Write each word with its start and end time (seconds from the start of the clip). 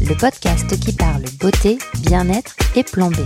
le 0.00 0.14
podcast 0.16 0.78
qui 0.80 0.92
parle 0.92 1.24
beauté, 1.40 1.78
bien-être 2.00 2.56
et 2.76 2.82
plan 2.82 3.10
B. 3.10 3.16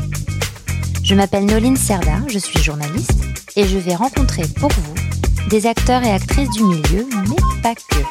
Je 1.03 1.15
m'appelle 1.15 1.47
Noline 1.47 1.77
Serda, 1.77 2.21
je 2.29 2.39
suis 2.39 2.63
journaliste 2.63 3.21
et 3.57 3.67
je 3.67 3.79
vais 3.79 3.95
rencontrer 3.95 4.43
pour 4.59 4.71
vous 4.71 5.49
des 5.49 5.67
acteurs 5.67 6.03
et 6.03 6.11
actrices 6.11 6.51
du 6.51 6.65
milieu, 6.65 7.07
mais 7.29 7.63
pas 7.63 7.75
que. 7.75 8.03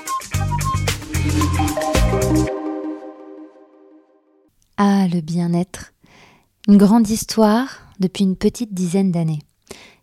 Ah, 4.78 5.08
le 5.08 5.22
bien-être. 5.22 5.94
Une 6.68 6.78
grande 6.78 7.10
histoire 7.10 7.70
depuis 8.00 8.24
une 8.24 8.36
petite 8.36 8.74
dizaine 8.74 9.12
d'années. 9.12 9.42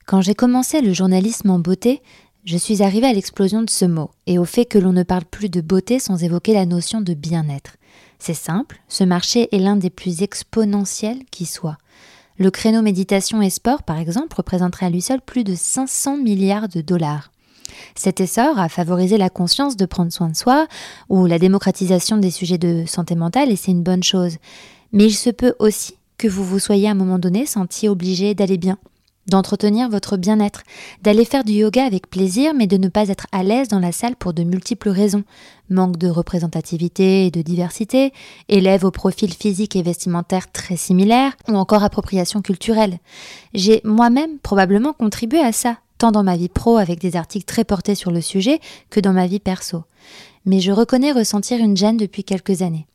Quand 0.07 0.21
j'ai 0.21 0.35
commencé 0.35 0.81
le 0.81 0.93
journalisme 0.93 1.51
en 1.51 1.59
beauté, 1.59 2.03
je 2.45 2.57
suis 2.59 2.83
arrivée 2.83 3.07
à 3.07 3.13
l'explosion 3.13 3.63
de 3.63 3.71
ce 3.71 3.87
mot 3.87 4.11
et 4.27 4.39
au 4.39 4.45
fait 4.45 4.67
que 4.67 4.79
l'on 4.79 4.93
ne 4.93 5.03
parle 5.03 5.25
plus 5.25 5.49
de 5.49 5.61
beauté 5.61 5.99
sans 5.99 6.23
évoquer 6.23 6.53
la 6.53 6.67
notion 6.67 7.01
de 7.01 7.15
bien-être. 7.15 7.77
C'est 8.27 8.33
simple, 8.33 8.81
ce 8.89 9.05
marché 9.05 9.55
est 9.55 9.59
l'un 9.59 9.77
des 9.77 9.91
plus 9.91 10.23
exponentiels 10.23 11.27
qui 11.31 11.45
soit. 11.45 11.77
Le 12.39 12.51
créneau 12.51 12.81
méditation 12.81 13.43
et 13.43 13.51
sport, 13.51 13.83
par 13.83 13.99
exemple, 13.99 14.35
représenterait 14.35 14.87
à 14.87 14.89
lui 14.89 15.03
seul 15.03 15.21
plus 15.21 15.45
de 15.45 15.55
500 15.55 16.17
milliards 16.17 16.71
de 16.71 16.81
dollars. 16.81 17.33
Cet 17.95 18.23
essor 18.23 18.59
a 18.59 18.71
favorisé 18.71 19.19
la 19.19 19.29
conscience 19.29 19.77
de 19.77 19.85
prendre 19.85 20.11
soin 20.11 20.31
de 20.31 20.37
soi 20.37 20.67
ou 21.11 21.27
la 21.27 21.39
démocratisation 21.39 22.17
des 22.17 22.31
sujets 22.31 22.57
de 22.57 22.85
santé 22.87 23.15
mentale 23.15 23.51
et 23.51 23.57
c'est 23.57 23.73
une 23.73 23.83
bonne 23.83 24.03
chose. 24.03 24.39
Mais 24.93 25.05
il 25.05 25.15
se 25.15 25.29
peut 25.29 25.55
aussi 25.59 25.99
que 26.17 26.27
vous 26.27 26.45
vous 26.45 26.59
soyez 26.59 26.89
à 26.89 26.93
un 26.93 26.95
moment 26.95 27.19
donné 27.19 27.45
senti 27.45 27.89
obligé 27.91 28.35
d'aller 28.35 28.57
bien, 28.57 28.79
d'entretenir 29.27 29.89
votre 29.89 30.17
bien-être, 30.17 30.63
d'aller 31.03 31.25
faire 31.25 31.45
du 31.45 31.53
yoga 31.53 31.85
avec 31.85 32.09
plaisir 32.09 32.53
mais 32.55 32.67
de 32.67 32.77
ne 32.77 32.89
pas 32.89 33.09
être 33.09 33.27
à 33.33 33.43
l'aise 33.43 33.69
dans 33.69 33.79
la 33.79 33.93
salle 33.93 34.17
pour 34.17 34.33
de 34.33 34.43
multiples 34.43 34.91
raisons. 34.91 35.25
Manque 35.71 35.97
de 35.97 36.09
représentativité 36.09 37.27
et 37.27 37.31
de 37.31 37.43
diversité, 37.43 38.13
élève 38.49 38.85
au 38.85 38.91
profil 38.91 39.33
physique 39.33 39.77
et 39.77 39.83
vestimentaire 39.83 40.53
très 40.53 40.77
similaire, 40.77 41.33
ou 41.49 41.55
encore 41.55 41.83
appropriation 41.83 42.43
culturelle. 42.43 42.99
J'ai 43.55 43.81
moi-même 43.85 44.39
probablement 44.39 44.93
contribué 44.93 45.41
à 45.41 45.53
ça, 45.53 45.79
tant 45.99 46.13
dans 46.13 46.23
ma 46.23 46.37
vie 46.37 46.49
pro 46.49 46.77
avec 46.77 47.01
des 47.01 47.17
articles 47.17 47.47
très 47.47 47.65
portés 47.65 47.95
sur 47.95 48.11
le 48.11 48.21
sujet 48.21 48.61
que 48.91 49.01
dans 49.01 49.13
ma 49.13 49.27
vie 49.27 49.41
perso. 49.41 49.85
Mais 50.45 50.61
je 50.61 50.73
reconnais 50.73 51.13
ressentir 51.13 51.59
une 51.59 51.77
gêne 51.77 51.97
depuis 51.97 52.25
quelques 52.25 52.61
années. 52.61 52.87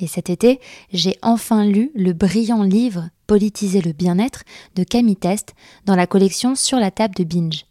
Et 0.00 0.06
cet 0.06 0.30
été, 0.30 0.60
j'ai 0.92 1.16
enfin 1.22 1.64
lu 1.64 1.90
le 1.94 2.12
brillant 2.12 2.62
livre 2.62 3.10
Politiser 3.26 3.82
le 3.82 3.92
bien-être 3.92 4.44
de 4.74 4.84
Camille 4.84 5.16
Test 5.16 5.54
dans 5.84 5.96
la 5.96 6.06
collection 6.06 6.54
Sur 6.54 6.78
la 6.78 6.90
table 6.90 7.14
de 7.14 7.24
Binge. 7.24 7.66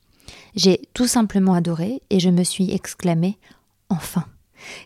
J'ai 0.55 0.81
tout 0.93 1.07
simplement 1.07 1.53
adoré 1.53 2.01
et 2.09 2.19
je 2.19 2.29
me 2.29 2.43
suis 2.43 2.71
exclamée 2.73 3.37
Enfin 3.89 4.25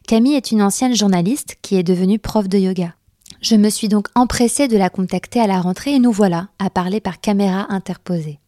Camille 0.08 0.36
est 0.36 0.52
une 0.52 0.62
ancienne 0.62 0.95
journaliste 0.95 1.56
qui 1.62 1.75
est 1.75 1.84
devenue 1.84 2.19
prof 2.19 2.47
de 2.47 2.58
yoga. 2.58 2.94
Je 3.42 3.56
me 3.56 3.69
suis 3.69 3.88
donc 3.88 4.08
empressée 4.16 4.67
de 4.67 4.78
la 4.78 4.89
contacter 4.89 5.39
à 5.39 5.47
la 5.47 5.62
rentrée 5.62 5.95
et 5.95 6.00
nous 6.00 6.12
voilà 6.12 6.50
à 6.59 6.69
parler 6.69 7.00
par 7.00 7.19
caméra 7.19 7.66
interposée. 7.69 8.41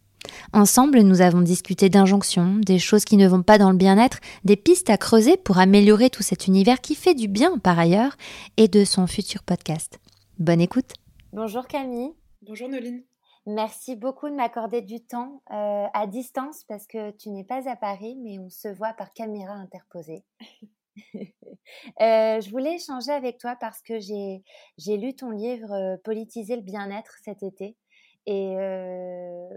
Ensemble, 0.54 1.02
nous 1.02 1.22
avons 1.22 1.42
discuté 1.42 1.90
d'injonctions, 1.90 2.56
des 2.56 2.80
choses 2.80 3.06
qui 3.06 3.18
ne 3.18 3.28
vont 3.28 3.44
pas 3.44 3.58
dans 3.58 3.72
le 3.72 3.78
bien-être, 3.78 4.20
des 4.44 4.56
pistes 4.56 4.90
à 4.90 4.98
creuser 4.98 5.38
pour 5.38 5.58
améliorer 5.58 6.10
tout 6.10 6.24
cet 6.24 6.48
univers 6.48 6.82
qui 6.82 6.96
fait 6.96 7.16
du 7.16 7.28
bien 7.28 7.58
par 7.58 7.80
ailleurs, 7.80 8.16
et 8.58 8.68
de 8.68 8.86
son 8.86 9.08
futur 9.08 9.44
podcast. 9.44 10.00
Bonne 10.40 10.62
écoute. 10.62 10.94
Bonjour 11.32 11.68
Camille. 11.68 12.12
Bonjour 12.42 12.70
Noline. 12.70 13.04
Merci 13.46 13.98
beaucoup 13.98 14.30
de 14.30 14.36
m'accorder 14.36 14.82
du 14.82 15.02
temps 15.02 15.42
euh, 15.52 15.86
à 15.94 16.08
distance 16.08 16.64
parce 16.64 16.88
que 16.88 17.12
tu 17.12 17.30
n'es 17.30 17.44
pas 17.44 17.70
à 17.70 17.76
Paris, 17.76 18.16
mais 18.24 18.40
on 18.40 18.50
se 18.50 18.70
voit 18.70 18.94
par 18.94 19.14
caméra 19.14 19.54
interposée. 19.54 20.24
Euh, 22.02 22.40
je 22.40 22.50
voulais 22.52 22.76
échanger 22.76 23.12
avec 23.12 23.40
toi 23.40 23.56
parce 23.60 23.82
que 23.82 24.00
j'ai 24.00 24.98
lu 24.98 25.16
ton 25.16 25.32
livre 25.32 25.72
euh, 25.72 25.98
Politiser 26.04 26.56
le 26.56 26.62
bien-être 26.62 27.16
cet 27.24 27.42
été 27.42 27.76
et 28.26 28.56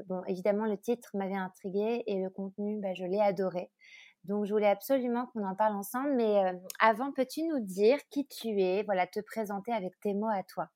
bon, 0.06 0.22
évidemment, 0.26 0.66
le 0.66 0.78
titre 0.78 1.10
m'avait 1.14 1.34
intriguée 1.34 2.02
et 2.06 2.16
le 2.20 2.30
contenu, 2.30 2.80
bah, 2.80 2.94
je 2.94 3.04
l'ai 3.04 3.20
adoré. 3.20 3.70
Donc, 4.24 4.44
je 4.44 4.52
voulais 4.52 4.66
absolument 4.66 5.26
qu'on 5.26 5.44
en 5.44 5.54
parle 5.54 5.76
ensemble. 5.76 6.14
Mais 6.16 6.40
avant, 6.80 7.12
peux-tu 7.12 7.42
nous 7.44 7.60
dire 7.60 7.98
qui 8.10 8.26
tu 8.26 8.60
es? 8.60 8.82
Voilà, 8.82 9.06
te 9.06 9.20
présenter 9.20 9.72
avec 9.72 9.98
tes 10.00 10.14
mots 10.14 10.30
à 10.32 10.42
toi. 10.42 10.68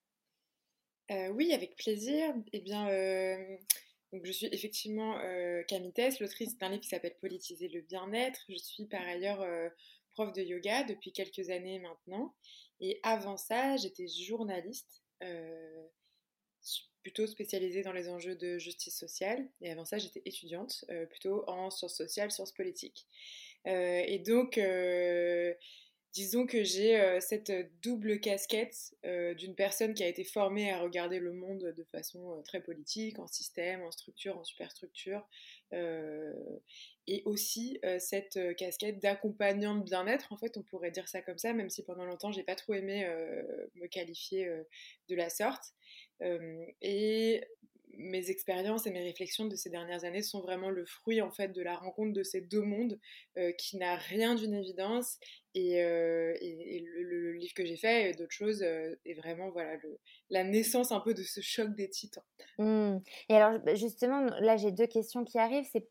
oui, 1.32 1.52
avec 1.52 1.76
plaisir. 1.76 2.32
Eh 2.52 2.60
bien, 2.60 2.86
donc 4.12 4.24
je 4.24 4.32
suis 4.32 4.46
effectivement 4.52 5.18
Camille 5.66 5.92
Tess, 5.92 6.20
l'autrice 6.20 6.56
d'un 6.58 6.68
livre 6.68 6.82
qui 6.82 6.88
s'appelle 6.88 7.16
Politiser 7.20 7.68
le 7.68 7.80
bien-être. 7.80 8.40
Je 8.48 8.56
suis 8.56 8.86
par 8.86 9.02
ailleurs 9.02 9.44
prof 10.12 10.32
de 10.32 10.42
yoga 10.42 10.84
depuis 10.84 11.12
quelques 11.12 11.50
années 11.50 11.80
maintenant. 11.80 12.34
Et 12.80 13.00
avant 13.02 13.36
ça, 13.36 13.76
j'étais 13.76 14.06
journaliste 14.06 15.02
plutôt 17.03 17.26
spécialisée 17.26 17.82
dans 17.82 17.93
les 17.93 18.09
enjeux 18.09 18.34
de 18.34 18.59
justice 18.59 18.98
sociale. 18.98 19.48
Et 19.60 19.71
avant 19.71 19.84
ça, 19.84 19.98
j'étais 19.98 20.22
étudiante, 20.25 20.84
euh, 20.91 21.06
plutôt 21.06 21.44
en 21.48 21.71
sciences 21.71 21.97
sociales, 21.97 22.31
sciences 22.31 22.53
politiques. 22.53 23.06
Euh, 23.66 24.03
et 24.06 24.19
donc, 24.19 24.59
euh, 24.59 25.54
disons 26.12 26.47
que 26.47 26.62
j'ai 26.62 27.20
cette 27.20 27.53
double 27.82 28.19
casquette 28.19 28.97
d'une 29.37 29.54
personne 29.54 29.94
qui 29.94 30.03
a 30.03 30.09
été 30.09 30.25
formée 30.25 30.72
à 30.72 30.81
regarder 30.81 31.20
le 31.20 31.32
monde 31.32 31.72
de 31.76 31.84
façon 31.84 32.43
très 32.44 32.60
politique, 32.60 33.20
en 33.20 33.28
système, 33.28 33.82
en 33.82 33.93
structure, 33.93 34.37
en 34.37 34.43
superstructure. 34.43 35.25
et 35.72 37.22
aussi 37.26 37.78
cette 38.00 38.41
casquette 38.56 38.99
d'accompagnant 38.99 39.76
de 39.76 39.84
bien-être, 39.84 40.32
en 40.32 40.37
fait, 40.37 40.56
on 40.56 40.65
pourrait 40.65 40.91
dire 40.91 41.06
ça 41.06 41.22
comme 41.22 41.38
ça, 41.38 41.53
même 41.53 41.70
si 41.70 41.84
pendant 41.84 42.04
longtemps, 42.04 42.32
j'ai 42.32 42.43
pas 42.43 42.56
trop 42.56 42.75
aimé 42.75 43.06
me 43.76 43.87
qualifier 43.87 44.50
de 45.09 45.15
la 45.15 45.31
sorte 45.31 45.75
et 46.20 47.44
mes 48.00 48.31
expériences 48.31 48.86
et 48.86 48.91
mes 48.91 49.03
réflexions 49.03 49.47
de 49.47 49.56
ces 49.56 49.70
dernières 49.70 50.04
années 50.04 50.22
sont 50.22 50.41
vraiment 50.41 50.70
le 50.70 50.84
fruit 50.86 51.20
en 51.20 51.31
fait 51.31 51.48
de 51.48 51.62
la 51.62 51.76
rencontre 51.76 52.12
de 52.12 52.22
ces 52.22 52.41
deux 52.41 52.62
mondes 52.62 52.98
qui 53.58 53.76
n'a 53.76 53.97
rien 53.97 54.34
d'une 54.34 54.54
évidence 54.54 55.19
et, 55.54 55.82
le, 55.82 57.32
livre 57.32 57.54
que 57.54 57.64
j'ai 57.64 57.76
fait 57.76 58.10
et 58.10 58.14
d'autres 58.14 58.32
choses 58.32 58.62
est 58.62 59.14
vraiment 59.14 59.50
voilà 59.50 59.76
la 60.31 60.44
naissance 60.44 60.92
un 60.92 61.00
peu 61.00 61.14
de 61.14 61.22
ce 61.22 61.41
choc 61.41 61.75
des 61.75 61.88
titans. 61.88 62.25
Mmh. 62.58 62.98
Et 63.28 63.34
alors 63.34 63.58
bah, 63.60 63.75
justement 63.75 64.22
là 64.41 64.56
j'ai 64.56 64.72
deux 64.72 64.87
questions 64.87 65.25
qui 65.25 65.38
arrivent 65.38 65.66
c'est 65.72 65.88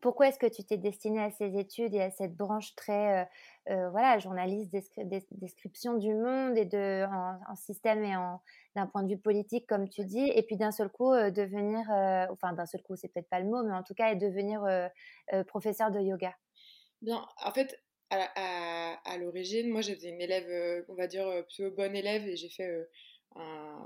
pourquoi 0.00 0.28
est-ce 0.28 0.38
que 0.38 0.46
tu 0.46 0.64
t'es 0.64 0.76
destinée 0.76 1.22
à 1.22 1.30
ces 1.30 1.58
études 1.58 1.94
et 1.94 2.00
à 2.02 2.10
cette 2.10 2.34
branche 2.34 2.74
très 2.74 3.28
voilà 3.66 4.18
journaliste 4.18 4.70
description 4.72 5.94
du 5.96 6.12
monde 6.14 6.56
et 6.56 6.64
de 6.64 7.06
en 7.06 7.54
système 7.54 8.04
et 8.04 8.16
en 8.16 8.40
d'un 8.76 8.86
point 8.86 9.02
de 9.02 9.08
vue 9.08 9.18
politique, 9.18 9.66
comme 9.66 9.88
tu 9.88 10.04
dis, 10.04 10.30
et 10.34 10.42
puis 10.42 10.56
d'un 10.56 10.70
seul 10.70 10.88
coup 10.88 11.12
euh, 11.12 11.30
devenir, 11.30 11.90
euh, 11.90 12.26
enfin 12.30 12.52
d'un 12.52 12.66
seul 12.66 12.82
coup, 12.82 12.96
c'est 12.96 13.08
peut-être 13.08 13.28
pas 13.28 13.40
le 13.40 13.46
mot, 13.46 13.62
mais 13.64 13.74
en 13.74 13.82
tout 13.82 13.94
cas, 13.94 14.14
devenir 14.14 14.62
euh, 14.64 14.88
professeur 15.44 15.90
de 15.90 16.00
yoga. 16.00 16.34
Bien, 17.02 17.26
en 17.44 17.50
fait, 17.50 17.82
à, 18.10 18.96
à 19.04 19.18
l'origine, 19.18 19.70
moi 19.70 19.80
j'étais 19.80 20.08
une 20.08 20.20
élève, 20.20 20.84
on 20.88 20.94
va 20.94 21.06
dire, 21.06 21.26
plutôt 21.46 21.70
bonne 21.74 21.96
élève, 21.96 22.26
et 22.26 22.36
j'ai 22.36 22.48
fait 22.48 22.88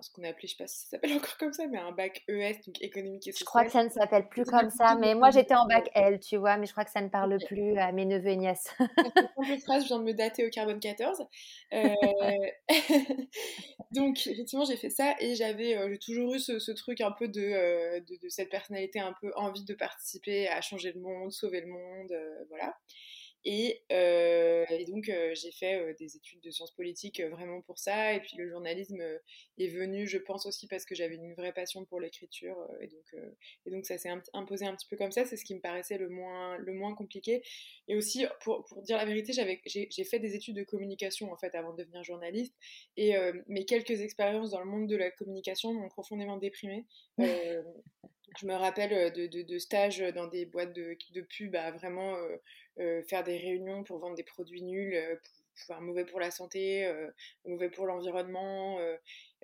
ce 0.00 0.10
qu'on 0.10 0.22
a 0.24 0.28
appelé, 0.28 0.48
je 0.48 0.52
sais 0.52 0.62
pas 0.62 0.66
si 0.66 0.80
ça 0.80 0.90
s'appelle 0.90 1.12
encore 1.16 1.36
comme 1.38 1.52
ça, 1.52 1.66
mais 1.66 1.78
un 1.78 1.92
bac 1.92 2.22
ES, 2.28 2.60
donc 2.66 2.80
économique 2.80 3.26
et 3.26 3.32
social. 3.32 3.40
Je 3.40 3.44
crois 3.44 3.64
que 3.64 3.72
ça 3.72 3.84
ne 3.84 3.88
s'appelle 3.88 4.28
plus 4.28 4.44
comme 4.44 4.70
ça, 4.70 4.96
mais 4.96 5.14
moi 5.14 5.30
j'étais 5.30 5.54
en 5.54 5.66
bac 5.66 5.88
L, 5.94 6.20
tu 6.20 6.36
vois, 6.36 6.56
mais 6.56 6.66
je 6.66 6.72
crois 6.72 6.84
que 6.84 6.90
ça 6.90 7.00
ne 7.00 7.08
parle 7.08 7.38
plus 7.46 7.76
à 7.78 7.92
mes 7.92 8.04
neveux 8.04 8.28
et 8.28 8.36
nièces. 8.36 8.74
je 8.78 9.86
viens 9.86 9.98
de 9.98 10.04
me 10.04 10.12
dater 10.12 10.46
au 10.46 10.50
carbone 10.50 10.80
14. 10.80 11.24
Euh, 11.72 11.88
donc 13.92 14.26
effectivement, 14.26 14.64
j'ai 14.64 14.76
fait 14.76 14.90
ça 14.90 15.14
et 15.20 15.34
j'avais, 15.34 15.76
euh, 15.76 15.88
j'ai 15.90 15.98
toujours 15.98 16.34
eu 16.34 16.38
ce, 16.38 16.72
truc 16.72 17.00
un 17.00 17.12
peu 17.12 17.26
euh, 17.36 18.00
de, 18.00 18.16
de, 18.22 18.28
cette 18.28 18.50
personnalité 18.50 19.00
un 19.00 19.14
peu 19.20 19.32
envie 19.36 19.64
de 19.64 19.74
participer 19.74 20.48
à 20.48 20.60
changer 20.60 20.92
le 20.92 21.00
monde, 21.00 21.32
sauver 21.32 21.60
le 21.60 21.68
monde, 21.68 22.12
voilà. 22.48 22.74
Et, 23.44 23.82
et 23.90 24.84
donc, 24.86 25.10
j'ai 25.34 25.52
fait 25.52 25.94
des 25.98 26.16
études 26.16 26.40
de 26.40 26.50
sciences 26.50 26.72
politiques 26.72 27.20
vraiment 27.20 27.60
pour 27.62 27.78
ça. 27.78 28.14
Et 28.14 28.20
puis, 28.20 28.36
le 28.36 28.48
journalisme 28.48 29.02
est 29.58 29.68
venu, 29.68 30.06
je 30.06 30.18
pense 30.18 30.46
aussi, 30.46 30.66
parce 30.66 30.84
que 30.84 30.94
j'avais 30.94 31.16
une 31.16 31.34
vraie 31.34 31.52
passion 31.52 31.84
pour 31.84 32.00
l'écriture. 32.00 32.56
et, 32.80 32.86
donc, 32.86 33.14
et 33.66 33.70
donc, 33.70 33.84
ça 33.84 33.98
s'est 33.98 34.10
imposé 34.32 34.66
un 34.66 34.74
petit 34.74 34.86
peu 34.88 34.96
comme 34.96 35.12
ça. 35.12 35.24
C'est 35.24 35.36
ce 35.36 35.44
qui 35.44 35.54
me 35.54 35.60
paraissait 35.60 35.98
le 35.98 36.08
moins, 36.08 36.56
le 36.58 36.72
moins 36.72 36.94
compliqué. 36.94 37.42
Et 37.88 37.96
aussi, 37.96 38.26
pour, 38.42 38.64
pour 38.64 38.82
dire 38.82 38.96
la 38.96 39.04
vérité, 39.04 39.32
j'ai 39.32 40.04
fait 40.04 40.18
des 40.18 40.34
études 40.34 40.56
de 40.56 40.64
communication, 40.64 41.32
en 41.32 41.36
fait, 41.36 41.54
avant 41.54 41.72
de 41.72 41.78
devenir 41.78 42.02
journaliste. 42.02 42.54
Et 42.96 43.14
mes 43.46 43.64
quelques 43.64 44.00
expériences 44.00 44.50
dans 44.50 44.60
le 44.60 44.66
monde 44.66 44.88
de 44.88 44.96
la 44.96 45.10
communication 45.10 45.72
m'ont 45.72 45.88
profondément 45.88 46.36
déprimée. 46.36 46.84
je 47.18 48.46
me 48.46 48.54
rappelle 48.54 49.12
de, 49.12 49.26
de, 49.26 49.42
de, 49.42 49.58
stages 49.58 50.00
dans 50.14 50.26
des 50.26 50.46
boîtes 50.46 50.72
de, 50.72 50.96
de 51.12 51.20
pub 51.20 51.54
à 51.54 51.70
vraiment 51.70 52.16
faire 53.08 53.24
des 53.24 53.36
réunions 53.36 53.84
pour 53.84 53.98
vendre 53.98 54.16
des 54.16 54.24
produits 54.24 54.62
nuls, 54.62 54.96
pour, 55.66 55.80
mauvais 55.80 56.04
pour 56.04 56.20
la 56.20 56.30
santé, 56.30 56.90
mauvais 57.44 57.70
pour 57.70 57.86
l'environnement. 57.86 58.78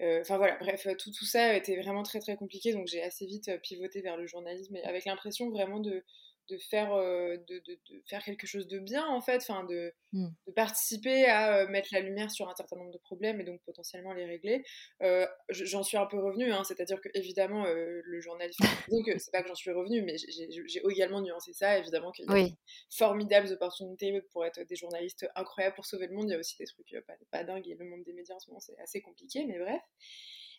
Enfin 0.00 0.36
voilà, 0.38 0.56
bref, 0.58 0.86
tout, 0.98 1.12
tout 1.12 1.24
ça 1.24 1.54
était 1.54 1.76
vraiment 1.76 2.02
très 2.02 2.20
très 2.20 2.36
compliqué, 2.36 2.72
donc 2.72 2.86
j'ai 2.86 3.02
assez 3.02 3.26
vite 3.26 3.50
pivoté 3.62 4.00
vers 4.00 4.16
le 4.16 4.26
journalisme, 4.26 4.76
avec 4.84 5.04
l'impression 5.04 5.50
vraiment 5.50 5.80
de, 5.80 6.04
de 6.50 6.58
faire, 6.58 6.92
euh, 6.92 7.36
de, 7.48 7.58
de, 7.66 8.02
faire 8.06 8.22
quelque 8.22 8.46
chose 8.46 8.66
de 8.66 8.78
bien, 8.78 9.06
en 9.06 9.20
fait, 9.20 9.36
enfin, 9.36 9.64
de, 9.64 9.92
de, 10.12 10.52
participer 10.54 11.26
à 11.26 11.58
euh, 11.58 11.68
mettre 11.68 11.88
la 11.92 12.00
lumière 12.00 12.30
sur 12.30 12.48
un 12.48 12.54
certain 12.54 12.76
nombre 12.76 12.90
de 12.90 12.98
problèmes 12.98 13.40
et 13.40 13.44
donc 13.44 13.60
potentiellement 13.64 14.12
les 14.12 14.24
régler. 14.24 14.64
Euh, 15.02 15.26
j'en 15.50 15.82
suis 15.82 15.96
un 15.96 16.06
peu 16.06 16.18
revenue, 16.18 16.52
hein, 16.52 16.64
c'est-à-dire 16.64 17.00
que 17.00 17.08
évidemment, 17.14 17.64
le 17.66 18.20
journalisme, 18.20 18.62
donc 18.90 19.10
c'est 19.18 19.30
pas 19.30 19.42
que 19.42 19.48
j'en 19.48 19.54
suis 19.54 19.70
revenue, 19.70 20.02
mais 20.02 20.16
j'ai 20.18 20.82
également 20.90 21.20
nuancé 21.20 21.52
ça, 21.52 21.78
évidemment 21.78 22.10
qu'il 22.10 22.26
y 22.26 22.28
a 22.28 22.42
de 22.42 22.50
formidables 22.90 23.52
opportunités 23.52 24.20
pour 24.32 24.44
être 24.44 24.60
des 24.62 24.76
journalistes 24.76 25.26
incroyables 25.34 25.74
pour 25.74 25.86
sauver 25.86 26.08
le 26.08 26.14
monde, 26.14 26.28
il 26.28 26.32
y 26.32 26.34
a 26.34 26.38
aussi 26.38 26.56
des 26.58 26.66
trucs 26.66 26.94
pas, 27.06 27.14
pas 27.30 27.44
dingues 27.44 27.68
et 27.68 27.74
le 27.74 27.84
monde 27.84 28.02
des 28.04 28.12
médias 28.12 28.34
en 28.34 28.40
ce 28.40 28.50
moment 28.50 28.60
c'est 28.60 28.78
assez 28.80 29.00
compliqué, 29.00 29.44
mais 29.46 29.58
bref. 29.58 29.80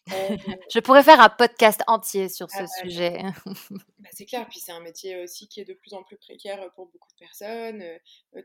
Je 0.08 0.80
pourrais 0.80 1.04
faire 1.04 1.22
un 1.22 1.30
podcast 1.30 1.82
entier 1.88 2.28
sur 2.28 2.50
ce 2.50 2.58
ah 2.58 2.62
bah, 2.62 2.68
sujet. 2.82 3.22
Bah, 4.00 4.10
c'est 4.12 4.26
clair, 4.26 4.48
puis 4.50 4.60
c'est 4.60 4.72
un 4.72 4.80
métier 4.80 5.22
aussi 5.22 5.48
qui 5.48 5.62
est 5.62 5.66
de 5.66 5.74
plus 5.74 5.94
en 5.94 6.04
plus 6.04 6.18
précaire 6.18 6.60
pour 6.74 6.88
beaucoup 6.88 7.08
de 7.10 7.20
personnes. 7.20 7.84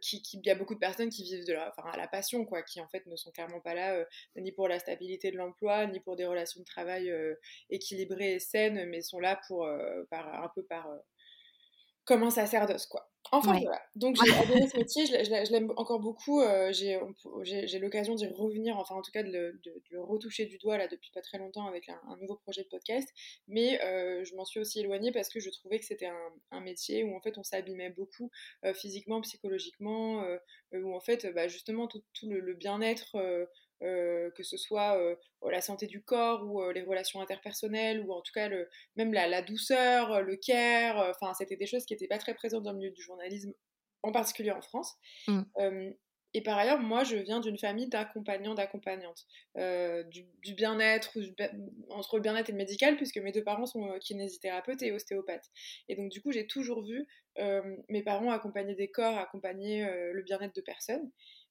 qui, 0.03 0.23
il 0.35 0.47
y 0.47 0.51
a 0.51 0.55
beaucoup 0.55 0.75
de 0.75 0.79
personnes 0.79 1.09
qui 1.09 1.25
vivent 1.25 1.47
de 1.47 1.55
la, 1.55 1.73
enfin, 1.77 1.89
à 1.91 1.97
la 1.97 2.09
passion, 2.09 2.45
quoi, 2.45 2.63
qui 2.63 2.81
en 2.81 2.89
fait 2.89 3.07
ne 3.07 3.17
sont 3.17 3.31
clairement 3.31 3.61
pas 3.61 3.75
là 3.75 4.05
ni 4.37 4.53
pour 4.53 4.69
la 4.69 4.79
stabilité 4.79 5.31
de 5.31 5.39
l'emploi, 5.39 5.87
ni 5.87 6.01
pour 6.01 6.17
des 6.17 6.27
relations 6.27 6.61
de 6.61 6.67
travail 6.67 7.11
équilibrées 7.71 8.35
et 8.35 8.41
saines, 8.41 8.85
mais 8.91 9.01
sont 9.01 9.19
là 9.19 9.41
pour, 9.49 9.67
par, 10.11 10.43
un 10.43 10.51
peu 10.55 10.63
par 10.63 10.87
comme 12.07 12.23
un 12.23 12.31
sacerdoce, 12.31 12.87
quoi. 12.87 13.11
Enfin, 13.33 13.59
voilà. 13.61 13.81
Donc, 13.95 14.17
j'ai 14.25 14.33
adoré 14.35 14.69
ce 14.69 14.77
métier, 14.77 15.07
je, 15.07 15.53
l'aime 15.53 15.73
encore 15.77 16.01
beaucoup. 16.01 16.41
Euh, 16.41 16.73
j'ai 16.73 17.79
l'occasion 17.79 18.15
d'y 18.15 18.27
revenir, 18.27 18.79
enfin, 18.79 18.95
en 18.95 19.03
tout 19.03 19.11
cas, 19.13 19.23
de 19.23 19.31
le, 19.31 19.61
de, 19.91 19.99
retoucher 19.99 20.47
du 20.47 20.59
doigt, 20.59 20.79
là, 20.79 20.89
depuis 20.89 21.11
pas 21.13 21.23
très 21.23 21.39
longtemps, 21.39 21.67
avec 21.67 21.89
un, 21.89 22.17
nouveau 22.21 22.37
projet 22.37 22.63
de 22.63 22.69
podcast. 22.69 23.09
Mais 23.49 23.83
euh, 23.83 24.25
je 24.25 24.35
m'en 24.35 24.45
suis 24.45 24.61
aussi 24.61 24.81
éloignée 24.81 25.13
parce 25.13 25.29
que 25.29 25.41
je 25.41 25.51
trouvais 25.51 25.79
que 25.79 25.85
c'était 25.85 26.07
un, 26.07 26.33
un, 26.51 26.61
métier 26.61 27.05
où, 27.05 27.17
en 27.17 27.21
fait, 27.21 27.39
on 27.39 27.43
s'abîmait 27.43 27.91
beaucoup 27.91 28.31
euh, 28.65 28.75
physiquement, 28.75 29.21
psychologiquement, 29.21 30.25
où, 30.73 30.95
en 30.95 31.01
fait, 31.01 31.27
bah, 31.35 31.49
justement, 31.49 31.87
tout, 31.87 32.03
tout 32.13 32.29
le, 32.29 32.41
le 32.41 32.55
bien-être 32.55 33.17
euh, 33.83 34.31
que 34.31 34.43
ce 34.43 34.57
soit 34.57 34.99
euh, 34.99 35.17
la 35.51 35.61
santé 35.61 35.87
du 35.87 36.03
corps 36.03 36.43
ou 36.47 36.63
euh, 36.63 36.73
les 36.73 36.81
relations 36.81 37.21
interpersonnelles 37.21 38.01
ou 38.01 38.11
en 38.11 38.23
tout 38.23 38.33
cas 38.33 38.49
le, 38.49 38.71
même 38.97 39.13
la, 39.13 39.29
la 39.29 39.43
douceur, 39.43 40.23
le 40.23 40.37
care, 40.37 40.97
enfin 41.11 41.35
c'était 41.35 41.57
des 41.57 41.67
choses 41.67 41.85
qui 41.85 41.93
n'étaient 41.93 42.09
pas 42.09 42.17
très 42.17 42.35
présentes 42.35 42.63
dans 42.63 42.73
le 42.73 42.79
milieu 42.79 42.91
du 42.91 43.03
journalisme, 43.03 43.53
en 44.03 44.13
particulier 44.13 44.51
en 44.51 44.63
France. 44.63 44.95
Mm. 45.29 45.43
et 46.33 46.43
par 46.43 46.57
ailleurs, 46.57 46.81
moi 46.81 47.05
je 47.05 47.17
viens 47.17 47.41
d'une 47.41 47.59
famille 47.59 47.89
d'accompagnants, 47.89 48.55
d'accompagnantes, 48.55 49.27
du, 49.57 50.27
du 50.43 50.55
bien-être, 50.55 51.19
entre 51.91 52.17
le 52.17 52.23
bien-être 52.23 52.49
et 52.49 52.53
le 52.53 52.59
médical, 52.59 52.97
puisque 52.97 53.19
mes 53.19 53.33
deux 53.33 53.45
parents 53.45 53.67
sont 53.67 53.99
kinésithérapeutes 54.01 54.83
et 54.83 54.93
ostéopathes. 54.93 55.51
Et 55.89 55.97
donc 55.97 56.11
du 56.11 56.23
coup 56.23 56.33
j'ai 56.33 56.47
toujours 56.47 56.83
vu 56.83 57.07
mes 57.91 58.03
parents 58.03 58.31
accompagner 58.31 58.75
des 58.75 58.91
corps, 58.91 59.19
accompagner 59.19 59.87
le 60.13 60.23
bien-être 60.23 60.55
de 60.55 60.63
personnes. 60.63 61.11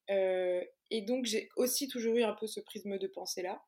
Euh, 0.10 0.63
et 0.92 1.02
donc, 1.02 1.25
j'ai 1.25 1.50
aussi 1.56 1.88
toujours 1.88 2.16
eu 2.16 2.24
un 2.24 2.34
peu 2.34 2.48
ce 2.48 2.60
prisme 2.60 2.98
de 2.98 3.07
pensée-là. 3.07 3.63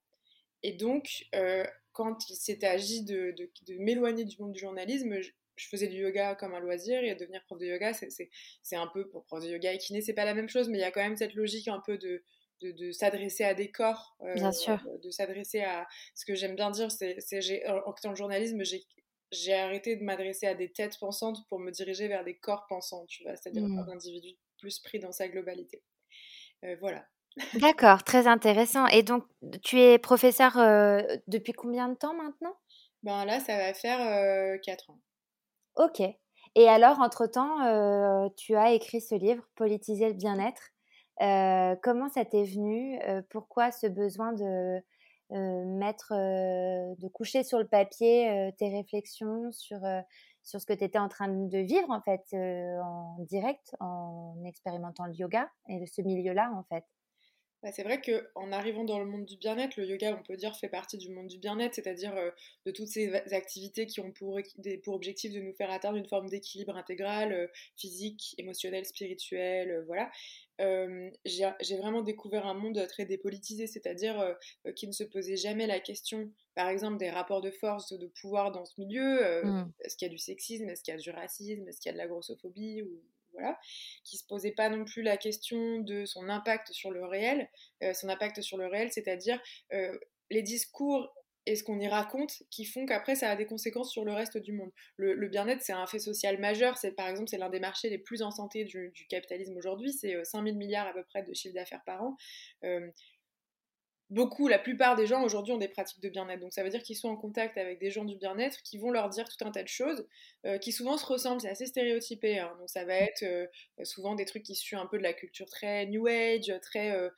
Et 0.63 0.73
donc, 0.73 1.25
euh, 1.35 1.65
quand 1.93 2.29
il 2.29 2.35
s'est 2.35 2.65
agi 2.65 3.03
de, 3.03 3.33
de, 3.37 3.77
m'éloigner 3.77 4.25
du 4.25 4.39
monde 4.39 4.53
du 4.53 4.59
journalisme, 4.59 5.19
je, 5.19 5.31
faisais 5.69 5.87
du 5.87 5.97
yoga 5.97 6.35
comme 6.35 6.53
un 6.53 6.59
loisir 6.59 7.03
et 7.03 7.15
devenir 7.15 7.43
prof 7.45 7.57
de 7.57 7.65
yoga, 7.65 7.91
c'est 7.93 8.75
un 8.75 8.87
peu, 8.87 9.07
pour 9.09 9.25
prof 9.25 9.43
de 9.43 9.49
yoga 9.49 9.73
et 9.73 9.77
kiné, 9.79 10.01
c'est 10.01 10.13
pas 10.13 10.25
la 10.25 10.35
même 10.35 10.49
chose, 10.49 10.69
mais 10.69 10.77
il 10.77 10.81
y 10.81 10.83
a 10.83 10.91
quand 10.91 11.01
même 11.01 11.17
cette 11.17 11.33
logique 11.33 11.67
un 11.67 11.79
peu 11.79 11.97
de, 11.97 12.23
de, 12.61 12.71
de 12.71 12.91
s'adresser 12.91 13.43
à 13.43 13.55
des 13.55 13.71
corps, 13.71 14.15
euh, 14.21 14.33
bien 14.35 14.51
sûr. 14.51 14.79
de 15.03 15.09
s'adresser 15.09 15.61
à 15.61 15.87
ce 16.13 16.25
que 16.25 16.35
j'aime 16.35 16.55
bien 16.55 16.69
dire, 16.69 16.91
c'est 16.91 17.17
en 17.67 17.93
tant 17.93 18.11
que 18.11 18.17
journalisme, 18.17 18.61
j'ai 19.31 19.53
arrêté 19.53 19.95
de 19.95 20.03
m'adresser 20.03 20.45
à 20.45 20.53
des 20.53 20.71
têtes 20.71 20.99
pensantes 20.99 21.47
pour 21.49 21.59
me 21.59 21.71
diriger 21.71 22.07
vers 22.07 22.23
des 22.23 22.37
corps 22.37 22.65
pensants, 22.67 23.05
tu 23.07 23.23
vois, 23.23 23.35
c'est-à-dire 23.35 23.63
mmh. 23.63 23.79
un 23.79 23.89
individu 23.89 24.35
plus 24.57 24.79
pris 24.79 24.99
dans 24.99 25.11
sa 25.11 25.27
globalité. 25.27 25.81
Euh, 26.63 26.75
voilà. 26.79 27.03
D'accord, 27.55 28.03
très 28.03 28.27
intéressant. 28.27 28.87
Et 28.87 29.03
donc, 29.03 29.23
tu 29.63 29.79
es 29.79 29.99
professeur 29.99 30.57
euh, 30.57 31.01
depuis 31.27 31.53
combien 31.53 31.87
de 31.87 31.95
temps 31.95 32.15
maintenant? 32.15 32.55
Ben 33.03 33.25
là, 33.25 33.39
ça 33.39 33.57
va 33.57 33.73
faire 33.73 33.99
4 34.61 34.89
euh, 34.89 34.93
ans. 34.93 34.99
Ok. 35.75 36.01
Et 36.55 36.67
alors, 36.67 36.99
entre-temps, 36.99 38.29
tu 38.35 38.55
as 38.55 38.71
écrit 38.71 39.01
ce 39.01 39.13
livre, 39.13 39.43
Politiser 39.55 40.07
le 40.07 40.15
bien-être. 40.15 40.71
comment 41.83 42.09
ça 42.09 42.25
t'est 42.25 42.45
venu? 42.45 42.99
Pourquoi 43.29 43.71
ce 43.71 43.85
besoin 43.85 44.33
de 44.33 44.81
mettre, 45.29 46.13
de 46.13 47.07
coucher 47.09 47.43
sur 47.43 47.59
le 47.59 47.67
papier 47.67 48.51
tes 48.57 48.69
réflexions 48.69 49.51
sur 49.51 49.77
sur 50.47 50.61
ce 50.61 50.65
que 50.65 50.73
tu 50.73 50.85
étais 50.85 50.97
en 50.97 51.09
train 51.09 51.27
de 51.27 51.57
vivre 51.57 51.89
en 51.89 51.99
fait 51.99 52.23
euh, 52.33 52.79
en 52.81 53.17
direct 53.19 53.75
en 53.81 54.33
expérimentant 54.45 55.05
le 55.05 55.13
yoga 55.13 55.51
et 55.67 55.85
ce 55.85 56.01
milieu-là 56.01 56.49
en 56.55 56.63
fait. 56.63 56.85
Bah, 57.63 57.71
c'est 57.71 57.83
vrai 57.83 58.01
qu'en 58.01 58.51
arrivant 58.51 58.83
dans 58.83 58.99
le 58.99 59.05
monde 59.05 59.25
du 59.25 59.37
bien-être, 59.37 59.77
le 59.77 59.85
yoga, 59.85 60.15
on 60.19 60.23
peut 60.23 60.37
dire, 60.37 60.55
fait 60.55 60.69
partie 60.69 60.97
du 60.97 61.09
monde 61.09 61.27
du 61.27 61.39
bien-être, 61.39 61.75
c'est-à-dire 61.75 62.15
euh, 62.15 62.29
de 62.65 62.71
toutes 62.71 62.87
ces 62.87 63.13
activités 63.33 63.87
qui 63.87 63.99
ont 63.99 64.11
pour, 64.11 64.39
pour, 64.83 64.93
objectif 64.93 65.33
de 65.33 65.39
nous 65.39 65.53
faire 65.53 65.71
atteindre 65.71 65.97
une 65.97 66.07
forme 66.07 66.29
d'équilibre 66.29 66.75
intégral, 66.77 67.33
euh, 67.33 67.47
physique, 67.75 68.35
émotionnel, 68.37 68.85
spirituel, 68.85 69.83
voilà. 69.87 70.11
j'ai 71.25 71.77
vraiment 71.77 72.01
découvert 72.01 72.45
un 72.45 72.53
monde 72.53 72.85
très 72.87 73.05
dépolitisé, 73.05 73.67
c'est-à-dire 73.67 74.35
qui 74.75 74.87
ne 74.87 74.91
se 74.91 75.03
posait 75.03 75.37
jamais 75.37 75.67
la 75.67 75.79
question 75.79 76.31
par 76.57 76.69
exemple, 76.69 76.97
des 76.97 77.11
rapports 77.11 77.41
de 77.41 77.51
force, 77.51 77.93
de 77.93 78.07
pouvoir 78.19 78.51
dans 78.51 78.65
ce 78.65 78.81
milieu. 78.81 79.23
Euh, 79.23 79.43
mmh. 79.43 79.73
Est-ce 79.81 79.95
qu'il 79.95 80.07
y 80.07 80.09
a 80.09 80.11
du 80.11 80.17
sexisme 80.17 80.67
Est-ce 80.67 80.81
qu'il 80.81 80.91
y 80.91 80.97
a 80.97 80.99
du 80.99 81.11
racisme 81.11 81.67
Est-ce 81.67 81.79
qu'il 81.79 81.89
y 81.89 81.91
a 81.91 81.93
de 81.93 81.99
la 81.99 82.07
grossophobie 82.07 82.81
ou, 82.81 82.99
voilà, 83.37 83.57
qui 84.03 84.17
se 84.17 84.25
posait 84.25 84.51
pas 84.51 84.69
non 84.69 84.85
plus 84.85 85.01
la 85.01 85.17
question 85.17 85.79
de 85.79 86.05
son 86.05 86.29
impact 86.29 86.71
sur 86.71 86.91
le 86.91 87.05
réel, 87.05 87.49
euh, 87.83 87.93
son 87.93 88.09
impact 88.09 88.41
sur 88.41 88.57
le 88.57 88.67
réel, 88.67 88.91
c'est-à-dire 88.91 89.39
euh, 89.73 89.97
les 90.29 90.41
discours 90.41 91.13
et 91.45 91.55
ce 91.55 91.63
qu'on 91.63 91.79
y 91.79 91.87
raconte 91.87 92.43
qui 92.51 92.65
font 92.65 92.85
qu'après 92.85 93.15
ça 93.15 93.29
a 93.29 93.35
des 93.37 93.45
conséquences 93.45 93.89
sur 93.89 94.03
le 94.03 94.11
reste 94.11 94.37
du 94.37 94.51
monde. 94.51 94.69
Le, 94.97 95.27
bien-être, 95.29 95.61
c'est 95.61 95.71
un 95.71 95.87
fait 95.87 95.99
social 95.99 96.37
majeur. 96.39 96.77
C'est 96.77 96.91
par 96.91 97.07
exemple, 97.07 97.29
c'est 97.29 97.37
l'un 97.37 97.49
des 97.49 97.61
marchés 97.61 97.89
les 97.89 97.99
plus 97.99 98.21
en 98.21 98.31
santé 98.31 98.65
du, 98.65 98.91
capitalisme 99.09 99.55
aujourd'hui. 99.55 99.93
C'est 99.93 100.21
5000 100.25 100.57
milliards 100.57 100.87
à 100.87 100.93
peu 100.93 101.05
près 101.05 101.23
de 101.23 101.33
chiffre 101.33 101.55
d'affaires 101.55 101.83
par 101.85 102.03
an 102.03 102.17
beaucoup, 104.09 104.47
la 104.47 104.59
plupart 104.59 104.95
des 104.95 105.05
gens 105.05 105.23
aujourd'hui 105.23 105.53
ont 105.53 105.57
des 105.57 105.67
pratiques 105.67 106.01
de 106.01 106.09
bien-être. 106.09 106.39
Donc 106.39 106.53
ça 106.53 106.63
veut 106.63 106.69
dire 106.69 106.81
qu'ils 106.81 106.95
sont 106.95 107.09
en 107.09 107.17
contact 107.17 107.57
avec 107.57 107.79
des 107.79 107.91
gens 107.91 108.05
du 108.05 108.15
bien-être 108.15 108.61
qui 108.63 108.77
vont 108.77 108.91
leur 108.91 109.09
dire 109.09 109.27
tout 109.27 109.45
un 109.45 109.51
tas 109.51 109.63
de 109.63 109.67
choses 109.67 110.07
euh, 110.45 110.57
qui 110.57 110.71
souvent 110.71 110.97
se 110.97 111.05
ressemblent, 111.05 111.41
c'est 111.41 111.49
assez 111.49 111.65
stéréotypé. 111.65 112.39
Hein. 112.39 112.55
Donc 112.59 112.69
ça 112.69 112.85
va 112.85 112.95
être 112.95 113.23
euh, 113.23 113.47
souvent 113.83 114.15
des 114.15 114.25
trucs 114.25 114.43
qui 114.43 114.55
suivent 114.55 114.79
un 114.79 114.85
peu 114.85 114.97
de 114.97 115.03
la 115.03 115.13
culture 115.13 115.49
très 115.49 115.85
New 115.87 116.07
Age, 116.07 116.53
très 116.61 116.91
euh, 116.91 117.09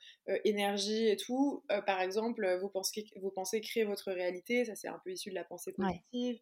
énergie 0.44 1.08
et 1.08 1.16
tout. 1.16 1.64
par 1.86 2.00
exemple, 2.00 2.58
vous 2.60 2.68
pensez, 2.68 3.06
vous 3.16 3.30
pensez 3.30 3.60
créer 3.60 3.84
votre 3.84 4.12
réalité, 4.12 4.64
ça 4.64 4.74
c'est 4.74 4.88
un 4.88 5.00
peu 5.04 5.12
issu 5.12 5.30
de 5.30 5.34
la 5.34 5.44
pensée 5.44 5.72
positive. 5.72 6.40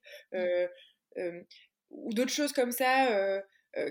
ou 1.90 2.12
d'autres 2.12 2.32
choses 2.32 2.52
comme 2.52 2.72
ça 2.72 3.42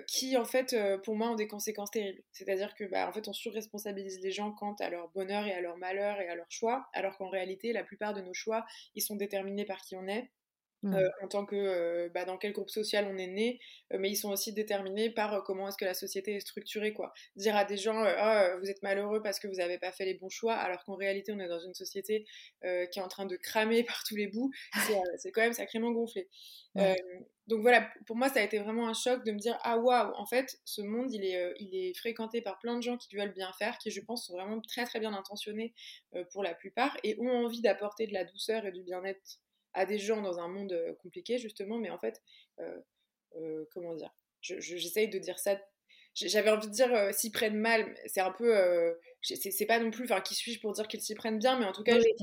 qui 0.07 0.38
en 0.38 0.46
fait 0.46 0.74
euh, 0.74 0.98
pour 0.98 1.15
moi 1.15 1.29
ont 1.29 1.36
des 1.36 1.48
conséquences 1.48 1.91
terribles. 1.91 2.24
C'est-à-dire 2.31 2.74
que 2.75 2.84
bah, 2.86 3.07
en 3.07 3.12
fait 3.12 3.27
on 3.27 3.34
surresponsabilise 3.34 4.19
les 4.22 4.31
gens 4.31 4.51
quant 4.51 4.75
à 4.79 4.89
leur 4.89 5.10
bonheur 5.10 5.46
et 5.46 5.53
à 5.53 5.62
leur 5.62 5.77
malheur 5.77 6.19
et 6.19 6.27
à 6.29 6.36
leur 6.36 6.50
choix, 6.50 6.88
alors 6.93 7.17
qu'en 7.17 7.29
réalité 7.29 7.74
la 7.74 7.84
plupart 7.84 8.13
de 8.13 8.22
nos 8.22 8.34
choix 8.34 8.65
ils 8.96 9.01
sont 9.01 9.15
déterminés 9.15 9.65
par 9.65 9.81
qui 9.81 9.96
on 9.96 10.07
est 10.07 10.31
Mmh. 10.84 10.96
en 11.24 11.27
tant 11.27 11.43
que 11.43 12.07
bah, 12.10 12.24
dans 12.24 12.38
quel 12.38 12.53
groupe 12.53 12.69
social 12.69 13.07
on 13.12 13.17
est 13.17 13.27
né, 13.27 13.60
mais 13.98 14.12
ils 14.12 14.15
sont 14.15 14.29
aussi 14.29 14.53
déterminés 14.53 15.10
par 15.10 15.43
comment 15.43 15.67
est-ce 15.67 15.77
que 15.77 15.86
la 15.86 15.96
société 15.96 16.36
est 16.36 16.39
structurée. 16.39 16.93
Quoi. 16.93 17.13
Dire 17.36 17.55
à 17.55 17.65
des 17.65 17.77
gens 17.77 18.03
ah, 18.05 18.55
vous 18.60 18.69
êtes 18.69 18.84
malheureux 18.84 19.24
parce 19.24 19.39
que 19.39 19.48
vous 19.48 19.55
n'avez 19.55 19.79
pas 19.79 19.91
fait 19.91 20.05
les 20.05 20.13
bons 20.13 20.29
choix, 20.29 20.53
alors 20.53 20.84
qu'en 20.86 20.96
réalité 20.96 21.31
on 21.31 21.39
est 21.39 21.48
dans 21.48 21.60
une 21.60 21.74
société 21.74 22.25
qui 22.62 23.00
est 23.00 23.01
en 23.01 23.07
train 23.07 23.25
de 23.25 23.36
cramer 23.38 23.84
par 23.88 24.03
tous 24.03 24.15
les 24.15 24.27
bouts, 24.27 24.51
c'est 25.17 25.31
quand 25.31 25.41
même 25.41 25.53
sacrément 25.53 25.91
gonflé. 25.91 26.29
donc 26.75 27.62
voilà, 27.62 27.89
pour 28.05 28.15
moi 28.15 28.29
ça 28.29 28.39
a 28.39 28.43
été 28.43 28.60
vraiment 28.60 28.88
un 28.88 28.93
choc 28.93 29.25
de 29.25 29.31
me 29.31 29.39
dire 29.39 29.57
ah 29.63 29.79
waouh, 29.79 30.13
en 30.15 30.27
fait 30.27 30.60
ce 30.63 30.81
monde 30.81 31.12
il 31.12 31.25
est, 31.25 31.55
il 31.60 31.74
est 31.75 31.98
fréquenté 31.98 32.41
par 32.41 32.60
plein 32.60 32.75
de 32.75 32.84
gens 32.84 32.98
qui 32.98 33.15
veulent 33.15 33.34
bien 33.34 33.51
faire, 33.57 33.79
qui 33.79 33.89
je 33.89 34.01
pense 34.01 34.27
sont 34.27 34.34
vraiment 34.34 34.62
très 34.62 34.86
très 34.86 35.00
bien 35.00 35.15
intentionnés 35.15 35.74
pour 36.31 36.43
la 36.43 36.53
plupart 36.53 36.96
et 37.03 37.17
ont 37.19 37.46
envie 37.46 37.62
d'apporter 37.62 38.05
de 38.05 38.13
la 38.13 38.25
douceur 38.25 38.63
et 38.67 38.72
du 38.72 38.84
bien-être 38.84 39.39
à 39.74 39.86
des 39.86 40.00
gens 40.00 40.21
dans 40.21 40.39
un 40.39 40.47
monde 40.47 40.77
compliqué, 41.01 41.38
justement, 41.38 41.77
mais 41.77 41.89
en 41.89 42.00
fait, 42.00 42.21
comment 43.71 43.95
dire 43.95 44.13
J'essaye 44.41 45.09
de 45.09 45.19
dire 45.19 45.39
ça. 45.39 45.59
J'avais 46.13 46.50
envie 46.50 46.67
de 46.67 46.74
dire 46.74 47.13
s'y 47.13 47.31
prennent 47.31 47.59
mal, 47.59 47.93
c'est 48.05 48.21
un 48.21 48.31
peu. 48.31 48.95
c'est 49.21 49.65
pas 49.65 49.79
non 49.79 49.91
plus. 49.91 50.05
Enfin, 50.05 50.21
qui 50.21 50.36
suis-je 50.36 50.59
pour 50.62 50.74
dire 50.74 50.88
qu'ils 50.88 51.01
s'y 51.01 51.15
prennent 51.15 51.39
bien, 51.39 51.59
mais 51.59 51.65
en 51.65 51.71
tout 51.71 51.83
cas, 51.83 51.97
j'ai 52.00 52.15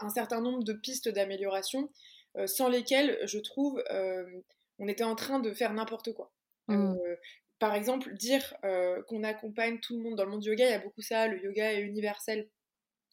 un 0.00 0.10
certain 0.10 0.40
nombre 0.40 0.64
de 0.64 0.72
pistes 0.72 1.08
d'amélioration 1.08 1.90
sans 2.46 2.68
lesquelles, 2.68 3.18
je 3.24 3.38
trouve, 3.38 3.82
on 4.78 4.88
était 4.88 5.04
en 5.04 5.14
train 5.14 5.38
de 5.38 5.52
faire 5.52 5.72
n'importe 5.72 6.12
quoi. 6.12 6.32
Mmh. 6.68 6.96
par 7.60 7.74
exemple, 7.74 8.12
dire 8.14 8.54
qu'on 9.06 9.22
accompagne 9.22 9.78
tout 9.80 9.96
le 9.96 10.02
monde 10.02 10.16
dans 10.16 10.24
le 10.24 10.30
monde 10.30 10.40
du 10.40 10.48
yoga, 10.48 10.66
il 10.66 10.72
y 10.72 10.74
a 10.74 10.80
beaucoup 10.80 11.02
ça, 11.02 11.28
le 11.28 11.40
yoga 11.42 11.72
est 11.72 11.80
universel 11.80 12.48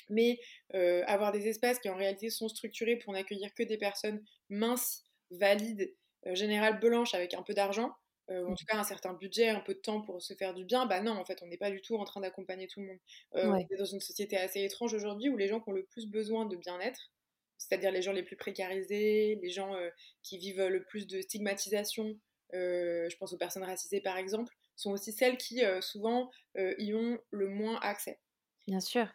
mais 0.09 0.39
euh, 0.73 1.03
avoir 1.07 1.31
des 1.31 1.47
espaces 1.47 1.79
qui 1.79 1.89
en 1.89 1.95
réalité 1.95 2.29
sont 2.29 2.49
structurés 2.49 2.95
pour 2.97 3.13
n'accueillir 3.13 3.53
que 3.53 3.63
des 3.63 3.77
personnes 3.77 4.23
minces, 4.49 5.03
valides, 5.31 5.93
euh, 6.27 6.35
générales 6.35 6.79
blanches 6.79 7.13
avec 7.13 7.33
un 7.33 7.43
peu 7.43 7.53
d'argent, 7.53 7.91
euh, 8.29 8.45
en 8.45 8.51
mmh. 8.51 8.55
tout 8.55 8.65
cas 8.65 8.77
un 8.77 8.83
certain 8.83 9.13
budget, 9.13 9.49
un 9.49 9.59
peu 9.59 9.73
de 9.73 9.79
temps 9.79 10.01
pour 10.01 10.21
se 10.21 10.33
faire 10.33 10.53
du 10.53 10.65
bien, 10.65 10.85
bah 10.85 11.01
non, 11.01 11.11
en 11.11 11.25
fait, 11.25 11.41
on 11.41 11.47
n'est 11.47 11.57
pas 11.57 11.71
du 11.71 11.81
tout 11.81 11.95
en 11.97 12.05
train 12.05 12.21
d'accompagner 12.21 12.67
tout 12.67 12.79
le 12.79 12.87
monde. 12.87 12.99
On 13.33 13.55
est 13.55 13.77
dans 13.77 13.85
une 13.85 13.99
société 13.99 14.37
assez 14.37 14.63
étrange 14.63 14.93
aujourd'hui 14.93 15.29
où 15.29 15.37
les 15.37 15.47
gens 15.47 15.59
qui 15.59 15.69
ont 15.69 15.73
le 15.73 15.85
plus 15.85 16.07
besoin 16.07 16.45
de 16.45 16.55
bien-être, 16.55 17.11
c'est-à-dire 17.57 17.91
les 17.91 18.01
gens 18.01 18.13
les 18.13 18.23
plus 18.23 18.35
précarisés, 18.35 19.39
les 19.41 19.49
gens 19.49 19.75
qui 20.21 20.37
vivent 20.37 20.67
le 20.67 20.83
plus 20.83 21.07
de 21.07 21.21
stigmatisation, 21.21 22.17
je 22.53 23.15
pense 23.17 23.33
aux 23.33 23.37
personnes 23.37 23.63
racisées 23.63 24.01
par 24.01 24.17
exemple, 24.17 24.53
sont 24.75 24.91
aussi 24.91 25.11
celles 25.11 25.37
qui 25.37 25.61
souvent 25.81 26.31
y 26.55 26.93
ont 26.93 27.19
le 27.31 27.49
moins 27.49 27.79
accès. 27.81 28.19
Bien 28.67 28.79
sûr. 28.79 29.07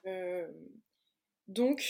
donc, 1.48 1.82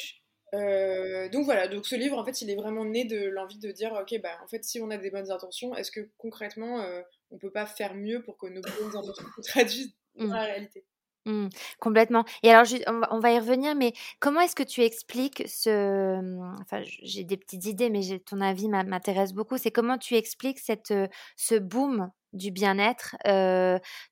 donc 0.52 1.44
voilà, 1.44 1.68
donc 1.68 1.86
ce 1.86 1.96
livre, 1.96 2.18
en 2.18 2.24
fait, 2.24 2.40
il 2.42 2.50
est 2.50 2.56
vraiment 2.56 2.84
né 2.84 3.04
de 3.04 3.28
l'envie 3.28 3.58
de 3.58 3.70
dire, 3.72 3.92
ok, 3.92 4.20
bah, 4.22 4.38
en 4.42 4.46
fait, 4.46 4.64
si 4.64 4.80
on 4.80 4.90
a 4.90 4.96
des 4.96 5.10
bonnes 5.10 5.30
intentions, 5.30 5.74
est-ce 5.74 5.90
que 5.90 6.08
concrètement, 6.18 6.84
on 7.30 7.38
peut 7.38 7.52
pas 7.52 7.66
faire 7.66 7.94
mieux 7.94 8.22
pour 8.22 8.38
que 8.38 8.46
nos 8.46 8.62
bonnes 8.62 8.96
intentions 8.96 9.26
se 9.36 9.42
traduisent 9.42 9.94
dans 10.14 10.26
mmh. 10.26 10.32
la 10.32 10.44
réalité? 10.44 10.84
Mmh, 11.26 11.48
complètement. 11.78 12.24
Et 12.42 12.50
alors, 12.50 12.66
on 13.10 13.18
va 13.18 13.32
y 13.32 13.38
revenir, 13.38 13.74
mais 13.74 13.92
comment 14.18 14.40
est-ce 14.40 14.56
que 14.56 14.62
tu 14.62 14.82
expliques 14.82 15.46
ce... 15.46 16.20
Mmh, 16.20 16.56
enfin, 16.62 16.82
j'ai 16.84 17.24
des 17.24 17.36
petites 17.36 17.66
idées, 17.66 17.90
mais 17.90 18.00
ton 18.20 18.40
avis 18.40 18.68
m'intéresse 18.68 19.34
beaucoup. 19.34 19.58
C'est 19.58 19.70
comment 19.70 19.98
tu 19.98 20.14
expliques 20.14 20.58
cette, 20.58 20.94
ce 21.36 21.54
boom 21.56 22.10
du 22.32 22.50
bien-être. 22.50 23.16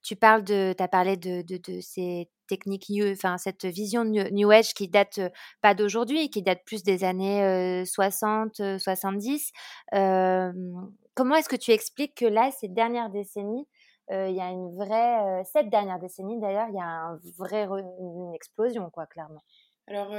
tu 0.03 0.15
parles 0.15 0.43
de, 0.43 0.75
as 0.79 0.87
parlé 0.87 1.17
de, 1.17 1.41
de, 1.41 1.81
ces 1.81 2.29
techniques, 2.47 2.89
enfin 3.11 3.37
cette 3.37 3.65
vision 3.65 4.05
New 4.05 4.51
Age 4.51 4.73
qui 4.73 4.87
date 4.87 5.19
pas 5.61 5.73
d'aujourd'hui, 5.73 6.29
qui 6.29 6.41
date 6.41 6.61
plus 6.65 6.83
des 6.83 7.03
années 7.03 7.83
60, 7.85 8.79
70. 8.79 9.51
comment 9.91 11.35
est-ce 11.35 11.49
que 11.49 11.55
tu 11.55 11.71
expliques 11.71 12.15
que 12.15 12.25
là, 12.25 12.51
ces 12.51 12.67
dernières 12.67 13.09
décennies, 13.09 13.67
il 14.09 14.35
y 14.35 14.41
a 14.41 14.49
une 14.49 14.75
vraie, 14.75 15.43
cette 15.51 15.69
dernière 15.69 15.99
décennie 15.99 16.39
d'ailleurs, 16.39 16.67
il 16.69 16.75
y 16.75 16.81
a 16.81 16.85
un 16.85 17.19
vrai, 17.37 17.67
explosion, 18.33 18.89
quoi, 18.89 19.05
clairement? 19.05 19.41
Alors, 19.87 20.13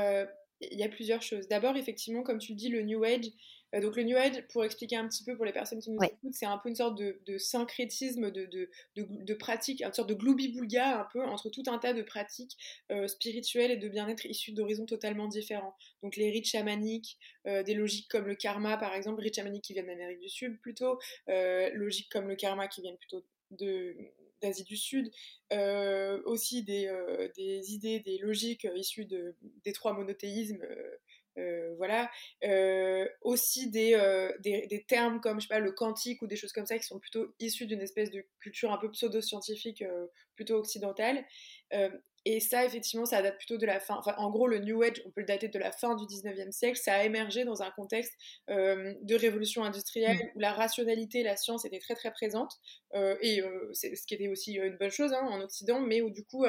il 0.60 0.78
y 0.78 0.82
a 0.82 0.88
plusieurs 0.88 1.22
choses. 1.22 1.48
D'abord, 1.48 1.76
effectivement, 1.76 2.22
comme 2.22 2.38
tu 2.38 2.52
le 2.52 2.56
dis, 2.56 2.68
le 2.68 2.82
New 2.82 3.04
Age, 3.04 3.26
euh, 3.26 3.30
donc 3.72 3.96
le 3.96 4.02
New 4.02 4.16
Age, 4.16 4.46
pour 4.48 4.64
expliquer 4.64 4.96
un 4.96 5.06
petit 5.06 5.24
peu 5.24 5.36
pour 5.36 5.44
les 5.44 5.52
personnes 5.52 5.80
qui 5.80 5.90
nous 5.90 6.02
écoutent, 6.02 6.34
c'est 6.34 6.46
un 6.46 6.56
peu 6.58 6.68
une 6.70 6.74
sorte 6.74 6.98
de, 6.98 7.38
syncrétisme 7.38 8.30
de, 8.30 8.46
de, 8.46 8.68
de, 8.96 9.34
pratiques, 9.34 9.82
une 9.82 9.92
sorte 9.92 10.08
de 10.08 10.14
gloubi-boulga 10.14 11.00
un 11.00 11.08
peu 11.12 11.22
entre 11.22 11.50
tout 11.50 11.62
un 11.66 11.78
tas 11.78 11.92
de 11.92 12.02
pratiques 12.02 12.56
euh, 12.90 13.06
spirituelles 13.06 13.70
et 13.70 13.76
de 13.76 13.88
bien-être 13.88 14.24
issues 14.26 14.52
d'horizons 14.52 14.86
totalement 14.86 15.28
différents. 15.28 15.74
Donc 16.02 16.16
les 16.16 16.30
rites 16.30 16.48
chamaniques, 16.48 17.18
euh, 17.46 17.62
des 17.62 17.74
logiques 17.74 18.08
comme 18.08 18.26
le 18.26 18.34
karma 18.34 18.76
par 18.78 18.94
exemple, 18.94 19.20
rites 19.20 19.36
chamaniques 19.36 19.64
qui 19.64 19.74
viennent 19.74 19.86
d'Amérique 19.86 20.20
du 20.20 20.28
Sud 20.28 20.58
plutôt, 20.60 20.98
logiques 21.26 22.10
comme 22.10 22.28
le 22.28 22.36
karma 22.36 22.68
qui 22.68 22.80
viennent 22.80 22.98
plutôt 22.98 23.24
de 23.50 23.96
d'Asie 24.40 24.62
du 24.62 24.76
Sud, 24.76 25.10
aussi 26.24 26.62
des, 26.62 26.88
des, 27.36 27.74
idées, 27.74 28.00
des 28.00 28.18
logiques 28.18 28.68
issues 28.76 29.04
de, 29.04 29.34
des 29.64 29.72
trois 29.72 29.92
monothéismes 29.92 30.62
euh, 30.62 30.96
voilà. 31.76 32.10
Euh, 32.44 33.06
aussi 33.22 33.70
euh, 33.94 34.32
des, 34.40 34.66
des, 34.66 34.84
termes 34.84 35.20
comme, 35.20 35.40
je 35.40 35.46
sais 35.46 35.54
pas, 35.54 35.60
le 35.60 35.72
quantique 35.72 36.22
ou 36.22 36.26
des 36.26 36.36
choses 36.36 36.52
comme 36.52 36.66
ça 36.66 36.78
qui 36.78 36.84
sont 36.84 36.98
plutôt 36.98 37.34
issus 37.40 37.66
d'une 37.66 37.80
espèce 37.80 38.10
de 38.10 38.24
culture 38.40 38.72
un 38.72 38.78
peu 38.78 38.90
pseudo-scientifique 38.90 39.84
plutôt 40.36 40.56
occidentale. 40.56 41.24
et 42.24 42.40
ça, 42.40 42.64
effectivement, 42.64 43.06
ça 43.06 43.22
date 43.22 43.38
plutôt 43.38 43.56
de 43.56 43.66
la 43.66 43.80
fin. 43.80 43.96
Enfin, 43.96 44.14
en 44.18 44.30
gros, 44.30 44.46
le 44.46 44.58
New 44.58 44.82
Age, 44.82 45.02
on 45.06 45.10
peut 45.10 45.20
le 45.20 45.26
dater 45.26 45.48
de 45.48 45.58
la 45.58 45.72
fin 45.72 45.94
du 45.94 46.04
19e 46.04 46.50
siècle. 46.52 46.78
Ça 46.78 46.94
a 46.94 47.04
émergé 47.04 47.44
dans 47.44 47.62
un 47.62 47.70
contexte 47.70 48.14
de 48.48 49.14
révolution 49.14 49.64
industrielle 49.64 50.16
mmh. 50.16 50.30
où 50.36 50.40
la 50.40 50.52
rationalité, 50.52 51.22
la 51.22 51.36
science 51.36 51.64
étaient 51.64 51.78
très 51.78 51.94
très 51.94 52.10
présentes. 52.10 52.54
et 52.94 53.40
c'est 53.72 53.94
ce 53.94 54.06
qui 54.06 54.14
était 54.14 54.28
aussi 54.28 54.54
une 54.54 54.76
bonne 54.76 54.90
chose 54.90 55.12
hein, 55.12 55.26
en 55.30 55.40
Occident, 55.40 55.80
mais 55.80 56.02
où 56.02 56.10
du 56.10 56.24
coup, 56.24 56.44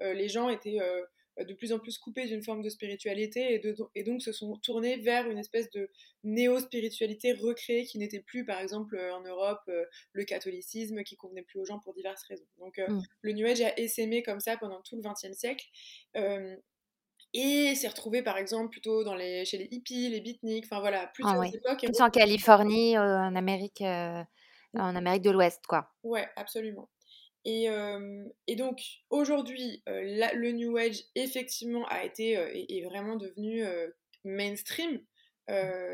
les 0.00 0.28
gens 0.28 0.48
étaient 0.48 0.80
euh, 0.80 1.02
de 1.44 1.54
plus 1.54 1.72
en 1.72 1.78
plus 1.78 1.98
coupés 1.98 2.26
d'une 2.26 2.42
forme 2.42 2.62
de 2.62 2.68
spiritualité 2.68 3.54
et, 3.54 3.74
et, 3.94 4.02
donc 4.02 4.22
se 4.22 4.32
sont 4.32 4.56
tournés 4.58 4.96
vers 4.96 5.28
une 5.28 5.38
espèce 5.38 5.70
de 5.70 5.90
néo-spiritualité 6.24 7.32
recréée 7.32 7.84
qui 7.84 7.98
n'était 7.98 8.20
plus, 8.20 8.44
par 8.44 8.60
exemple, 8.60 8.96
euh, 8.96 9.14
en 9.14 9.22
Europe, 9.22 9.60
euh, 9.68 9.84
le 10.12 10.24
catholicisme 10.24 11.02
qui 11.02 11.16
convenait 11.16 11.42
plus 11.42 11.60
aux 11.60 11.64
gens 11.64 11.78
pour 11.78 11.94
diverses 11.94 12.22
raisons. 12.24 12.46
Donc 12.58 12.78
mm. 12.78 13.00
le 13.22 13.32
New 13.32 13.46
Age 13.46 13.60
a 13.60 13.78
essaimé 13.78 14.22
comme 14.22 14.40
ça 14.40 14.56
pendant 14.56 14.80
tout 14.82 14.96
le 14.96 15.02
XXe 15.02 15.36
siècle. 15.36 15.66
et 17.32 17.74
s'est 17.74 17.88
retrouvé 17.88 18.22
par 18.22 18.38
exemple 18.38 18.70
plutôt 18.70 19.04
dans 19.04 19.14
les, 19.14 19.44
chez 19.44 19.58
les 19.58 19.68
hippies, 19.70 20.08
les 20.08 20.20
beatniks, 20.20 20.64
enfin 20.64 20.80
voilà, 20.80 21.06
plusieurs 21.14 21.40
ah 21.40 21.46
époques. 21.46 21.84
Plus 21.84 22.00
en 22.00 22.10
Californie, 22.10 22.98
en 22.98 23.34
Amérique, 23.36 23.82
en 23.82 24.96
Amérique 24.96 25.22
de 25.22 25.30
l'Ouest, 25.30 25.64
quoi. 25.66 25.92
Ouais, 26.02 26.28
absolument. 26.36 26.88
Et, 27.44 27.68
et, 28.46 28.56
donc 28.56 28.82
aujourd'hui, 29.08 29.82
le 29.86 30.52
New 30.52 30.76
Age 30.76 31.04
effectivement 31.14 31.86
a 31.88 32.04
été 32.04 32.32
est, 32.32 32.84
vraiment 32.84 33.16
devenu 33.16 33.64
mainstream. 34.24 35.00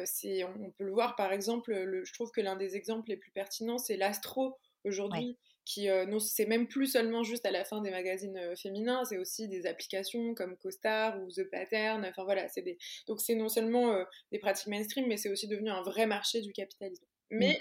c'est, 0.04 0.44
on, 0.44 0.70
peut 0.72 0.84
le 0.84 0.92
voir 0.92 1.14
par 1.16 1.32
exemple, 1.32 1.72
le, 1.72 2.04
je 2.04 2.12
trouve 2.12 2.30
que 2.32 2.40
l'un 2.40 2.56
des 2.56 2.74
exemples 2.76 3.10
les 3.10 3.16
plus 3.16 3.30
pertinents, 3.30 3.78
c'est 3.78 3.96
l'astro 3.96 4.58
aujourd'hui. 4.84 5.38
Qui, 5.64 5.88
non, 6.06 6.20
c'est 6.20 6.46
même 6.46 6.68
plus 6.68 6.86
seulement 6.86 7.24
juste 7.24 7.44
à 7.44 7.50
la 7.50 7.64
fin 7.64 7.80
des 7.80 7.90
magazines 7.90 8.40
féminins, 8.56 9.04
c'est 9.04 9.18
aussi 9.18 9.48
des 9.48 9.66
applications 9.66 10.32
comme 10.34 10.56
CoStar 10.56 11.20
ou 11.20 11.28
The 11.30 11.42
Pattern. 11.50 12.04
Enfin 12.04 12.22
voilà, 12.22 12.48
c'est 12.48 12.62
des... 12.62 12.78
donc 13.08 13.20
c'est 13.20 13.34
non 13.34 13.48
seulement 13.48 13.96
des 14.30 14.38
pratiques 14.38 14.68
mainstream, 14.68 15.06
mais 15.08 15.16
c'est 15.16 15.28
aussi 15.28 15.48
devenu 15.48 15.70
un 15.70 15.82
vrai 15.82 16.06
marché 16.06 16.40
du 16.40 16.52
capitalisme. 16.52 17.04
Mais 17.30 17.60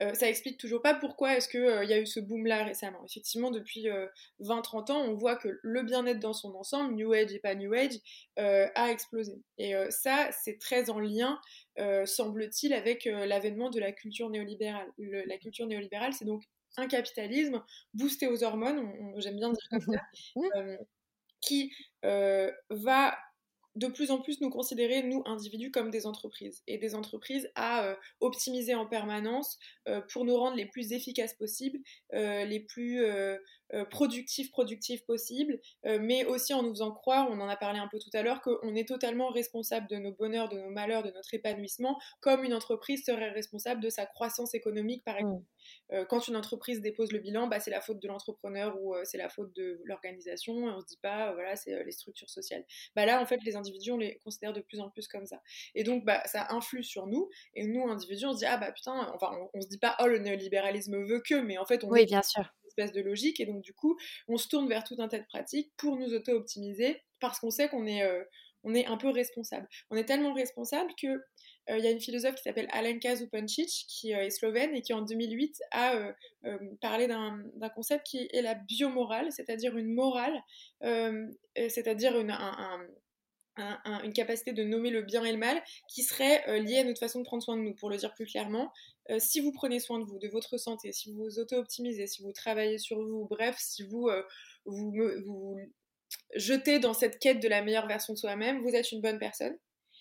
euh, 0.00 0.14
ça 0.14 0.28
explique 0.28 0.58
toujours 0.58 0.80
pas 0.80 0.94
pourquoi 0.94 1.36
est-ce 1.36 1.48
qu'il 1.48 1.60
euh, 1.60 1.84
y 1.84 1.92
a 1.92 1.98
eu 1.98 2.06
ce 2.06 2.20
boom-là 2.20 2.64
récemment. 2.64 3.04
Effectivement, 3.04 3.50
depuis 3.50 3.88
20-30 4.40 4.90
euh, 4.90 4.94
ans, 4.94 5.02
on 5.02 5.14
voit 5.14 5.36
que 5.36 5.58
le 5.62 5.82
bien-être 5.82 6.20
dans 6.20 6.32
son 6.32 6.54
ensemble, 6.54 6.94
New 6.94 7.12
Age 7.12 7.32
et 7.32 7.40
pas 7.40 7.54
New 7.54 7.72
Age, 7.74 7.98
a 8.36 8.90
explosé. 8.90 9.34
Et 9.58 9.74
ça, 9.90 10.30
c'est 10.32 10.58
très 10.58 10.90
en 10.90 11.00
lien, 11.00 11.40
semble-t-il, 12.04 12.72
avec 12.72 13.04
l'avènement 13.04 13.70
de 13.70 13.80
la 13.80 13.92
culture 13.92 14.30
néolibérale. 14.30 14.88
la 14.98 15.38
culture 15.38 15.66
néolibérale, 15.66 16.12
c'est 16.12 16.24
donc 16.24 16.44
un 16.76 16.86
capitalisme 16.86 17.62
boosté 17.94 18.28
aux 18.28 18.44
hormones, 18.44 18.92
j'aime 19.16 19.36
bien 19.36 19.50
dire 19.50 19.68
comme 19.70 19.80
ça, 19.80 20.02
qui 21.40 21.72
va 22.02 23.18
de 23.76 23.86
plus 23.86 24.10
en 24.10 24.20
plus 24.20 24.40
nous 24.40 24.50
considérer, 24.50 25.02
nous, 25.02 25.22
individus, 25.26 25.70
comme 25.70 25.90
des 25.90 26.06
entreprises. 26.06 26.62
Et 26.66 26.78
des 26.78 26.94
entreprises 26.94 27.50
à 27.54 27.84
euh, 27.84 27.94
optimiser 28.20 28.74
en 28.74 28.86
permanence 28.86 29.58
euh, 29.88 30.00
pour 30.12 30.24
nous 30.24 30.36
rendre 30.36 30.56
les 30.56 30.66
plus 30.66 30.92
efficaces 30.92 31.34
possibles, 31.34 31.78
euh, 32.14 32.44
les 32.44 32.60
plus 32.60 33.04
productif, 33.90 34.50
productif 34.50 35.04
possible, 35.04 35.60
mais 35.84 36.24
aussi 36.24 36.54
en 36.54 36.62
nous 36.62 36.70
faisant 36.70 36.92
croire, 36.92 37.28
on 37.30 37.40
en 37.40 37.48
a 37.48 37.56
parlé 37.56 37.78
un 37.78 37.88
peu 37.88 37.98
tout 37.98 38.10
à 38.14 38.22
l'heure, 38.22 38.40
qu'on 38.40 38.74
est 38.74 38.88
totalement 38.88 39.28
responsable 39.28 39.86
de 39.88 39.96
nos 39.96 40.12
bonheurs, 40.12 40.48
de 40.48 40.58
nos 40.58 40.70
malheurs, 40.70 41.02
de 41.02 41.10
notre 41.10 41.34
épanouissement, 41.34 41.98
comme 42.20 42.44
une 42.44 42.54
entreprise 42.54 43.04
serait 43.04 43.30
responsable 43.30 43.82
de 43.82 43.90
sa 43.90 44.06
croissance 44.06 44.54
économique, 44.54 45.04
par 45.04 45.16
exemple. 45.16 45.44
Mmh. 45.92 46.04
quand 46.08 46.28
une 46.28 46.36
entreprise 46.36 46.80
dépose 46.80 47.12
le 47.12 47.18
bilan, 47.18 47.46
bah, 47.46 47.60
c'est 47.60 47.70
la 47.70 47.80
faute 47.80 48.00
de 48.00 48.08
l'entrepreneur 48.08 48.80
ou 48.80 48.94
c'est 49.04 49.18
la 49.18 49.28
faute 49.28 49.54
de 49.54 49.80
l'organisation, 49.84 50.54
on 50.54 50.80
se 50.80 50.86
dit 50.86 50.98
pas, 51.02 51.32
voilà, 51.32 51.56
c'est 51.56 51.84
les 51.84 51.92
structures 51.92 52.30
sociales. 52.30 52.64
Bah, 52.96 53.06
là, 53.06 53.20
en 53.20 53.26
fait, 53.26 53.42
les 53.44 53.56
individus, 53.56 53.92
on 53.92 53.98
les 53.98 54.18
considère 54.18 54.52
de 54.52 54.60
plus 54.60 54.80
en 54.80 54.90
plus 54.90 55.08
comme 55.08 55.26
ça. 55.26 55.40
Et 55.74 55.84
donc, 55.84 56.04
bah, 56.04 56.22
ça 56.26 56.46
influe 56.50 56.84
sur 56.84 57.06
nous, 57.06 57.28
et 57.54 57.66
nous, 57.66 57.88
individus, 57.88 58.26
on 58.26 58.32
se 58.32 58.38
dit, 58.38 58.46
ah 58.46 58.56
bah 58.56 58.72
putain, 58.72 59.10
enfin, 59.14 59.30
on, 59.54 59.60
se 59.60 59.68
dit 59.68 59.78
pas, 59.78 59.96
oh, 60.00 60.06
le 60.06 60.18
néolibéralisme 60.18 61.04
veut 61.04 61.20
que, 61.20 61.34
mais 61.34 61.58
en 61.58 61.66
fait, 61.66 61.84
on 61.84 61.88
oui, 61.88 62.06
bien 62.06 62.22
sûr. 62.22 62.44
Espèce 62.78 62.92
de 62.92 63.02
logique, 63.02 63.40
et 63.40 63.46
donc, 63.46 63.62
du 63.62 63.72
coup, 63.72 63.96
on 64.28 64.36
se 64.36 64.48
tourne 64.48 64.68
vers 64.68 64.84
tout 64.84 64.96
un 64.98 65.08
tas 65.08 65.18
de 65.18 65.26
pratiques 65.26 65.72
pour 65.76 65.96
nous 65.96 66.14
auto-optimiser, 66.14 67.00
parce 67.20 67.40
qu'on 67.40 67.50
sait 67.50 67.68
qu'on 67.68 67.86
est, 67.86 68.04
euh, 68.04 68.22
est 68.74 68.86
un 68.86 68.96
peu 68.96 69.08
responsable. 69.08 69.66
On 69.90 69.96
est 69.96 70.04
tellement 70.04 70.32
responsable 70.32 70.90
que 71.00 71.08
euh, 71.70 71.78
y 71.78 71.86
a 71.86 71.90
une 71.90 72.00
philosophe 72.00 72.36
qui 72.36 72.42
s'appelle 72.42 72.68
Alenka 72.72 73.16
Zupancic, 73.16 73.86
qui 73.88 74.14
euh, 74.14 74.24
est 74.24 74.30
slovène 74.30 74.74
et 74.74 74.82
qui 74.82 74.92
en 74.92 75.02
2008 75.02 75.60
a 75.72 76.12
parlé 76.80 77.08
d'un 77.08 77.68
concept 77.74 78.06
qui 78.06 78.28
est 78.32 78.42
la 78.42 78.54
biomorale, 78.54 79.32
c'est-à-dire 79.32 79.76
une 79.76 79.92
morale, 79.92 80.40
c'est-à-dire 80.80 82.14
un, 82.16 82.86
une 84.04 84.12
capacité 84.12 84.52
de 84.52 84.64
nommer 84.64 84.90
le 84.90 85.02
bien 85.02 85.24
et 85.24 85.32
le 85.32 85.38
mal 85.38 85.62
qui 85.88 86.02
serait 86.02 86.48
euh, 86.48 86.58
liée 86.58 86.78
à 86.78 86.84
notre 86.84 87.00
façon 87.00 87.20
de 87.20 87.24
prendre 87.24 87.42
soin 87.42 87.56
de 87.56 87.62
nous. 87.62 87.74
Pour 87.74 87.90
le 87.90 87.96
dire 87.96 88.14
plus 88.14 88.26
clairement, 88.26 88.72
euh, 89.10 89.18
si 89.18 89.40
vous 89.40 89.52
prenez 89.52 89.80
soin 89.80 89.98
de 89.98 90.04
vous, 90.04 90.18
de 90.18 90.28
votre 90.28 90.58
santé, 90.58 90.92
si 90.92 91.12
vous 91.12 91.24
vous 91.24 91.38
auto-optimisez, 91.38 92.06
si 92.06 92.22
vous 92.22 92.32
travaillez 92.32 92.78
sur 92.78 93.02
vous, 93.02 93.26
bref, 93.28 93.56
si 93.58 93.82
vous, 93.82 94.08
euh, 94.08 94.22
vous, 94.66 94.92
vous 95.24 95.58
jetez 96.36 96.78
dans 96.78 96.94
cette 96.94 97.18
quête 97.18 97.40
de 97.40 97.48
la 97.48 97.62
meilleure 97.62 97.86
version 97.86 98.12
de 98.12 98.18
soi-même, 98.18 98.60
vous 98.62 98.74
êtes 98.74 98.92
une 98.92 99.00
bonne 99.00 99.18
personne. 99.18 99.56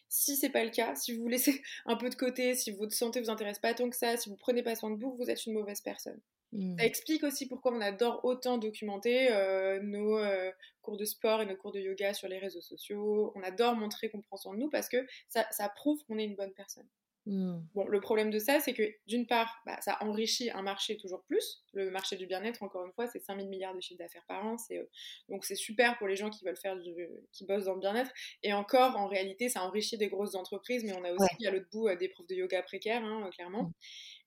Si 0.10 0.38
c'est 0.38 0.50
pas 0.50 0.64
le 0.64 0.70
cas, 0.70 0.96
si 0.96 1.14
vous 1.14 1.24
vous 1.24 1.28
laissez 1.28 1.62
un 1.86 1.96
peu 1.96 2.10
de 2.10 2.16
côté, 2.16 2.56
si 2.56 2.72
votre 2.72 2.94
santé 2.94 3.22
vous 3.22 3.30
intéresse 3.30 3.60
pas 3.60 3.74
tant 3.74 3.90
que 3.90 3.96
ça, 3.96 4.18
si 4.18 4.30
vous 4.30 4.38
prenez 4.38 4.64
pas 4.64 4.76
soin 4.76 4.92
de 4.92 5.00
vous, 5.00 5.16
vous 5.16 5.30
êtes 5.30 5.46
une 5.46 5.54
mauvaise 5.54 5.82
personne. 5.82 6.20
Mmh. 6.54 6.78
Ça 6.78 6.86
explique 6.86 7.24
aussi 7.24 7.48
pourquoi 7.48 7.74
on 7.74 7.82
adore 7.82 8.24
autant 8.24 8.58
documenter 8.58 9.30
euh, 9.32 9.82
nos 9.82 10.18
euh, 10.18 10.52
cours 10.88 10.98
de 10.98 11.04
sport 11.04 11.42
et 11.42 11.46
nos 11.46 11.58
cours 11.58 11.74
de 11.74 11.82
yoga 11.82 12.14
sur 12.14 12.30
les 12.30 12.40
réseaux 12.40 12.62
sociaux. 12.62 13.34
On 13.36 13.44
adore 13.44 13.76
montrer 13.76 14.10
qu'on 14.10 14.22
prend 14.22 14.38
soin 14.38 14.54
de 14.54 14.60
nous 14.60 14.70
parce 14.70 14.88
que 14.88 15.06
ça, 15.28 15.46
ça 15.52 15.68
prouve 15.68 16.02
qu'on 16.06 16.18
est 16.18 16.24
une 16.24 16.38
bonne 16.38 16.54
personne. 16.54 16.88
Mmh. 17.26 17.60
Bon, 17.76 17.86
le 17.90 18.00
problème 18.00 18.30
de 18.30 18.40
ça, 18.40 18.62
c'est 18.62 18.74
que 18.74 18.84
d'une 19.06 19.28
part, 19.28 19.62
bah, 19.66 19.78
ça 19.82 19.98
enrichit 20.00 20.50
un 20.52 20.62
marché 20.62 20.96
toujours 20.96 21.24
plus. 21.24 21.62
Le 21.74 21.92
marché 21.92 22.16
du 22.16 22.26
bien-être, 22.26 22.64
encore 22.64 22.86
une 22.86 22.94
fois, 22.94 23.06
c'est 23.06 23.20
5000 23.20 23.50
milliards 23.50 23.76
de 23.76 23.82
chiffre 23.82 24.00
d'affaires 24.00 24.24
par 24.30 24.46
an. 24.46 24.56
Euh, 24.72 24.86
donc 25.28 25.44
c'est 25.44 25.56
super 25.56 25.98
pour 25.98 26.08
les 26.08 26.16
gens 26.16 26.30
qui 26.30 26.46
veulent 26.46 26.56
faire 26.56 26.78
du, 26.78 26.96
qui 27.34 27.46
bossent 27.46 27.66
dans 27.66 27.74
le 27.74 27.82
bien-être. 27.82 28.12
Et 28.44 28.54
encore, 28.54 28.96
en 28.96 29.08
réalité, 29.08 29.50
ça 29.50 29.64
enrichit 29.64 29.98
des 29.98 30.08
grosses 30.08 30.36
entreprises, 30.36 30.86
mais 30.86 30.94
on 30.94 31.04
a 31.04 31.12
aussi 31.12 31.46
à 31.46 31.52
l'autre 31.52 31.68
bout 31.70 31.94
des 31.96 32.08
profs 32.08 32.28
de 32.28 32.36
yoga 32.36 32.64
précaires, 32.64 33.04
hein, 33.04 33.30
clairement. 33.34 33.74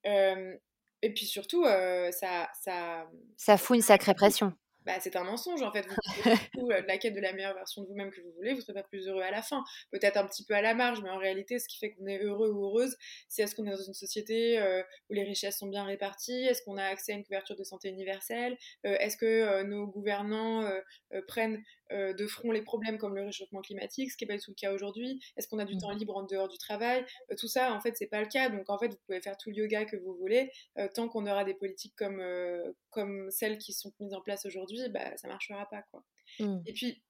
Mmh. 0.04 0.58
Et 1.02 1.14
puis 1.14 1.24
surtout, 1.24 1.64
euh, 1.64 2.10
ça, 2.12 2.50
ça. 2.60 3.08
Ça 3.38 3.56
fout 3.56 3.76
une 3.76 3.82
sacrée 3.82 4.14
pression. 4.14 4.52
Bah, 4.86 4.98
c'est 5.00 5.16
un 5.16 5.24
mensonge 5.24 5.62
en 5.62 5.70
fait. 5.70 5.86
Vous 5.86 5.94
de 6.68 6.86
la 6.86 6.98
quête 6.98 7.14
de 7.14 7.20
la 7.20 7.32
meilleure 7.32 7.54
version 7.54 7.82
de 7.82 7.86
vous-même 7.86 8.10
que 8.10 8.20
vous 8.20 8.32
voulez, 8.36 8.52
vous 8.52 8.58
ne 8.58 8.62
serez 8.62 8.74
pas 8.74 8.82
plus 8.82 9.08
heureux 9.08 9.22
à 9.22 9.30
la 9.30 9.42
fin. 9.42 9.62
Peut-être 9.90 10.16
un 10.16 10.26
petit 10.26 10.44
peu 10.44 10.54
à 10.54 10.62
la 10.62 10.74
marge, 10.74 11.00
mais 11.02 11.10
en 11.10 11.18
réalité, 11.18 11.58
ce 11.58 11.68
qui 11.68 11.78
fait 11.78 11.92
qu'on 11.92 12.06
est 12.06 12.22
heureux 12.22 12.50
ou 12.50 12.64
heureuse, 12.64 12.96
c'est 13.28 13.42
est-ce 13.42 13.54
qu'on 13.54 13.66
est 13.66 13.70
dans 13.70 13.82
une 13.82 13.94
société 13.94 14.58
euh, 14.58 14.82
où 15.10 15.14
les 15.14 15.24
richesses 15.24 15.58
sont 15.58 15.68
bien 15.68 15.84
réparties, 15.84 16.44
est-ce 16.44 16.62
qu'on 16.62 16.76
a 16.76 16.84
accès 16.84 17.12
à 17.12 17.16
une 17.16 17.24
couverture 17.24 17.56
de 17.56 17.64
santé 17.64 17.88
universelle, 17.88 18.56
euh, 18.86 18.96
est-ce 19.00 19.16
que 19.16 19.62
nos 19.62 19.86
gouvernants 19.86 20.70
prennent 21.26 21.62
euh, 21.92 22.12
de 22.12 22.26
front 22.26 22.52
les 22.52 22.62
problèmes 22.62 22.98
comme 22.98 23.16
le 23.16 23.24
réchauffement 23.24 23.62
climatique, 23.62 24.12
ce 24.12 24.16
qui 24.16 24.24
n'est 24.24 24.28
pas 24.28 24.36
du 24.36 24.44
tout 24.44 24.52
le 24.52 24.60
cas 24.60 24.72
aujourd'hui. 24.72 25.20
Est-ce 25.36 25.48
qu'on 25.48 25.58
a 25.58 25.64
du 25.64 25.74
mmh. 25.74 25.78
temps 25.78 25.90
libre 25.90 26.16
en 26.16 26.22
dehors 26.22 26.46
du 26.46 26.56
travail 26.56 27.04
euh, 27.30 27.34
Tout 27.36 27.48
ça, 27.48 27.72
en 27.72 27.80
fait, 27.80 27.96
c'est 27.96 28.06
pas 28.06 28.20
le 28.20 28.28
cas. 28.28 28.48
Donc, 28.48 28.70
en 28.70 28.78
fait, 28.78 28.88
vous 28.88 28.98
pouvez 29.06 29.20
faire 29.20 29.36
tout 29.36 29.50
le 29.50 29.56
yoga 29.56 29.84
que 29.84 29.96
vous 29.96 30.14
voulez. 30.14 30.52
Euh, 30.78 30.86
tant 30.94 31.08
qu'on 31.08 31.26
aura 31.26 31.44
des 31.44 31.54
politiques 31.54 31.94
comme, 31.96 32.22
comme 32.90 33.30
celles 33.30 33.58
qui 33.58 33.72
sont 33.72 33.92
mises 34.00 34.14
en 34.14 34.20
place 34.20 34.46
aujourd'hui, 34.46 34.88
bah, 34.90 35.16
ça 35.16 35.28
marchera 35.28 35.68
pas. 35.68 35.82
Quoi. 35.90 36.04
Mmh. 36.38 36.58
Et 36.66 36.72
puis, 36.72 37.02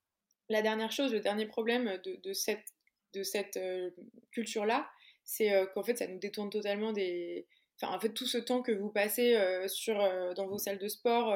la 0.49 0.63
dernière 0.63 0.93
chose, 0.93 1.13
le 1.13 1.21
dernier 1.21 1.47
problème 1.47 2.01
de, 2.05 2.33
cette, 2.33 2.67
de 3.15 3.23
cette 3.23 3.59
culture-là, 4.33 4.91
c'est 5.25 5.53
qu'en 5.75 5.83
fait, 5.83 5.97
ça 5.97 6.07
nous 6.09 6.19
détourne 6.19 6.51
totalement 6.51 6.93
des, 6.93 7.47
Enfin, 7.81 7.95
en 7.95 8.01
fait, 8.01 8.13
tout 8.13 8.27
ce 8.27 8.37
temps 8.37 8.61
que 8.61 8.73
vous 8.73 8.91
passez 8.91 9.39
sur, 9.69 9.97
dans 10.35 10.47
vos 10.49 10.59
salles 10.59 10.79
de 10.79 10.89
sport 10.89 11.35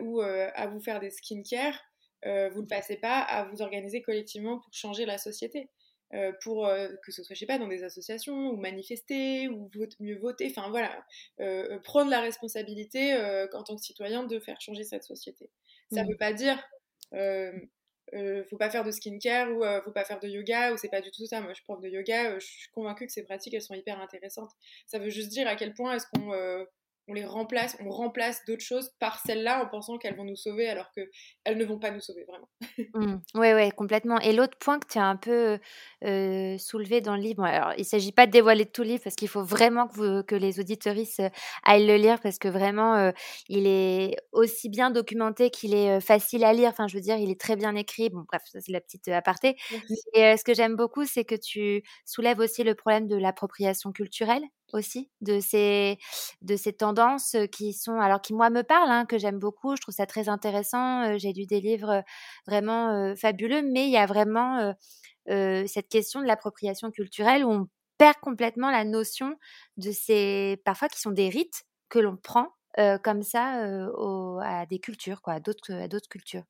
ou 0.00 0.20
à 0.22 0.66
vous 0.66 0.80
faire 0.80 0.98
des 0.98 1.10
skincare, 1.10 1.78
euh, 2.26 2.48
vous 2.50 2.62
ne 2.62 2.66
passez 2.66 2.96
pas 2.96 3.18
à 3.18 3.44
vous 3.44 3.62
organiser 3.62 4.02
collectivement 4.02 4.60
pour 4.60 4.72
changer 4.72 5.04
la 5.06 5.18
société. 5.18 5.68
Euh, 6.14 6.30
pour 6.42 6.66
euh, 6.66 6.88
que 7.04 7.10
ce 7.10 7.22
soit, 7.22 7.34
je 7.34 7.40
sais 7.40 7.46
pas, 7.46 7.58
dans 7.58 7.68
des 7.68 7.84
associations, 7.84 8.50
ou 8.50 8.56
manifester, 8.56 9.48
ou 9.48 9.70
mieux 9.98 10.18
voter, 10.18 10.52
enfin 10.54 10.68
voilà, 10.68 11.04
prendre 11.84 12.10
la 12.10 12.20
responsabilité 12.20 13.14
en 13.52 13.62
tant 13.62 13.76
que 13.76 13.82
citoyen 13.82 14.24
de 14.24 14.38
faire 14.38 14.60
changer 14.60 14.84
cette 14.84 15.04
société. 15.04 15.50
Ça 15.90 16.02
ne 16.02 16.06
mmh. 16.06 16.10
veut 16.10 16.16
pas 16.18 16.32
dire 16.32 16.62
euh, 18.14 18.44
faut 18.50 18.58
pas 18.58 18.68
faire 18.68 18.84
de 18.84 18.90
skincare 18.90 19.50
ou 19.50 19.62
faut 19.84 19.92
pas 19.92 20.04
faire 20.04 20.20
de 20.20 20.28
yoga 20.28 20.74
ou 20.74 20.76
c'est 20.76 20.90
pas 20.90 21.00
du 21.00 21.10
tout 21.10 21.24
ça. 21.24 21.40
Moi, 21.40 21.50
je 21.50 21.54
suis 21.56 21.64
prof 21.64 21.80
de 21.80 21.88
yoga, 21.88 22.38
je 22.38 22.44
suis 22.44 22.68
convaincue 22.70 23.06
que 23.06 23.12
ces 23.12 23.22
pratiques 23.22 23.54
elles 23.54 23.62
sont 23.62 23.74
hyper 23.74 23.98
intéressantes. 24.00 24.50
Ça 24.86 24.98
veut 24.98 25.08
juste 25.08 25.30
dire 25.30 25.48
à 25.48 25.56
quel 25.56 25.72
point 25.72 25.94
est-ce 25.94 26.06
qu'on 26.12 26.66
on 27.08 27.14
les 27.14 27.24
remplace, 27.24 27.76
on 27.80 27.90
remplace 27.90 28.44
d'autres 28.46 28.64
choses 28.64 28.90
par 28.98 29.20
celles-là 29.20 29.64
en 29.64 29.68
pensant 29.68 29.98
qu'elles 29.98 30.16
vont 30.16 30.24
nous 30.24 30.36
sauver 30.36 30.68
alors 30.68 30.90
qu'elles 30.92 31.58
ne 31.58 31.64
vont 31.64 31.78
pas 31.78 31.90
nous 31.90 32.00
sauver 32.00 32.24
vraiment. 32.24 32.48
Oui, 32.94 33.06
oui, 33.34 33.52
ouais, 33.54 33.70
complètement. 33.70 34.20
Et 34.20 34.34
l'autre 34.34 34.58
point 34.58 34.78
que 34.78 34.86
tu 34.86 34.98
as 34.98 35.06
un 35.06 35.16
peu 35.16 35.58
euh, 36.04 36.58
soulevé 36.58 37.00
dans 37.00 37.16
le 37.16 37.22
livre, 37.22 37.42
alors 37.42 37.72
il 37.78 37.80
ne 37.80 37.86
s'agit 37.86 38.12
pas 38.12 38.26
de 38.26 38.32
dévoiler 38.32 38.66
tout 38.66 38.82
le 38.82 38.88
livre 38.88 39.02
parce 39.02 39.16
qu'il 39.16 39.28
faut 39.28 39.42
vraiment 39.42 39.88
que, 39.88 40.20
que 40.22 40.34
les 40.34 40.60
auditoristes 40.60 41.20
euh, 41.20 41.30
aillent 41.64 41.86
le 41.86 41.96
lire 41.96 42.20
parce 42.20 42.38
que 42.38 42.48
vraiment 42.48 42.96
euh, 42.96 43.10
il 43.48 43.66
est 43.66 44.16
aussi 44.32 44.68
bien 44.68 44.90
documenté 44.90 45.48
qu'il 45.48 45.74
est 45.74 46.00
facile 46.00 46.44
à 46.44 46.52
lire. 46.52 46.68
Enfin, 46.68 46.86
je 46.86 46.96
veux 46.96 47.02
dire, 47.02 47.16
il 47.16 47.30
est 47.30 47.40
très 47.40 47.56
bien 47.56 47.74
écrit. 47.76 48.10
Bon, 48.10 48.24
bref, 48.28 48.42
ça 48.44 48.60
c'est 48.60 48.72
la 48.72 48.80
petite 48.82 49.08
aparté. 49.08 49.56
Et 50.14 50.36
ce 50.36 50.44
que 50.44 50.52
j'aime 50.52 50.76
beaucoup, 50.76 51.06
c'est 51.06 51.24
que 51.24 51.34
tu 51.34 51.82
soulèves 52.04 52.40
aussi 52.40 52.62
le 52.62 52.74
problème 52.74 53.08
de 53.08 53.16
l'appropriation 53.16 53.92
culturelle 53.92 54.42
aussi 54.72 55.10
de 55.20 55.40
ces 55.40 55.98
de 56.42 56.56
ces 56.56 56.72
tendances 56.72 57.36
qui 57.52 57.72
sont 57.72 58.00
alors 58.00 58.20
qui 58.22 58.34
moi 58.34 58.50
me 58.50 58.62
parlent 58.62 58.90
hein, 58.90 59.06
que 59.06 59.18
j'aime 59.18 59.38
beaucoup 59.38 59.76
je 59.76 59.82
trouve 59.82 59.94
ça 59.94 60.06
très 60.06 60.28
intéressant 60.28 61.16
j'ai 61.18 61.32
lu 61.32 61.46
des 61.46 61.60
livres 61.60 62.02
vraiment 62.46 63.14
fabuleux 63.16 63.62
mais 63.62 63.86
il 63.86 63.92
y 63.92 63.96
a 63.96 64.06
vraiment 64.06 64.74
cette 65.26 65.88
question 65.88 66.20
de 66.20 66.26
l'appropriation 66.26 66.90
culturelle 66.90 67.44
où 67.44 67.50
on 67.50 67.68
perd 67.98 68.16
complètement 68.22 68.70
la 68.70 68.84
notion 68.84 69.36
de 69.76 69.92
ces 69.92 70.60
parfois 70.64 70.88
qui 70.88 71.00
sont 71.00 71.12
des 71.12 71.28
rites 71.28 71.64
que 71.88 71.98
l'on 71.98 72.16
prend 72.16 72.48
comme 73.02 73.22
ça 73.22 73.64
à 74.42 74.66
des 74.66 74.78
cultures 74.78 75.22
quoi 75.22 75.40
d'autres 75.40 75.72
à 75.72 75.88
d'autres 75.88 76.08
cultures 76.08 76.44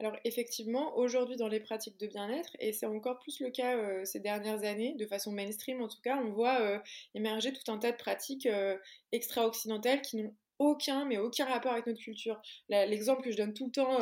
alors 0.00 0.16
effectivement, 0.24 0.96
aujourd'hui 0.96 1.36
dans 1.36 1.48
les 1.48 1.60
pratiques 1.60 2.00
de 2.00 2.06
bien-être, 2.06 2.56
et 2.58 2.72
c'est 2.72 2.86
encore 2.86 3.18
plus 3.18 3.38
le 3.40 3.50
cas 3.50 3.76
euh, 3.76 4.02
ces 4.06 4.18
dernières 4.18 4.64
années, 4.64 4.94
de 4.94 5.06
façon 5.06 5.30
mainstream 5.30 5.82
en 5.82 5.88
tout 5.88 6.00
cas, 6.02 6.16
on 6.16 6.30
voit 6.30 6.58
euh, 6.62 6.78
émerger 7.14 7.52
tout 7.52 7.70
un 7.70 7.76
tas 7.76 7.92
de 7.92 7.98
pratiques 7.98 8.46
euh, 8.46 8.78
extra-occidentales 9.12 10.00
qui 10.00 10.16
n'ont 10.16 10.34
aucun, 10.58 11.04
mais 11.04 11.18
aucun 11.18 11.44
rapport 11.44 11.72
avec 11.72 11.86
notre 11.86 12.00
culture. 12.00 12.40
L'exemple 12.68 13.22
que 13.22 13.30
je 13.30 13.36
donne 13.36 13.54
tout 13.54 13.66
le 13.66 13.72
temps, 13.72 13.98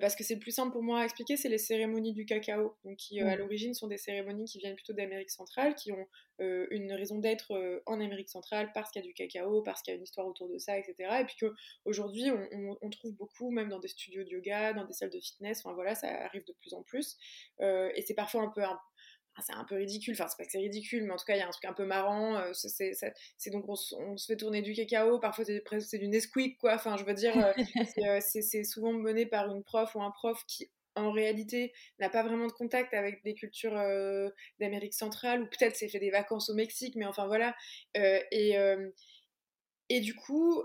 parce 0.00 0.16
que 0.16 0.24
c'est 0.24 0.38
plus 0.38 0.50
simple 0.50 0.72
pour 0.72 0.82
moi 0.82 1.00
à 1.00 1.04
expliquer, 1.04 1.36
c'est 1.36 1.48
les 1.48 1.58
cérémonies 1.58 2.12
du 2.12 2.24
cacao, 2.24 2.76
donc 2.84 2.96
qui 2.96 3.22
euh, 3.22 3.28
à 3.28 3.36
l'origine 3.36 3.74
sont 3.74 3.86
des 3.86 3.98
cérémonies 3.98 4.46
qui 4.46 4.58
viennent 4.58 4.74
plutôt 4.74 4.92
d'Amérique 4.92 5.30
centrale, 5.30 5.74
qui 5.74 5.92
ont 5.92 6.06
euh, 6.40 6.66
une 6.70 6.92
raison 6.92 7.18
d'être 7.18 7.82
en 7.86 8.00
Amérique 8.00 8.30
centrale 8.30 8.70
parce 8.72 8.90
qu'il 8.90 9.02
y 9.02 9.04
a 9.04 9.08
du 9.08 9.14
cacao, 9.14 9.62
parce 9.62 9.82
qu'il 9.82 9.92
y 9.92 9.94
a 9.94 9.98
une 9.98 10.04
histoire 10.04 10.26
autour 10.26 10.48
de 10.48 10.58
ça, 10.58 10.78
etc. 10.78 10.94
Et 11.20 11.24
puis 11.24 11.36
qu'aujourd'hui, 11.38 12.30
on, 12.30 12.76
on, 12.80 12.90
trouve 12.90 13.12
beaucoup, 13.14 13.50
même 13.50 13.68
dans 13.68 13.78
des 13.78 13.88
studios 13.88 14.24
de 14.24 14.30
yoga, 14.30 14.72
dans 14.72 14.84
des 14.84 14.94
salles 14.94 15.10
de 15.10 15.20
fitness, 15.20 15.60
enfin 15.64 15.74
voilà, 15.74 15.94
ça 15.94 16.08
arrive 16.08 16.44
de 16.44 16.52
plus 16.52 16.74
en 16.74 16.82
plus. 16.82 17.16
et 17.60 18.02
c'est 18.06 18.14
parfois 18.14 18.42
un 18.42 18.48
peu 18.48 18.62
un, 18.62 18.80
c'est 19.42 19.54
un 19.54 19.64
peu 19.64 19.76
ridicule, 19.76 20.14
enfin 20.14 20.28
c'est 20.28 20.36
pas 20.36 20.44
que 20.44 20.50
c'est 20.50 20.58
ridicule, 20.58 21.04
mais 21.04 21.12
en 21.12 21.16
tout 21.16 21.24
cas 21.24 21.34
il 21.34 21.38
y 21.38 21.42
a 21.42 21.46
un 21.46 21.50
truc 21.50 21.64
un 21.64 21.72
peu 21.72 21.84
marrant, 21.84 22.36
euh, 22.36 22.52
c'est 22.52 23.50
donc 23.50 23.64
on, 23.68 23.74
se 23.76 24.26
fait 24.26 24.36
tourner 24.36 24.62
du 24.62 24.74
cacao, 24.74 25.18
parfois 25.18 25.44
c'est 25.44 25.98
du 25.98 26.08
Nesquik 26.08 26.58
quoi, 26.58 26.74
enfin 26.74 26.96
je 26.96 27.04
veux 27.04 27.14
dire, 27.14 27.36
euh, 27.36 27.52
euh, 28.06 28.20
c'est 28.20 28.64
souvent 28.64 28.92
mené 28.92 29.26
par 29.26 29.50
une 29.50 29.64
prof 29.64 29.94
ou 29.94 30.02
un 30.02 30.10
prof 30.10 30.44
qui 30.46 30.70
en 30.96 31.10
réalité 31.10 31.72
n'a 31.98 32.08
pas 32.08 32.22
vraiment 32.22 32.46
de 32.46 32.52
contact 32.52 32.94
avec 32.94 33.24
des 33.24 33.34
cultures 33.34 33.74
d'Amérique 34.60 34.94
centrale, 34.94 35.42
ou 35.42 35.46
peut-être 35.46 35.74
s'est 35.74 35.88
fait 35.88 35.98
des 35.98 36.10
vacances 36.10 36.50
au 36.50 36.54
Mexique, 36.54 36.94
mais 36.94 37.06
enfin 37.06 37.26
voilà, 37.26 37.56
et, 37.96 38.56
et 39.88 40.00
du 40.00 40.14
coup 40.14 40.62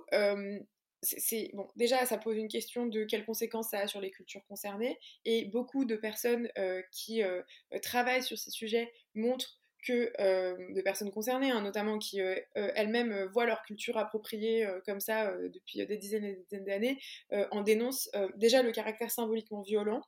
bon 1.54 1.68
déjà 1.76 2.06
ça 2.06 2.18
pose 2.18 2.38
une 2.38 2.48
question 2.48 2.86
de 2.86 3.04
quelles 3.04 3.26
conséquences 3.26 3.70
ça 3.70 3.80
a 3.80 3.88
sur 3.88 4.02
les 4.02 4.12
cultures 4.12 4.46
concernées 4.48 5.00
et 5.26 5.46
beaucoup 5.46 5.86
de 5.86 5.96
personnes 5.96 6.50
euh, 6.58 6.82
qui 6.92 7.24
euh, 7.24 7.42
travaillent 7.82 8.24
sur 8.24 8.38
ces 8.38 8.52
sujets 8.52 8.92
montrent 9.16 9.60
que 9.86 10.12
de 10.74 10.82
personnes 10.82 11.10
concernées, 11.10 11.52
hein, 11.52 11.62
notamment 11.62 12.00
qui 12.00 12.20
elles-mêmes 12.54 13.24
voient 13.32 13.46
leur 13.46 13.62
culture 13.62 13.98
appropriée 13.98 14.68
comme 14.86 15.00
ça 15.00 15.32
depuis 15.48 15.86
des 15.86 15.96
dizaines 15.96 16.26
et 16.26 16.36
des 16.36 16.42
dizaines 16.42 16.66
d'années, 16.66 17.00
en 17.32 17.62
dénoncent 17.62 18.10
déjà 18.36 18.62
le 18.62 18.74
caractère 18.74 19.10
symboliquement 19.10 19.62
violent 19.62 20.02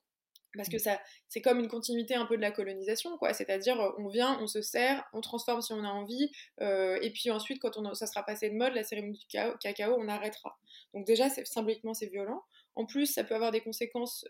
parce 0.56 0.70
que 0.70 0.78
ça 0.78 1.00
c'est 1.28 1.42
comme 1.42 1.60
une 1.60 1.68
continuité 1.68 2.16
un 2.16 2.26
peu 2.26 2.36
de 2.36 2.42
la 2.42 2.52
colonisation 2.52 3.18
quoi. 3.18 3.34
C'est-à-dire 3.34 3.78
on 3.98 4.08
vient 4.08 4.38
on 4.42 4.48
se 4.48 4.62
sert 4.62 5.04
on 5.14 5.22
transforme 5.22 5.62
si 5.62 5.74
on 5.74 5.84
a 5.84 5.90
envie 5.90 6.32
et 6.60 7.12
puis 7.14 7.32
ensuite 7.32 7.60
quand 7.62 7.78
on 7.78 7.94
ça 7.94 8.08
sera 8.08 8.24
passé 8.24 8.50
de 8.50 8.56
mode 8.56 8.74
la 8.74 8.84
cérémonie 8.84 9.20
du 9.20 9.38
cacao 9.60 9.96
on 9.98 10.08
arrêtera. 10.08 10.58
Donc 10.94 11.06
déjà 11.06 11.30
symboliquement 11.30 11.94
c'est 11.94 12.08
violent. 12.08 12.44
En 12.76 12.86
plus 12.86 13.08
ça 13.08 13.24
peut 13.24 13.36
avoir 13.36 13.52
des 13.52 13.62
conséquences 13.62 14.26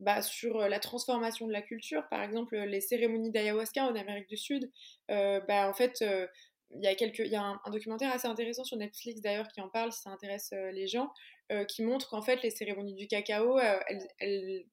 bah, 0.00 0.20
sur 0.20 0.58
la 0.58 0.78
transformation 0.78 1.46
de 1.46 1.52
la 1.52 1.62
culture. 1.62 2.06
Par 2.08 2.22
exemple 2.22 2.56
les 2.56 2.80
cérémonies 2.80 3.30
d'ayahuasca 3.30 3.84
en 3.84 3.94
Amérique 3.94 4.28
du 4.28 4.36
Sud 4.36 4.70
bah 5.08 5.68
en 5.68 5.74
fait 5.74 6.04
il 6.74 6.82
y 6.82 6.88
a, 6.88 6.92
y 7.24 7.36
a 7.36 7.42
un, 7.42 7.70
documentaire 7.70 8.12
assez 8.12 8.26
intéressant 8.26 8.64
sur 8.64 8.76
Netflix 8.76 9.20
d'ailleurs 9.20 9.48
qui 9.48 9.60
en 9.60 9.68
parle 9.68 9.92
si 9.92 10.02
ça 10.02 10.10
intéresse 10.10 10.52
les 10.72 10.86
gens, 10.86 11.12
qui 11.68 11.82
montre 11.82 12.08
qu'en 12.08 12.22
fait 12.22 12.42
les 12.42 12.50
cérémonies 12.50 12.94
du 12.94 13.06
cacao, 13.06 13.58
elles, 14.18 14.64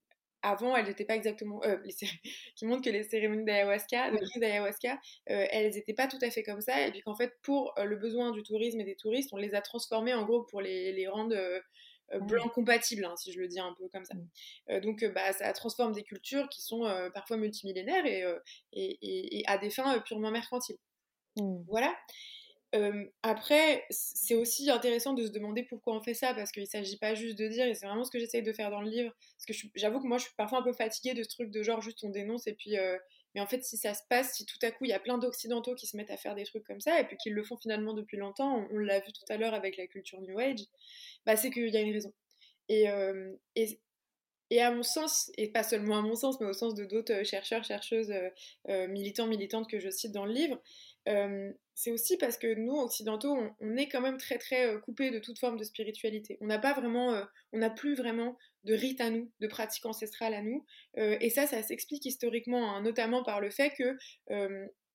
avant, 0.43 0.75
elles 0.75 0.85
n'étaient 0.85 1.05
pas 1.05 1.15
exactement. 1.15 1.63
Euh, 1.63 1.77
qui 2.55 2.65
montrent 2.65 2.83
que 2.83 2.89
les 2.89 3.03
cérémonies 3.03 3.45
d'ayahuasca, 3.45 4.11
de 4.11 4.17
prise 4.17 4.39
d'ayahuasca, 4.39 4.99
euh, 5.29 5.45
elles 5.51 5.73
n'étaient 5.73 5.93
pas 5.93 6.07
tout 6.07 6.19
à 6.21 6.29
fait 6.29 6.43
comme 6.43 6.61
ça. 6.61 6.85
Et 6.85 6.91
puis 6.91 7.01
qu'en 7.01 7.15
fait, 7.15 7.33
pour 7.41 7.73
euh, 7.79 7.85
le 7.85 7.95
besoin 7.95 8.31
du 8.31 8.43
tourisme 8.43 8.79
et 8.79 8.83
des 8.83 8.95
touristes, 8.95 9.29
on 9.33 9.37
les 9.37 9.55
a 9.55 9.61
transformées 9.61 10.13
en 10.13 10.25
gros 10.25 10.43
pour 10.43 10.61
les, 10.61 10.91
les 10.91 11.07
rendre 11.07 11.35
blancs 12.21 12.51
compatibles, 12.53 13.05
hein, 13.05 13.15
si 13.15 13.31
je 13.31 13.39
le 13.39 13.47
dis 13.47 13.59
un 13.59 13.73
peu 13.73 13.87
comme 13.89 14.05
ça. 14.05 14.13
donc, 14.81 15.03
bah, 15.15 15.33
ça 15.33 15.51
transforme 15.53 15.93
des 15.93 16.03
cultures 16.03 16.47
qui 16.49 16.61
sont 16.61 16.83
parfois 17.11 17.37
multimillénaires 17.37 18.05
et, 18.05 18.23
et, 18.73 19.39
et, 19.39 19.43
à 19.47 19.57
des 19.57 19.71
fins 19.71 19.97
purement 20.01 20.29
mercantiles. 20.29 20.77
Mmh. 21.37 21.63
Voilà 21.67 21.95
après, 23.21 23.85
c'est 23.89 24.35
aussi 24.35 24.69
intéressant 24.69 25.13
de 25.13 25.25
se 25.25 25.31
demander 25.31 25.63
pourquoi 25.63 25.95
on 25.95 26.01
fait 26.01 26.15
ça, 26.15 26.33
parce 26.33 26.51
qu'il 26.51 26.63
ne 26.63 26.67
s'agit 26.67 26.97
pas 26.97 27.13
juste 27.13 27.37
de 27.37 27.47
dire, 27.47 27.67
et 27.67 27.75
c'est 27.75 27.85
vraiment 27.85 28.03
ce 28.03 28.11
que 28.11 28.19
j'essaye 28.19 28.41
de 28.41 28.51
faire 28.51 28.71
dans 28.71 28.81
le 28.81 28.89
livre, 28.89 29.13
parce 29.37 29.45
que 29.45 29.67
j'avoue 29.75 29.99
que 29.99 30.07
moi 30.07 30.17
je 30.17 30.23
suis 30.23 30.33
parfois 30.35 30.59
un 30.59 30.63
peu 30.63 30.73
fatiguée 30.73 31.13
de 31.13 31.21
ce 31.21 31.29
truc 31.29 31.51
de 31.51 31.61
genre 31.61 31.81
juste 31.81 32.03
on 32.03 32.09
dénonce, 32.09 32.47
et 32.47 32.53
puis, 32.53 32.75
mais 33.35 33.41
en 33.41 33.47
fait 33.47 33.63
si 33.63 33.77
ça 33.77 33.93
se 33.93 34.01
passe, 34.09 34.33
si 34.33 34.45
tout 34.45 34.57
à 34.63 34.71
coup 34.71 34.85
il 34.85 34.89
y 34.89 34.93
a 34.93 34.99
plein 34.99 35.19
d'occidentaux 35.19 35.75
qui 35.75 35.85
se 35.85 35.95
mettent 35.97 36.11
à 36.11 36.17
faire 36.17 36.33
des 36.35 36.45
trucs 36.45 36.63
comme 36.65 36.81
ça, 36.81 36.99
et 36.99 37.03
puis 37.05 37.15
qu'ils 37.17 37.33
le 37.33 37.43
font 37.43 37.57
finalement 37.57 37.93
depuis 37.93 38.17
longtemps, 38.17 38.67
on, 38.71 38.77
l'a 38.79 38.99
vu 38.99 39.11
tout 39.11 39.31
à 39.31 39.37
l'heure 39.37 39.53
avec 39.53 39.77
la 39.77 39.85
culture 39.85 40.19
New 40.21 40.39
Age, 40.39 40.61
bah 41.25 41.35
c'est 41.35 41.51
qu'il 41.51 41.69
y 41.69 41.77
a 41.77 41.81
une 41.81 41.93
raison. 41.93 42.13
Et, 42.69 42.85
et, 43.55 43.79
et, 44.53 44.61
à 44.61 44.71
mon 44.71 44.83
sens, 44.83 45.31
et 45.37 45.49
pas 45.49 45.63
seulement 45.63 45.97
à 45.97 46.01
mon 46.01 46.15
sens, 46.15 46.39
mais 46.39 46.47
au 46.47 46.53
sens 46.53 46.75
de 46.75 46.85
d'autres 46.85 47.23
chercheurs, 47.23 47.63
chercheuses, 47.63 48.13
militants, 48.67 49.27
militantes 49.27 49.69
que 49.69 49.79
je 49.79 49.89
cite 49.89 50.11
dans 50.11 50.25
le 50.25 50.33
livre, 50.33 50.61
c'est 51.75 51.91
aussi 51.91 52.17
parce 52.17 52.37
que 52.37 52.53
nous, 52.53 52.75
occidentaux, 52.75 53.35
on, 53.59 53.77
est 53.77 53.87
quand 53.87 54.01
même 54.01 54.17
très 54.17 54.37
très 54.37 54.79
coupés 54.81 55.11
de 55.11 55.19
toute 55.19 55.39
forme 55.39 55.57
de 55.57 55.63
spiritualité. 55.63 56.37
On 56.41 56.45
n'a 56.45 56.59
pas 56.59 56.73
vraiment, 56.73 57.19
on 57.51 57.57
n'a 57.57 57.69
plus 57.69 57.95
vraiment 57.95 58.37
de 58.63 58.73
rite 58.73 59.01
à 59.01 59.09
nous, 59.09 59.31
de 59.39 59.47
pratique 59.47 59.85
ancestrale 59.85 60.33
à 60.33 60.41
nous. 60.41 60.65
et 60.95 61.29
ça, 61.29 61.47
ça 61.47 61.61
s'explique 61.63 62.05
historiquement, 62.05 62.75
hein, 62.75 62.81
notamment 62.81 63.23
par 63.23 63.41
le 63.41 63.49
fait 63.49 63.71
que 63.71 63.97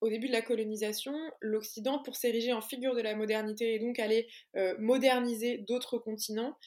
au 0.01 0.09
début 0.09 0.27
de 0.27 0.33
la 0.33 0.41
colonisation, 0.41 1.13
l'Occident, 1.41 1.99
pour 1.99 2.15
s'ériger 2.15 2.53
en 2.53 2.61
figure 2.61 2.95
de 2.95 3.01
la 3.01 3.15
modernité 3.15 3.75
et 3.75 3.79
donc 3.79 3.99
aller 3.99 4.27
moderniser 4.77 5.57
d'autres 5.57 5.97
continents, 5.97 6.57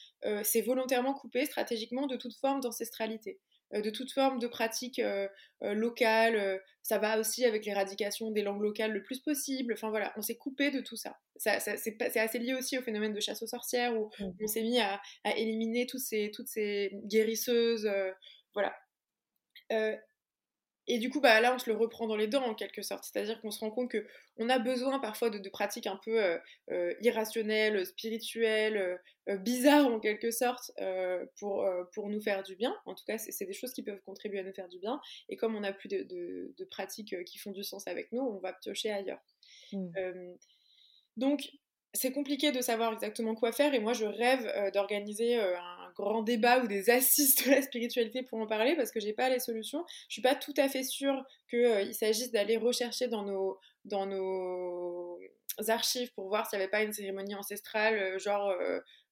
s'est 0.43 0.61
volontairement 0.61 1.13
coupé 1.13 1.45
stratégiquement 1.45 2.07
de 2.07 2.15
toute 2.15 2.35
forme 2.35 2.59
d'ancestralité. 2.61 3.39
Euh, 3.73 3.81
de 3.81 3.89
toute 3.89 4.11
forme 4.11 4.39
de 4.39 4.47
pratique 4.47 4.99
euh, 4.99 5.27
euh, 5.63 5.73
locale. 5.73 6.61
ça 6.81 6.97
va 6.97 7.19
aussi 7.19 7.45
avec 7.45 7.65
l'éradication 7.65 8.31
des 8.31 8.41
langues 8.41 8.61
locales 8.61 8.91
le 8.91 9.03
plus 9.03 9.19
possible. 9.19 9.73
Enfin 9.73 9.89
voilà, 9.89 10.13
on 10.17 10.21
s'est 10.21 10.37
coupé 10.37 10.71
de 10.71 10.81
tout 10.81 10.95
ça. 10.95 11.17
ça, 11.37 11.59
c'est 11.59 12.17
assez 12.17 12.39
lié 12.39 12.53
aussi 12.53 12.77
au 12.77 12.81
phénomène 12.81 13.13
de 13.13 13.19
chasse 13.19 13.41
aux 13.41 13.47
sorcières 13.47 13.97
où 13.97 14.09
mmh. 14.19 14.31
on 14.41 14.47
s'est 14.47 14.63
mis 14.63 14.79
à, 14.79 15.01
éliminer 15.37 15.87
toutes 15.87 16.01
ces, 16.01 16.31
toutes 16.33 16.47
ces 16.47 16.91
guérisseuses. 17.05 17.89
voilà. 18.53 18.75
Et 20.87 20.99
du 20.99 21.09
coup, 21.09 21.21
bah, 21.21 21.39
là, 21.39 21.55
on 21.55 21.59
se 21.59 21.69
le 21.69 21.77
reprend 21.77 22.07
dans 22.07 22.17
les 22.17 22.27
dents 22.27 22.43
en 22.43 22.55
quelque 22.55 22.81
sorte. 22.81 23.05
C'est-à-dire 23.05 23.39
qu'on 23.41 23.51
se 23.51 23.59
rend 23.59 23.71
compte 23.71 23.91
qu'on 23.91 24.49
a 24.49 24.59
besoin 24.59 24.99
parfois 24.99 25.29
de, 25.29 25.49
pratiques 25.49 25.87
un 25.87 25.99
peu 26.03 26.21
euh, 26.21 26.37
euh, 26.71 26.93
irrationnelles, 27.01 27.85
spirituelles, 27.85 28.99
euh, 29.29 29.37
bizarres 29.37 29.87
en 29.87 29.99
quelque 29.99 30.31
sorte, 30.31 30.71
pour, 31.39 31.65
pour 31.93 32.09
nous 32.09 32.21
faire 32.21 32.43
du 32.43 32.55
bien. 32.55 32.75
En 32.85 32.95
tout 32.95 33.05
cas, 33.05 33.17
c'est 33.17 33.45
des 33.45 33.53
choses 33.53 33.73
qui 33.73 33.83
peuvent 33.83 34.01
contribuer 34.05 34.39
à 34.39 34.43
nous 34.43 34.53
faire 34.53 34.67
du 34.67 34.79
bien. 34.79 34.99
Et 35.29 35.37
comme 35.37 35.55
on 35.55 35.61
n'a 35.61 35.71
plus 35.71 35.87
de, 35.87 36.03
de, 36.03 36.65
pratiques 36.65 37.15
qui 37.25 37.37
font 37.37 37.51
du 37.51 37.63
sens 37.63 37.87
avec 37.87 38.11
nous, 38.11 38.21
on 38.21 38.39
va 38.39 38.53
piocher 38.53 38.91
ailleurs. 38.91 39.21
Mmh. 39.71 40.35
donc, 41.17 41.49
c'est 41.93 42.11
compliqué 42.11 42.51
de 42.51 42.61
savoir 42.61 42.93
exactement 42.93 43.35
quoi 43.35 43.51
faire 43.51 43.73
et 43.73 43.79
moi 43.79 43.93
je 43.93 44.05
rêve 44.05 44.71
d'organiser 44.71 45.35
un 45.35 45.82
grand 45.95 46.23
débat 46.23 46.59
ou 46.59 46.67
des 46.67 46.89
assises 46.89 47.35
de 47.35 47.51
la 47.51 47.61
spiritualité 47.61 48.23
pour 48.23 48.39
en 48.39 48.47
parler 48.47 48.75
parce 48.75 48.91
que 48.91 48.99
j'ai 48.99 49.13
pas 49.13 49.29
les 49.29 49.39
solutions. 49.39 49.85
Je 50.09 50.13
suis 50.13 50.21
pas 50.21 50.35
tout 50.35 50.53
à 50.57 50.69
fait 50.69 50.83
sûre 50.83 51.23
qu'il 51.49 51.59
euh, 51.59 51.91
s'agisse 51.93 52.31
d'aller 52.31 52.57
rechercher 52.57 53.07
dans 53.07 53.23
nos, 53.23 53.57
dans 53.85 54.05
nos 54.05 55.19
archives 55.67 56.11
pour 56.13 56.27
voir 56.27 56.49
s'il 56.49 56.57
n'y 56.57 56.63
avait 56.63 56.71
pas 56.71 56.83
une 56.83 56.93
cérémonie 56.93 57.35
ancestrale, 57.35 58.19
genre 58.19 58.53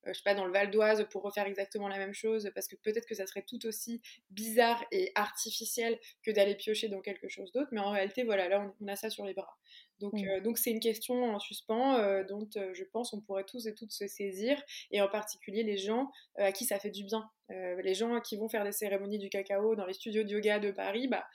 je 0.06 0.14
sais 0.14 0.24
pas, 0.24 0.34
dans 0.34 0.46
le 0.46 0.52
Val 0.52 0.72
d'Oise 0.72 1.08
pour 1.12 1.22
refaire 1.22 1.46
exactement 1.46 1.88
la 1.88 1.98
même 1.98 2.14
chose, 2.14 2.50
parce 2.56 2.68
que 2.68 2.76
peut-être 2.76 3.06
que 3.06 3.16
ça 3.16 3.28
serait 3.28 3.44
tout 3.48 3.66
aussi 3.66 4.02
bizarre 4.30 4.84
et 4.92 5.12
artificiel 5.16 6.00
que 6.24 6.32
d'aller 6.32 6.56
piocher 6.56 6.88
dans 6.88 7.02
quelque 7.02 7.28
chose 7.28 7.52
d'autre, 7.52 7.70
mais 7.72 7.80
en 7.80 7.92
réalité, 7.92 8.24
voilà, 8.24 8.48
là, 8.48 8.74
on, 8.80 8.88
a 8.88 8.96
ça 8.96 9.10
sur 9.10 9.26
les 9.26 9.34
bras. 9.34 9.58
Donc, 10.00 10.14
mmh. 10.14 10.28
euh, 10.28 10.42
donc 10.42 10.58
c'est 10.58 10.72
une 10.72 10.80
question 10.80 11.36
en 11.36 11.40
suspens 11.40 11.98
euh, 11.98 12.24
dont 12.24 12.50
euh, 12.58 12.74
je 12.74 12.84
pense 12.84 13.14
on 13.14 13.22
pourrait 13.22 13.46
tous 13.46 13.68
et 13.68 13.76
toutes 13.76 13.92
se 13.92 14.08
saisir, 14.08 14.62
et 14.92 15.02
en 15.02 15.08
particulier 15.08 15.64
les 15.64 15.78
gens 15.78 16.10
à 16.38 16.52
qui 16.52 16.66
ça 16.66 16.80
fait 16.80 16.90
du 16.90 17.04
bien. 17.04 17.30
les 17.50 17.94
gens 17.94 18.20
qui 18.22 18.38
vont 18.38 18.50
faire 18.50 18.64
des 18.64 18.72
cérémonies 18.72 19.20
du 19.20 19.30
cacao 19.30 19.76
dans 19.76 19.86
les 19.86 19.94
studios 19.94 20.24
de 20.24 20.30
yoga 20.30 20.60
de 20.60 20.72
Paris, 20.72 21.08
bah, 21.08 21.26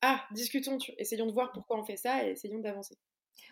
ah, 0.00 0.24
discutons, 0.32 0.78
essayons 0.98 1.26
de 1.26 1.32
voir 1.32 1.52
pourquoi 1.52 1.78
on 1.78 1.84
fait 1.84 1.96
ça 1.96 2.26
et 2.26 2.30
essayons 2.30 2.58
d'avancer. 2.58 2.96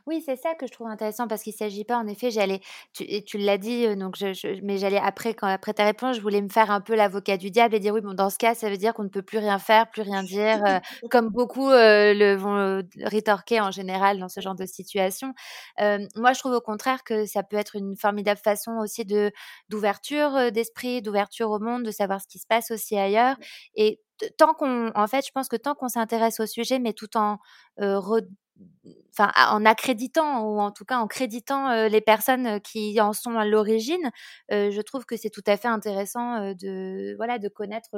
Oui, 0.06 0.22
c'est 0.24 0.36
ça 0.36 0.54
que 0.54 0.66
je 0.66 0.72
trouve 0.72 0.88
intéressant 0.88 1.28
parce 1.28 1.42
qu'il 1.42 1.52
ne 1.52 1.58
s'agit 1.58 1.84
pas, 1.84 1.96
en 1.96 2.06
effet, 2.06 2.30
j'allais, 2.30 2.60
tu, 2.92 3.04
et 3.04 3.22
tu 3.22 3.38
l'as 3.38 3.58
dit, 3.58 3.94
donc 3.96 4.16
je, 4.16 4.60
mais 4.62 4.78
j'allais 4.78 4.98
après, 4.98 5.34
quand, 5.34 5.46
après 5.46 5.74
ta 5.74 5.84
réponse, 5.84 6.16
je 6.16 6.20
voulais 6.22 6.40
me 6.40 6.48
faire 6.48 6.70
un 6.70 6.80
peu 6.80 6.94
l'avocat 6.94 7.36
du 7.36 7.50
diable 7.50 7.74
et 7.74 7.80
dire 7.80 7.94
oui, 7.94 8.00
bon, 8.00 8.14
dans 8.14 8.30
ce 8.30 8.38
cas, 8.38 8.54
ça 8.54 8.70
veut 8.70 8.76
dire 8.76 8.94
qu'on 8.94 9.04
ne 9.04 9.08
peut 9.08 9.22
plus 9.22 9.38
rien 9.38 9.58
faire, 9.58 9.90
plus 9.90 10.02
rien 10.02 10.22
dire, 10.22 10.62
comme 11.10 11.28
beaucoup 11.28 11.68
le 11.70 12.34
vont 12.34 12.82
rétorquer 13.02 13.60
en 13.60 13.70
général 13.70 14.18
dans 14.18 14.28
ce 14.28 14.40
genre 14.40 14.54
de 14.54 14.66
situation. 14.66 15.34
moi, 15.78 16.32
je 16.32 16.38
trouve 16.38 16.52
au 16.52 16.60
contraire 16.60 17.04
que 17.04 17.26
ça 17.26 17.42
peut 17.42 17.56
être 17.56 17.76
une 17.76 17.96
formidable 17.96 18.40
façon 18.42 18.72
aussi 18.82 19.04
de 19.04 19.30
d'ouverture 19.68 20.50
d'esprit, 20.52 21.02
d'ouverture 21.02 21.50
au 21.50 21.58
monde, 21.58 21.84
de 21.84 21.90
savoir 21.90 22.20
ce 22.20 22.26
qui 22.26 22.38
se 22.38 22.46
passe 22.46 22.70
aussi 22.70 22.96
ailleurs. 22.96 23.36
Et 23.74 24.00
tant 24.38 24.54
qu'on, 24.54 24.90
en 24.94 25.06
fait, 25.06 25.24
je 25.26 25.32
pense 25.32 25.48
que 25.48 25.56
tant 25.56 25.74
qu'on 25.74 25.88
s'intéresse 25.88 26.40
au 26.40 26.46
sujet, 26.46 26.78
mais 26.78 26.92
tout 26.92 27.16
en 27.16 27.38
enfin, 29.10 29.32
en 29.50 29.64
accréditant 29.64 30.44
ou 30.44 30.60
en 30.60 30.70
tout 30.70 30.84
cas 30.84 30.98
en 30.98 31.06
créditant 31.06 31.88
les 31.88 32.00
personnes 32.00 32.60
qui 32.60 33.00
en 33.00 33.12
sont 33.12 33.36
à 33.36 33.44
l'origine, 33.44 34.10
je 34.50 34.80
trouve 34.82 35.04
que 35.06 35.16
c'est 35.16 35.30
tout 35.30 35.42
à 35.46 35.56
fait 35.56 35.68
intéressant 35.68 36.52
de 36.54 37.14
voilà 37.16 37.38
de 37.38 37.48
connaître 37.48 37.90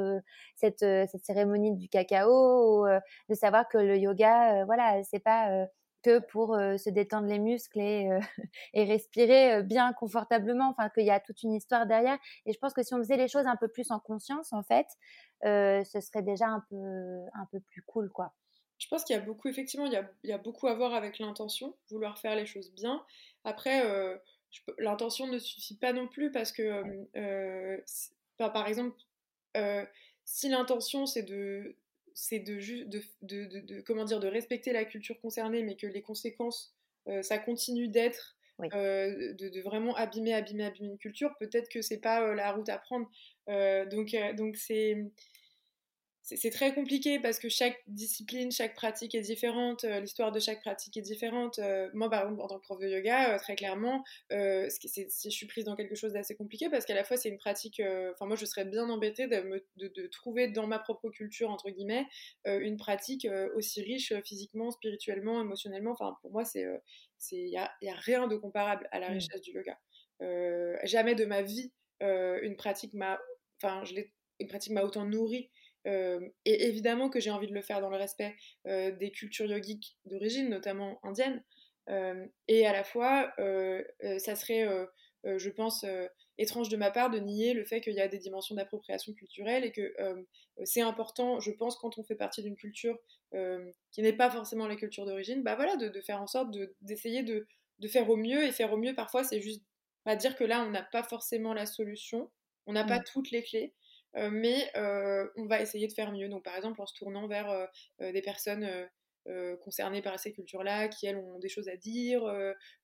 cette, 0.57 0.81
cette, 0.81 1.25
cérémonie 1.25 1.77
du 1.77 1.88
cacao, 1.88 2.87
de 3.29 3.35
savoir 3.35 3.68
que 3.68 3.79
le 3.79 3.96
yoga, 3.98 4.64
voilà, 4.64 5.03
c'est 5.05 5.20
pas 5.20 5.66
que 6.03 6.18
pour 6.18 6.57
se 6.57 6.90
détendre 6.90 7.29
les 7.29 7.38
muscles 7.38 7.81
et, 7.81 8.09
et 8.75 8.85
respirer 8.85 9.62
bien 9.62 9.92
confortablement, 9.92 10.68
enfin 10.70 10.88
qu'il 10.90 11.05
y 11.05 11.11
a 11.11 11.20
toute 11.20 11.42
une 11.42 11.53
histoire 11.55 11.87
derrière. 11.87 12.18
Et 12.46 12.53
je 12.53 12.59
pense 12.59 12.72
que 12.72 12.83
si 12.83 12.94
on 12.94 12.98
faisait 12.98 13.16
les 13.16 13.29
choses 13.29 13.46
un 13.46 13.57
peu 13.57 13.68
plus 13.68 13.90
en 13.90 14.01
conscience, 14.01 14.53
en 14.53 14.62
fait, 14.62 14.87
ce 15.42 16.01
serait 16.01 16.22
déjà 16.22 16.46
un 16.46 16.64
peu 16.70 16.77
un 17.35 17.46
peu 17.51 17.61
plus 17.61 17.83
cool, 17.83 18.11
quoi. 18.11 18.33
Je 18.82 18.88
pense 18.88 19.04
qu'il 19.04 19.14
y 19.14 19.18
a 19.18 19.22
beaucoup, 19.22 19.46
effectivement, 19.46 19.86
il 19.86 19.92
y 20.24 20.32
a, 20.32 20.38
beaucoup 20.38 20.66
à 20.66 20.74
voir 20.74 20.92
avec 20.92 21.20
l'intention, 21.20 21.76
vouloir 21.88 22.18
faire 22.18 22.34
les 22.34 22.46
choses 22.46 22.72
bien. 22.72 23.00
Après, 23.44 23.86
euh, 23.86 24.16
l'intention 24.78 25.28
ne 25.28 25.38
suffit 25.38 25.76
pas 25.76 25.92
non 25.92 26.08
plus 26.08 26.32
parce 26.32 26.50
que, 26.50 26.62
euh, 26.62 27.04
euh, 27.16 27.78
par 28.38 28.66
exemple, 28.66 28.96
si 30.24 30.48
l'intention 30.48 31.06
c'est 31.06 31.22
de 31.22 31.76
c'est 32.14 32.40
de, 32.40 32.58
de, 33.22 33.80
comment 33.82 34.04
dire 34.04 34.18
de 34.18 34.26
respecter 34.26 34.72
la 34.72 34.84
culture 34.84 35.20
concernée 35.20 35.62
mais 35.62 35.76
que 35.76 35.86
les 35.86 36.02
conséquences 36.02 36.74
ça 37.22 37.38
continue 37.38 37.88
d'être 37.88 38.36
de, 38.58 39.60
vraiment 39.62 39.94
abîmer 39.94 40.34
abîmer 40.34 40.64
abîmer 40.64 40.88
une 40.88 40.98
culture 40.98 41.34
peut-être 41.38 41.68
que 41.68 41.82
c'est 41.82 42.00
pas 42.00 42.34
la 42.34 42.52
route 42.52 42.68
à 42.68 42.78
prendre 42.78 43.08
donc 43.90 44.14
donc 44.36 44.56
c'est 44.56 44.96
c'est 46.24 46.50
très 46.50 46.72
compliqué 46.72 47.18
parce 47.18 47.40
que 47.40 47.48
chaque 47.48 47.82
discipline, 47.88 48.52
chaque 48.52 48.74
pratique 48.74 49.14
est 49.16 49.22
différente, 49.22 49.82
euh, 49.82 49.98
l'histoire 49.98 50.30
de 50.30 50.38
chaque 50.38 50.61
pratique 50.61 50.96
est 50.96 51.02
différente. 51.02 51.58
Euh, 51.58 51.90
moi, 51.94 52.08
par 52.08 52.22
exemple, 52.22 52.40
en 52.42 52.46
tant 52.46 52.58
que 52.61 52.62
prof 52.62 52.78
de 52.78 52.87
yoga, 52.87 53.35
euh, 53.35 53.38
très 53.38 53.56
clairement, 53.56 54.04
si 54.30 55.30
je 55.30 55.30
suis 55.30 55.46
prise 55.46 55.64
dans 55.64 55.74
quelque 55.74 55.96
chose 55.96 56.12
d'assez 56.12 56.37
compliqué 56.37 56.70
parce 56.70 56.85
qu'à 56.85 56.94
la 56.94 57.02
fois 57.02 57.16
c'est 57.16 57.28
une 57.28 57.38
pratique, 57.38 57.82
enfin 58.12 58.26
moi 58.26 58.37
je 58.37 58.44
serais 58.44 58.64
bien 58.64 58.88
embêtée 58.88 59.26
de, 59.26 59.40
me, 59.40 59.66
de, 59.76 60.06
trouver 60.06 60.48
dans 60.48 60.66
ma 60.68 60.78
propre 60.78 61.11
culture, 61.11 61.50
entre 61.50 61.70
guillemets, 61.70 62.06
une 62.44 62.76
pratique 62.76 63.26
aussi 63.56 63.82
riche 63.82 64.12
physiquement, 64.24 64.70
spirituellement, 64.70 65.40
émotionnellement. 65.40 65.92
Enfin 65.92 66.16
pour 66.22 66.30
moi, 66.30 66.44
il 66.54 66.80
n'y 67.32 67.56
a, 67.56 67.70
rien 67.94 68.28
de 68.28 68.37
comparable 68.37 68.88
à 68.92 69.00
la 69.00 69.11
mmh. 69.11 69.14
richesse 69.14 69.40
du 69.40 69.52
yoga. 69.52 69.78
jamais 70.85 71.14
de 71.14 71.24
ma 71.24 71.42
vie, 71.42 71.72
une 72.00 72.56
pratique 72.56 72.94
m'a... 72.94 73.18
Enfin, 73.61 73.85
je 73.85 73.94
une 74.40 74.48
pratique 74.48 74.72
m'a 74.72 74.82
autant 74.82 75.04
nourrie 75.84 76.32
et 76.44 76.66
évidemment 76.66 77.08
que 77.08 77.20
j'ai 77.20 77.30
envie 77.30 77.48
de 77.48 77.54
le 77.54 77.62
faire 77.62 77.80
dans 77.80 77.90
le 77.90 77.96
respect 77.96 78.34
des 78.64 79.10
cultures 79.12 79.46
yogiques 79.46 79.96
d'origine, 80.04 80.48
notamment 80.48 80.98
indienne. 81.02 81.42
et 82.48 82.66
à 82.66 82.72
la 82.72 82.84
fois, 82.84 83.32
ça 84.18 84.34
serait, 84.36 84.66
je 85.24 85.50
pense, 85.50 85.84
étrange 86.38 86.68
de 86.68 86.76
ma 86.76 86.90
part 86.90 87.10
de 87.10 87.18
nier 87.18 87.54
le 87.54 87.64
fait 87.64 87.80
qu'il 87.80 87.94
y 87.94 88.00
a 88.00 88.08
des 88.08 88.18
dimensions 88.18 88.54
d'appropriation 88.54 89.12
culturelle 89.12 89.64
et 89.64 89.72
que 89.72 89.94
c'est 90.64 90.82
important, 90.82 91.40
je 91.40 91.50
pense, 91.50 91.76
quand 91.76 91.98
on 91.98 92.04
fait 92.04 92.16
partie 92.16 92.42
d'une 92.42 92.56
culture 92.56 92.98
qui 93.90 94.02
n'est 94.02 94.12
pas 94.12 94.30
forcément 94.30 94.66
la 94.66 94.76
culture 94.76 95.06
d'origine, 95.06 95.42
bah 95.42 95.56
voilà, 95.56 95.76
de, 95.76 96.00
faire 96.00 96.20
en 96.20 96.26
sorte 96.26 96.56
d'essayer 96.80 97.22
de, 97.22 97.46
de, 97.78 97.88
faire 97.88 98.08
au 98.08 98.16
mieux. 98.16 98.44
Et 98.44 98.52
faire 98.52 98.72
au 98.72 98.76
mieux, 98.76 98.94
parfois, 98.94 99.24
c'est 99.24 99.40
juste 99.40 99.62
pas 100.04 100.16
dire 100.16 100.36
que 100.36 100.44
là, 100.44 100.64
on 100.66 100.70
n'a 100.70 100.82
pas 100.82 101.02
forcément 101.02 101.54
la 101.54 101.66
solution, 101.66 102.30
on 102.66 102.72
n'a 102.72 102.84
pas 102.84 102.98
mmh. 102.98 103.04
toutes 103.12 103.30
les 103.30 103.42
clés, 103.42 103.72
euh, 103.72 103.81
mais 104.14 104.70
euh, 104.77 105.29
on 105.37 105.46
va 105.46 105.61
essayer 105.61 105.87
de 105.87 105.92
faire 105.92 106.12
mieux. 106.12 106.29
Donc 106.29 106.44
par 106.44 106.57
exemple 106.57 106.81
en 106.81 106.87
se 106.87 106.94
tournant 106.94 107.27
vers 107.27 107.51
euh, 107.51 108.12
des 108.12 108.22
personnes 108.22 108.68
concernées 109.61 110.03
par 110.03 110.18
ces 110.18 110.33
cultures-là, 110.33 110.88
qui 110.88 111.07
elles 111.07 111.16
ont 111.16 111.38
des 111.38 111.48
choses 111.48 111.68
à 111.68 111.77
dire, 111.77 112.25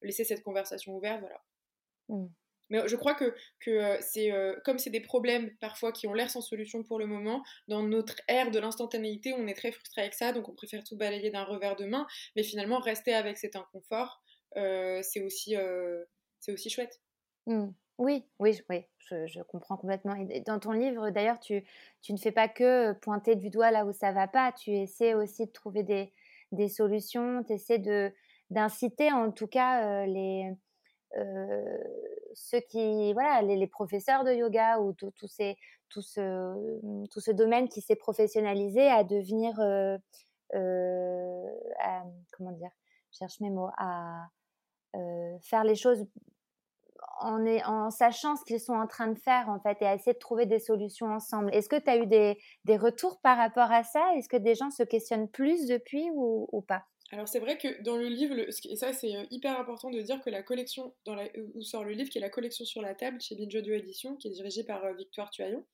laisser 0.02 0.24
cette 0.24 0.44
conversation 0.44 0.94
ouverte, 0.96 1.20
voilà. 1.20 1.42
Mmh. 2.08 2.26
Mais 2.70 2.86
je 2.86 2.96
crois 2.96 3.14
que, 3.14 3.34
que 3.58 3.96
c'est 4.00 4.30
comme 4.64 4.78
c'est 4.78 4.90
des 4.90 5.00
problèmes 5.00 5.50
parfois 5.58 5.90
qui 5.90 6.06
ont 6.06 6.12
l'air 6.12 6.30
sans 6.30 6.40
solution 6.40 6.84
pour 6.84 7.00
le 7.00 7.06
moment, 7.06 7.42
dans 7.66 7.82
notre 7.82 8.14
ère 8.28 8.52
de 8.52 8.58
l'instantanéité, 8.60 9.32
on 9.32 9.48
est 9.48 9.54
très 9.54 9.72
frustré 9.72 10.02
avec 10.02 10.14
ça, 10.14 10.32
donc 10.32 10.48
on 10.48 10.54
préfère 10.54 10.84
tout 10.84 10.96
balayer 10.96 11.30
d'un 11.30 11.42
revers 11.42 11.74
de 11.74 11.86
main, 11.86 12.06
mais 12.36 12.44
finalement 12.44 12.78
rester 12.78 13.14
avec 13.14 13.36
cet 13.36 13.56
inconfort, 13.56 14.22
c'est 14.54 15.22
aussi, 15.22 15.56
c'est 16.38 16.52
aussi 16.52 16.70
chouette. 16.70 17.00
Mmh. 17.46 17.70
Oui, 17.98 18.24
oui, 18.38 18.60
oui, 18.70 18.84
je, 19.26 19.42
comprends 19.42 19.76
complètement. 19.76 20.14
Et 20.14 20.40
dans 20.40 20.58
ton 20.58 20.72
livre, 20.72 21.10
d'ailleurs, 21.10 21.40
tu, 21.40 21.64
tu, 22.02 22.12
ne 22.12 22.18
fais 22.18 22.32
pas 22.32 22.48
que 22.48 22.92
pointer 22.92 23.36
du 23.36 23.50
doigt 23.50 23.70
là 23.70 23.84
où 23.84 23.92
ça 23.92 24.12
va 24.12 24.28
pas, 24.28 24.52
tu 24.52 24.70
essaies 24.70 25.14
aussi 25.14 25.46
de 25.46 25.52
trouver 25.52 25.82
des, 25.82 26.12
des 26.52 26.68
solutions, 26.68 27.42
tu 27.44 27.54
essaies 27.54 27.78
de, 27.78 28.12
d'inciter 28.50 29.12
en 29.12 29.30
tout 29.30 29.46
cas 29.46 30.06
les, 30.06 30.52
ceux 32.34 32.60
qui, 32.60 33.12
voilà, 33.12 33.42
les, 33.42 33.66
professeurs 33.66 34.24
de 34.24 34.32
yoga 34.32 34.78
ou 34.80 34.92
tout, 34.92 35.12
ces, 35.26 35.56
tout, 35.88 36.02
ce, 36.02 37.06
tout 37.10 37.20
ce 37.20 37.30
domaine 37.30 37.68
qui 37.68 37.80
s'est 37.80 37.96
professionnalisé 37.96 38.88
à 38.88 39.04
devenir, 39.04 39.54
comment 42.32 42.52
dire, 42.52 42.70
je 43.12 43.18
cherche 43.18 43.40
mes 43.40 43.50
mots, 43.50 43.70
à 43.78 44.28
faire 45.42 45.64
les 45.64 45.74
choses 45.74 46.06
en, 47.20 47.44
est, 47.44 47.62
sachant 47.90 48.36
ce 48.36 48.44
qu'ils 48.44 48.60
sont 48.60 48.74
en 48.74 48.86
train 48.86 49.08
de 49.08 49.18
faire 49.18 49.48
en 49.48 49.60
fait 49.60 49.78
et 49.80 49.86
à 49.86 49.94
essayer 49.94 50.12
de 50.12 50.18
trouver 50.18 50.46
des 50.46 50.58
solutions 50.58 51.06
ensemble. 51.06 51.54
Est-ce 51.54 51.68
que 51.68 51.78
tu 51.78 51.90
as 51.90 51.96
eu 51.96 52.06
des, 52.06 52.38
des, 52.64 52.76
retours 52.76 53.20
par 53.20 53.36
rapport 53.36 53.70
à 53.72 53.82
ça? 53.82 54.14
Est-ce 54.16 54.28
que 54.28 54.36
des 54.36 54.54
gens 54.54 54.70
se 54.70 54.82
questionnent 54.82 55.28
plus 55.28 55.66
depuis 55.66 56.08
ou, 56.14 56.64
pas? 56.66 56.84
Alors 57.10 57.26
c'est 57.26 57.38
vrai 57.38 57.56
que 57.56 57.82
dans 57.82 57.96
le 57.96 58.06
livre, 58.06 58.34
et 58.38 58.76
ça 58.76 58.92
c'est 58.92 59.16
euh, 59.16 59.24
hyper 59.30 59.58
important 59.58 59.90
de 59.90 59.98
dire 60.02 60.20
que 60.20 60.28
la 60.28 60.42
collection 60.42 60.94
dans 61.06 61.14
la, 61.14 61.24
où 61.54 61.62
sort 61.62 61.82
le 61.82 61.92
livre, 61.92 62.10
qui 62.10 62.18
est 62.18 62.20
la 62.20 62.28
collection 62.28 62.66
sur 62.66 62.82
la 62.82 62.94
table 62.94 63.18
chez 63.18 63.34
Binge 63.34 63.54
Édition, 63.54 64.16
qui 64.16 64.28
est 64.28 64.32
dirigée 64.32 64.62
par 64.62 64.84
euh, 64.84 64.92
Victoire 64.92 65.30
Tuaillon, 65.30 65.64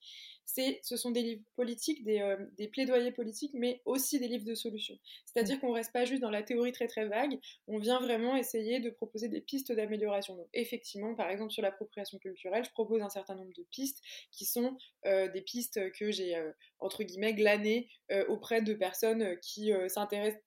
ce 0.47 0.97
sont 0.97 1.11
des 1.11 1.23
livres 1.23 1.43
politiques, 1.57 2.07
euh, 2.07 2.37
des, 2.57 2.69
plaidoyers 2.69 3.13
politiques, 3.13 3.53
mais 3.55 3.81
aussi 3.85 4.19
des 4.21 4.29
livres 4.29 4.45
de 4.45 4.55
solutions. 4.55 4.99
C'est-à-dire 5.25 5.57
mmh. 5.57 5.61
qu'on 5.61 5.71
ne 5.71 5.75
reste 5.75 5.93
pas 5.93 6.05
juste 6.05 6.23
dans 6.23 6.31
la 6.31 6.43
théorie 6.43 6.73
très 6.73 6.87
très 6.87 7.07
vague, 7.07 7.39
on 7.67 7.79
vient 7.79 8.01
vraiment 8.01 8.37
essayer 8.37 8.81
de 8.81 8.91
proposer 8.91 9.29
des 9.29 9.41
pistes 9.41 9.73
d'amélioration. 9.73 10.37
Donc 10.37 10.49
effectivement, 10.53 11.15
par 11.15 11.31
exemple 11.31 11.53
sur 11.53 11.63
l'appropriation 11.63 12.19
culturelle, 12.19 12.65
je 12.65 12.71
propose 12.71 13.03
un 13.03 13.11
certain 13.11 13.35
nombre 13.35 13.53
de 13.57 13.65
pistes 13.71 14.03
qui 14.31 14.45
sont 14.45 14.77
euh, 15.07 15.29
des 15.31 15.43
pistes 15.43 15.93
que 15.93 16.11
j'ai, 16.11 16.37
euh, 16.37 16.53
entre 16.81 17.03
guillemets, 17.03 17.35
glanées 17.35 17.89
auprès 18.29 18.63
de 18.63 18.75
personnes 18.75 19.39
qui 19.41 19.73
s'intéressent 19.89 20.41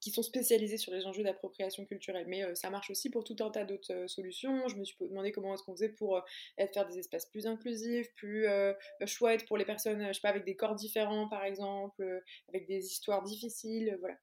qui 0.00 0.10
sont 0.10 0.22
spécialisés 0.22 0.76
sur 0.76 0.92
les 0.92 1.06
enjeux 1.06 1.22
d'appropriation 1.22 1.84
culturelle. 1.84 2.26
Mais 2.28 2.44
euh, 2.44 2.54
ça 2.54 2.70
marche 2.70 2.90
aussi 2.90 3.10
pour 3.10 3.22
tout 3.22 3.36
un 3.40 3.50
tas 3.50 3.64
d'autres 3.64 3.92
euh, 3.92 4.08
solutions. 4.08 4.66
Je 4.68 4.76
me 4.76 4.84
suis 4.84 4.96
demandé 5.00 5.30
comment 5.30 5.54
est-ce 5.54 5.62
qu'on 5.62 5.74
faisait 5.74 5.90
pour 5.90 6.16
euh, 6.16 6.66
faire 6.72 6.86
des 6.86 6.98
espaces 6.98 7.26
plus 7.26 7.46
inclusifs, 7.46 8.12
plus 8.14 8.46
chouettes 9.06 9.46
pour 9.46 9.56
les 9.56 9.64
personnes, 9.64 10.06
je 10.08 10.12
sais 10.12 10.20
pas, 10.20 10.30
avec 10.30 10.44
des 10.44 10.56
corps 10.56 10.74
différents 10.74 11.28
par 11.28 11.44
exemple, 11.44 12.22
avec 12.48 12.66
des 12.66 12.84
histoires 12.84 13.22
difficiles, 13.22 13.98
voilà. 14.00 14.16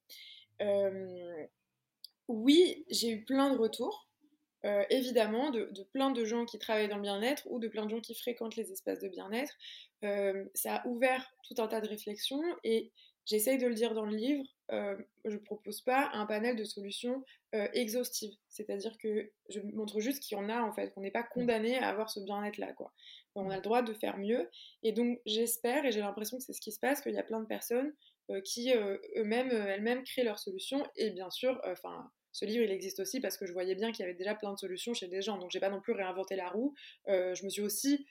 oui, 2.28 2.86
j'ai 2.90 3.10
eu 3.10 3.26
plein 3.26 3.52
de 3.52 3.58
retours. 3.58 4.10
évidemment, 4.90 5.52
de, 5.52 5.70
de, 5.72 5.84
plein 5.84 6.12
de 6.12 6.26
gens 6.26 6.46
qui 6.46 6.60
travaillent 6.60 6.90
dans 6.90 6.98
le 6.98 7.02
bien-être 7.02 7.48
ou 7.50 7.60
de 7.60 7.68
plein 7.68 7.86
de 7.86 7.92
gens 7.92 8.02
qui 8.02 8.16
fréquentent 8.16 8.56
les 8.56 8.72
espaces 8.72 9.00
de 9.00 9.10
bien-être. 9.10 9.54
ça 10.54 10.76
a 10.76 10.88
ouvert 10.88 11.34
tout 11.48 11.62
un 11.62 11.68
tas 11.68 11.82
de 11.82 11.88
réflexions 11.88 12.44
et 12.64 12.92
j'essaye 13.26 13.58
de 13.58 13.68
le 13.68 13.74
dire 13.74 13.94
dans 13.94 14.06
le 14.06 14.16
livre, 14.16 14.44
euh, 14.72 14.98
je 15.26 15.36
ne 15.36 15.40
propose 15.40 15.82
pas 15.82 16.10
un 16.14 16.26
panel 16.26 16.56
de 16.56 16.64
solutions 16.64 17.24
euh, 17.56 17.68
exhaustives. 17.74 18.36
C'est-à-dire 18.50 18.98
que 18.98 19.32
je 19.50 19.60
montre 19.60 20.00
juste 20.00 20.22
qu'il 20.24 20.38
y 20.38 20.42
en 20.42 20.50
a 20.50 20.62
en 20.62 20.74
fait, 20.74 20.94
qu'on 20.94 21.02
n'est 21.02 21.12
pas 21.12 21.24
condamné 21.24 21.78
à 21.78 21.90
avoir 21.90 22.10
ce 22.10 22.20
bien-être-là. 22.20 22.74
quoi. 22.74 22.94
On 23.36 23.50
a 23.50 23.58
le 23.58 23.62
droit 23.62 23.82
de 23.82 23.94
faire 23.94 24.18
mieux. 24.18 24.50
Et 24.84 24.92
donc 24.92 25.20
j'espère, 25.26 25.86
et 25.86 25.92
j'ai 25.92 26.00
l'impression 26.00 26.38
que 26.38 26.44
c'est 26.44 26.54
ce 26.54 26.62
qui 26.62 26.72
se 26.72 26.80
passe, 26.80 27.02
qu'il 27.02 27.14
y 27.14 27.20
a 27.20 27.24
plein 27.24 27.42
de 27.42 27.48
personnes 27.48 27.94
euh, 28.32 28.42
qui 28.42 28.74
eux-mêmes, 29.16 29.52
elles-mêmes 29.52 30.04
créent 30.04 30.24
leurs 30.24 30.40
solutions. 30.40 30.86
Et 30.96 31.12
bien 31.12 31.30
sûr, 31.30 31.60
enfin 31.66 32.10
ce 32.34 32.46
livre, 32.46 32.64
il 32.64 32.72
existe 32.72 33.00
aussi 33.00 33.22
parce 33.22 33.38
que 33.38 33.46
je 33.46 33.54
voyais 33.54 33.76
bien 33.76 33.92
qu'il 33.92 34.02
y 34.02 34.04
avait 34.04 34.18
déjà 34.18 34.36
plein 34.36 34.52
de 34.52 34.58
solutions 34.58 34.94
chez 34.94 35.08
des 35.08 35.22
gens. 35.22 35.38
Donc, 35.38 35.52
j'ai 35.52 35.62
pas 35.62 35.70
non 35.70 35.80
plus 35.80 35.94
réinventé 35.94 36.36
la 36.36 36.50
roue. 36.50 36.74
je 37.08 37.46
me 37.46 37.50
suis 37.50 37.62
aussi 37.62 38.06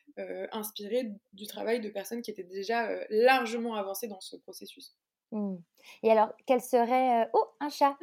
inspirée 0.52 1.10
du 1.32 1.46
travail 1.46 1.80
de 1.80 1.90
personnes 1.90 2.22
qui 2.22 2.30
étaient 2.30 2.42
déjà 2.42 2.88
largement 3.10 3.74
avancées 3.74 4.08
dans 4.08 4.20
ce 4.20 4.36
processus. 4.36 4.96
Mmh. 5.32 5.56
Et 6.02 6.10
alors, 6.10 6.32
quels 6.46 6.60
seraient... 6.60 7.28
Oh, 7.32 7.44
un 7.60 7.70
chat 7.70 7.96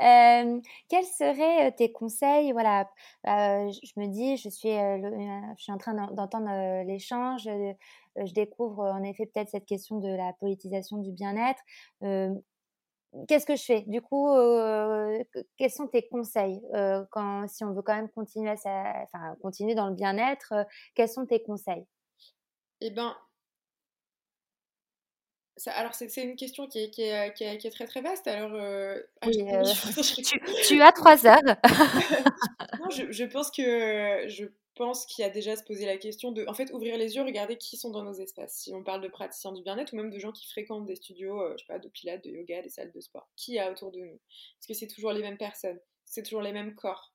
euh, 0.00 0.60
Quels 0.88 1.04
seraient 1.04 1.72
tes 1.72 1.92
conseils? 1.92 2.52
Voilà, 2.52 2.88
je 3.24 4.00
me 4.00 4.06
dis, 4.06 4.36
je 4.38 4.48
suis, 4.48 4.70
je 4.70 5.62
suis 5.62 5.72
en 5.72 5.78
train 5.78 5.94
d'entendre 6.12 6.84
l'échange, 6.84 7.42
je 7.44 8.32
découvre 8.32 8.82
en 8.82 9.02
effet 9.02 9.26
peut-être 9.26 9.50
cette 9.50 9.66
question 9.66 9.98
de 9.98 10.08
la 10.08 10.32
politisation 10.40 10.98
du 10.98 11.12
bien-être. 11.12 11.60
Qu'est-ce 13.26 13.46
que 13.46 13.56
je 13.56 13.64
fais? 13.64 13.84
Du 13.86 14.02
coup, 14.02 14.28
quels 15.56 15.70
sont 15.70 15.86
tes 15.86 16.06
conseils 16.08 16.60
quand, 17.10 17.48
si 17.48 17.64
on 17.64 17.72
veut 17.72 17.82
quand 17.82 17.94
même 17.94 18.10
continuer, 18.10 18.50
à, 18.50 19.04
enfin, 19.04 19.34
continuer 19.42 19.74
dans 19.74 19.88
le 19.88 19.94
bien-être 19.94 20.52
Quels 20.94 21.08
sont 21.08 21.26
tes 21.26 21.42
conseils? 21.42 21.86
Eh 22.80 22.90
ben, 22.90 23.16
alors, 25.66 25.94
c'est 25.94 26.22
une 26.22 26.36
question 26.36 26.66
qui 26.68 26.84
est, 26.84 26.90
qui, 26.90 27.02
est, 27.02 27.32
qui, 27.34 27.44
est, 27.44 27.70
très 27.70 27.86
très 27.86 28.00
vaste. 28.00 28.26
Alors, 28.26 28.52
euh, 28.54 29.00
ah, 29.20 29.28
euh, 29.28 29.64
tu, 30.66 30.82
as 30.82 30.92
trois 30.92 31.26
heures. 31.26 31.42
non, 32.80 32.90
je, 32.90 33.10
je, 33.10 33.24
pense 33.24 33.50
que 33.50 34.28
je 34.28 34.44
pense 34.78 35.04
qu'il 35.04 35.22
y 35.22 35.26
a 35.26 35.30
déjà 35.30 35.56
se 35.56 35.62
poser 35.62 35.84
la 35.84 35.98
question 35.98 36.32
de, 36.32 36.46
en 36.48 36.54
fait, 36.54 36.72
ouvrir 36.72 36.96
les 36.96 37.16
yeux, 37.16 37.22
regarder 37.22 37.58
qui 37.58 37.76
sont 37.76 37.90
dans 37.90 38.02
nos 38.02 38.14
espaces. 38.14 38.54
Si 38.54 38.72
on 38.72 38.82
parle 38.82 39.02
de 39.02 39.08
praticiens 39.08 39.52
du 39.52 39.62
bien-être 39.62 39.92
ou 39.92 39.96
même 39.96 40.10
de 40.10 40.18
gens 40.18 40.32
qui 40.32 40.46
fréquentent 40.46 40.86
des 40.86 40.96
studios, 40.96 41.42
euh, 41.42 41.54
je 41.58 41.64
sais 41.64 41.66
pas, 41.66 41.78
de 41.78 41.88
pilates, 41.88 42.24
de 42.24 42.30
yoga, 42.30 42.62
des 42.62 42.70
salles 42.70 42.92
de 42.92 43.00
sport, 43.00 43.28
qui 43.36 43.52
y 43.52 43.58
a 43.58 43.70
autour 43.70 43.92
de 43.92 43.98
nous? 43.98 44.14
Est-ce 44.14 44.66
que 44.68 44.74
c'est 44.74 44.86
toujours 44.86 45.12
les 45.12 45.20
mêmes 45.20 45.36
personnes? 45.36 45.80
C'est 46.06 46.22
toujours 46.22 46.42
les 46.42 46.52
mêmes 46.52 46.74
corps? 46.74 47.12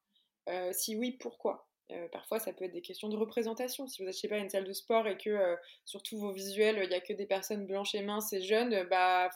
Si 0.72 0.96
oui, 0.96 1.14
pourquoi? 1.14 1.68
Euh, 1.92 2.08
parfois, 2.12 2.40
ça 2.40 2.54
peut 2.54 2.66
être 2.66 2.72
des 2.72 2.82
questions 2.82 3.10
de 3.10 3.18
représentation. 3.18 3.88
Si 3.88 4.02
vous 4.02 4.08
achetez 4.08 4.28
pas 4.28 4.38
une 4.38 4.50
salle 4.50 4.64
de 4.64 4.74
sport 4.74 5.08
et 5.08 5.18
que 5.18 5.30
euh, 5.30 5.56
sur 5.86 6.02
tous 6.02 6.18
vos 6.18 6.32
visuels, 6.32 6.80
il 6.82 6.90
n'y 6.90 6.96
a 6.96 7.02
que 7.02 7.14
des 7.14 7.26
personnes 7.26 7.66
blanches 7.66 7.94
et 7.94 8.02
minces 8.02 8.32
et 8.34 8.42
jeunes, 8.42 8.88
bah, 8.90 9.30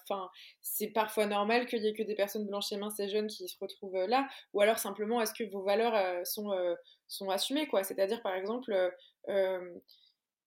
c'est 0.61 0.87
parfois 0.87 1.25
normal 1.25 1.65
qu'il 1.65 1.83
y 1.83 1.87
ait 1.87 1.93
que 1.93 2.03
des 2.03 2.15
personnes 2.15 2.45
blanches 2.45 2.71
et 2.71 2.77
minces 2.77 2.99
et 2.99 3.09
jeunes 3.09 3.27
qui 3.27 3.47
se 3.47 3.57
retrouvent 3.59 3.97
euh, 3.97 4.07
là. 4.07 4.27
Ou 4.53 4.61
alors 4.61 4.79
simplement, 4.79 5.21
est-ce 5.21 5.33
que 5.33 5.43
vos 5.43 5.61
valeurs 5.61 6.25
sont, 6.25 6.51
sont 7.07 7.29
assumées 7.29 7.67
quoi? 7.67 7.83
C'est-à-dire, 7.83 8.21
par 8.21 8.35
exemple, 8.35 8.73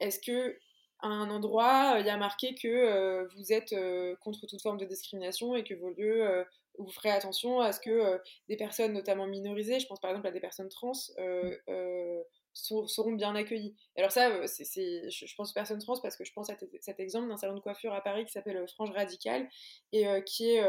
est-ce 0.00 0.18
que 0.18 0.58
à 1.02 1.08
un 1.08 1.30
endroit, 1.30 1.96
il 1.98 2.06
y 2.06 2.10
a 2.10 2.16
marqué 2.16 2.54
que 2.54 3.26
vous 3.34 3.52
êtes 3.52 3.74
contre 4.20 4.46
toute 4.46 4.60
forme 4.62 4.78
de 4.78 4.84
discrimination 4.84 5.54
et 5.54 5.64
que 5.64 5.74
vos 5.74 5.90
lieux 5.90 6.44
vous 6.78 6.90
ferez 6.90 7.10
attention 7.10 7.60
à 7.60 7.72
ce 7.72 7.80
que 7.80 7.90
euh, 7.90 8.18
des 8.48 8.56
personnes 8.56 8.92
notamment 8.92 9.26
minorisées, 9.26 9.80
je 9.80 9.86
pense 9.86 10.00
par 10.00 10.10
exemple 10.10 10.26
à 10.26 10.30
des 10.30 10.40
personnes 10.40 10.68
trans, 10.68 10.92
euh, 11.18 11.56
euh, 11.68 12.22
seront 12.52 13.12
bien 13.12 13.34
accueillis. 13.36 13.76
Alors 13.96 14.10
ça, 14.10 14.46
c'est, 14.46 15.08
je, 15.10 15.34
pense 15.36 15.50
aux 15.50 15.54
personnes 15.54 15.78
trans 15.78 16.00
parce 16.00 16.16
que 16.16 16.24
je 16.24 16.32
pense 16.32 16.50
à 16.50 16.56
cet 16.80 16.98
exemple 16.98 17.28
d'un 17.28 17.36
salon 17.36 17.54
de 17.54 17.60
coiffure 17.60 17.92
à 17.92 18.00
Paris 18.00 18.24
qui 18.24 18.32
s'appelle 18.32 18.66
Frange 18.68 18.90
Radicale 18.90 19.48
et 19.92 20.04
qui 20.26 20.50
est 20.50 20.64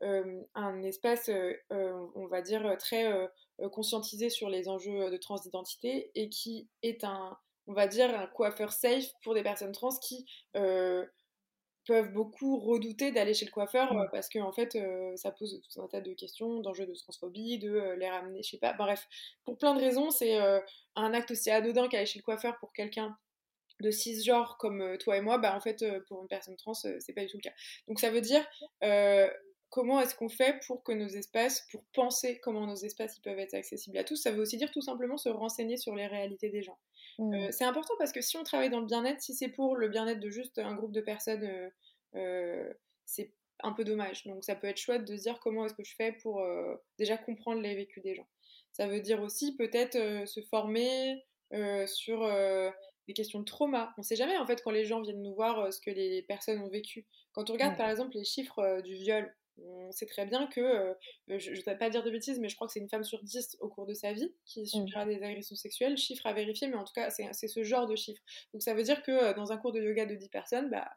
un 0.00 0.82
espace, 0.84 1.28
on 1.70 2.26
va 2.28 2.40
dire, 2.40 2.76
très 2.78 3.12
conscientisé 3.72 4.30
sur 4.30 4.48
les 4.48 4.68
enjeux 4.68 5.10
de 5.10 5.16
transidentité 5.16 6.12
et 6.14 6.28
qui 6.28 6.68
est 6.82 7.02
un, 7.02 7.36
on 7.66 7.72
va 7.72 7.88
dire, 7.88 8.16
un 8.16 8.28
coiffeur 8.28 8.72
safe 8.72 9.06
pour 9.24 9.34
des 9.34 9.42
personnes 9.42 9.72
trans 9.72 9.98
qui 10.00 10.24
peuvent 11.86 12.12
beaucoup 12.12 12.58
redouter 12.58 13.12
d'aller 13.12 13.34
chez 13.34 13.44
le 13.46 13.50
coiffeur 13.50 13.92
euh, 13.92 14.06
parce 14.10 14.28
que 14.28 14.38
en 14.38 14.52
fait 14.52 14.74
euh, 14.74 15.16
ça 15.16 15.30
pose 15.30 15.60
tout 15.60 15.82
un 15.82 15.88
tas 15.88 16.00
de 16.00 16.12
questions 16.12 16.60
d'enjeux 16.60 16.86
de 16.86 16.94
transphobie 16.94 17.58
de 17.58 17.70
euh, 17.70 17.96
les 17.96 18.08
ramener 18.08 18.42
je 18.42 18.50
sais 18.50 18.58
pas. 18.58 18.72
Bref 18.72 19.06
pour 19.44 19.58
plein 19.58 19.74
de 19.74 19.80
raisons 19.80 20.10
c'est 20.10 20.36
un 20.96 21.14
acte 21.14 21.30
aussi 21.30 21.50
anodin 21.50 21.88
qu'aller 21.88 22.06
chez 22.06 22.18
le 22.18 22.24
coiffeur 22.24 22.56
pour 22.58 22.72
quelqu'un 22.72 23.16
de 23.80 23.90
cisgenre 23.90 24.56
comme 24.58 24.96
toi 24.98 25.16
et 25.16 25.20
moi 25.20 25.38
bah 25.38 25.54
en 25.56 25.60
fait 25.60 25.84
pour 26.06 26.22
une 26.22 26.28
personne 26.28 26.56
trans 26.56 26.74
c'est 26.74 27.12
pas 27.14 27.22
du 27.22 27.28
tout 27.28 27.38
le 27.38 27.42
cas. 27.42 27.54
Donc 27.88 28.00
ça 28.00 28.10
veut 28.10 28.20
dire 28.20 28.44
comment 29.74 30.00
est-ce 30.00 30.14
qu'on 30.14 30.28
fait 30.28 30.60
pour 30.68 30.84
que 30.84 30.92
nos 30.92 31.08
espaces, 31.08 31.66
pour 31.72 31.82
penser 31.92 32.38
comment 32.38 32.64
nos 32.64 32.76
espaces 32.76 33.16
ils 33.18 33.22
peuvent 33.22 33.40
être 33.40 33.54
accessibles 33.54 33.98
à 33.98 34.04
tous 34.04 34.14
Ça 34.14 34.30
veut 34.30 34.40
aussi 34.40 34.56
dire 34.56 34.70
tout 34.70 34.80
simplement 34.80 35.16
se 35.16 35.28
renseigner 35.28 35.76
sur 35.76 35.96
les 35.96 36.06
réalités 36.06 36.48
des 36.48 36.62
gens. 36.62 36.78
Mmh. 37.18 37.34
Euh, 37.34 37.48
c'est 37.50 37.64
important 37.64 37.94
parce 37.98 38.12
que 38.12 38.20
si 38.20 38.36
on 38.36 38.42
travaille 38.42 38.70
dans 38.70 38.80
le 38.80 38.86
bien-être, 38.86 39.20
si 39.20 39.34
c'est 39.34 39.48
pour 39.48 39.76
le 39.76 39.88
bien-être 39.88 40.20
de 40.20 40.30
juste 40.30 40.58
un 40.58 40.74
groupe 40.74 40.92
de 40.92 41.00
personnes, 41.00 41.44
euh, 41.44 41.70
euh, 42.16 42.72
c'est 43.04 43.32
un 43.62 43.72
peu 43.72 43.84
dommage. 43.84 44.24
Donc 44.26 44.44
ça 44.44 44.54
peut 44.54 44.66
être 44.66 44.78
chouette 44.78 45.04
de 45.04 45.16
se 45.16 45.22
dire 45.22 45.38
comment 45.40 45.64
est-ce 45.64 45.74
que 45.74 45.84
je 45.84 45.94
fais 45.94 46.12
pour 46.12 46.44
déjà 46.98 47.16
comprendre 47.16 47.60
les 47.62 47.74
vécus 47.74 48.02
des 48.02 48.14
gens. 48.14 48.26
Ça 48.72 48.88
veut 48.88 49.00
dire 49.00 49.22
aussi 49.22 49.56
peut-être 49.56 50.26
se 50.26 50.40
former 50.42 51.22
sur 51.86 52.28
des 53.06 53.14
questions 53.14 53.38
de 53.38 53.44
trauma. 53.44 53.94
On 53.96 54.00
ne 54.00 54.04
sait 54.04 54.16
jamais 54.16 54.36
en 54.36 54.46
fait 54.46 54.60
quand 54.62 54.72
les 54.72 54.84
gens 54.84 55.00
viennent 55.00 55.22
nous 55.22 55.34
voir 55.34 55.72
ce 55.72 55.80
que 55.80 55.90
les 55.90 56.22
personnes 56.22 56.60
ont 56.60 56.68
vécu. 56.68 57.06
Quand 57.32 57.48
on 57.48 57.52
regarde 57.52 57.76
par 57.76 57.88
exemple 57.88 58.14
les 58.14 58.24
chiffres 58.24 58.80
du 58.82 58.94
viol, 58.94 59.32
on 59.62 59.92
sait 59.92 60.06
très 60.06 60.26
bien 60.26 60.46
que, 60.46 60.60
euh, 60.60 60.94
je 61.28 61.50
ne 61.50 61.62
vais 61.62 61.76
pas 61.76 61.90
dire 61.90 62.02
de 62.02 62.10
bêtises, 62.10 62.38
mais 62.40 62.48
je 62.48 62.56
crois 62.56 62.66
que 62.66 62.72
c'est 62.72 62.80
une 62.80 62.88
femme 62.88 63.04
sur 63.04 63.22
dix 63.22 63.56
au 63.60 63.68
cours 63.68 63.86
de 63.86 63.94
sa 63.94 64.12
vie 64.12 64.32
qui 64.44 64.62
mmh. 64.62 64.66
subira 64.66 65.06
des 65.06 65.22
agressions 65.22 65.56
sexuelles. 65.56 65.96
Chiffre 65.96 66.26
à 66.26 66.32
vérifier, 66.32 66.68
mais 66.68 66.76
en 66.76 66.84
tout 66.84 66.92
cas, 66.94 67.10
c'est 67.10 67.48
ce 67.48 67.62
genre 67.62 67.86
de 67.86 67.96
chiffre. 67.96 68.22
Donc 68.52 68.62
ça 68.62 68.74
veut 68.74 68.82
dire 68.82 69.02
que 69.02 69.12
euh, 69.12 69.34
dans 69.34 69.52
un 69.52 69.56
cours 69.56 69.72
de 69.72 69.80
yoga 69.80 70.06
de 70.06 70.14
10 70.14 70.28
personnes, 70.28 70.70
bah 70.70 70.88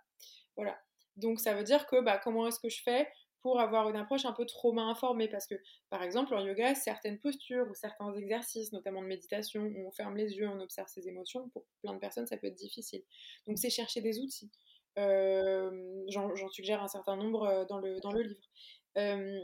voilà. 0.55 0.77
Donc 1.15 1.39
ça 1.39 1.53
veut 1.53 1.63
dire 1.63 1.87
que 1.87 2.01
bah, 2.01 2.19
comment 2.23 2.47
est-ce 2.47 2.59
que 2.59 2.69
je 2.69 2.81
fais 2.81 3.07
pour 3.41 3.59
avoir 3.59 3.89
une 3.89 3.95
approche 3.95 4.25
un 4.25 4.33
peu 4.33 4.45
trauma 4.45 4.83
informée? 4.83 5.27
Parce 5.27 5.47
que 5.47 5.55
par 5.89 6.03
exemple 6.03 6.33
en 6.33 6.45
yoga 6.45 6.75
certaines 6.75 7.19
postures 7.19 7.67
ou 7.69 7.73
certains 7.73 8.13
exercices 8.15 8.71
notamment 8.71 9.01
de 9.01 9.07
méditation 9.07 9.63
où 9.63 9.87
on 9.87 9.91
ferme 9.91 10.17
les 10.17 10.35
yeux 10.35 10.47
on 10.47 10.59
observe 10.59 10.87
ses 10.87 11.07
émotions 11.07 11.49
pour 11.49 11.65
plein 11.81 11.93
de 11.93 11.99
personnes 11.99 12.27
ça 12.27 12.37
peut 12.37 12.47
être 12.47 12.55
difficile 12.55 13.03
donc 13.47 13.57
c'est 13.57 13.69
chercher 13.69 14.01
des 14.01 14.19
outils 14.19 14.51
j'en 14.97 16.49
suggère 16.49 16.81
un 16.81 16.87
certain 16.87 17.15
nombre 17.15 17.43
euh, 17.43 17.65
dans 17.65 17.79
le, 17.79 17.99
dans 17.99 18.11
le 18.11 18.21
livre. 18.21 18.49
Euh, 18.97 19.39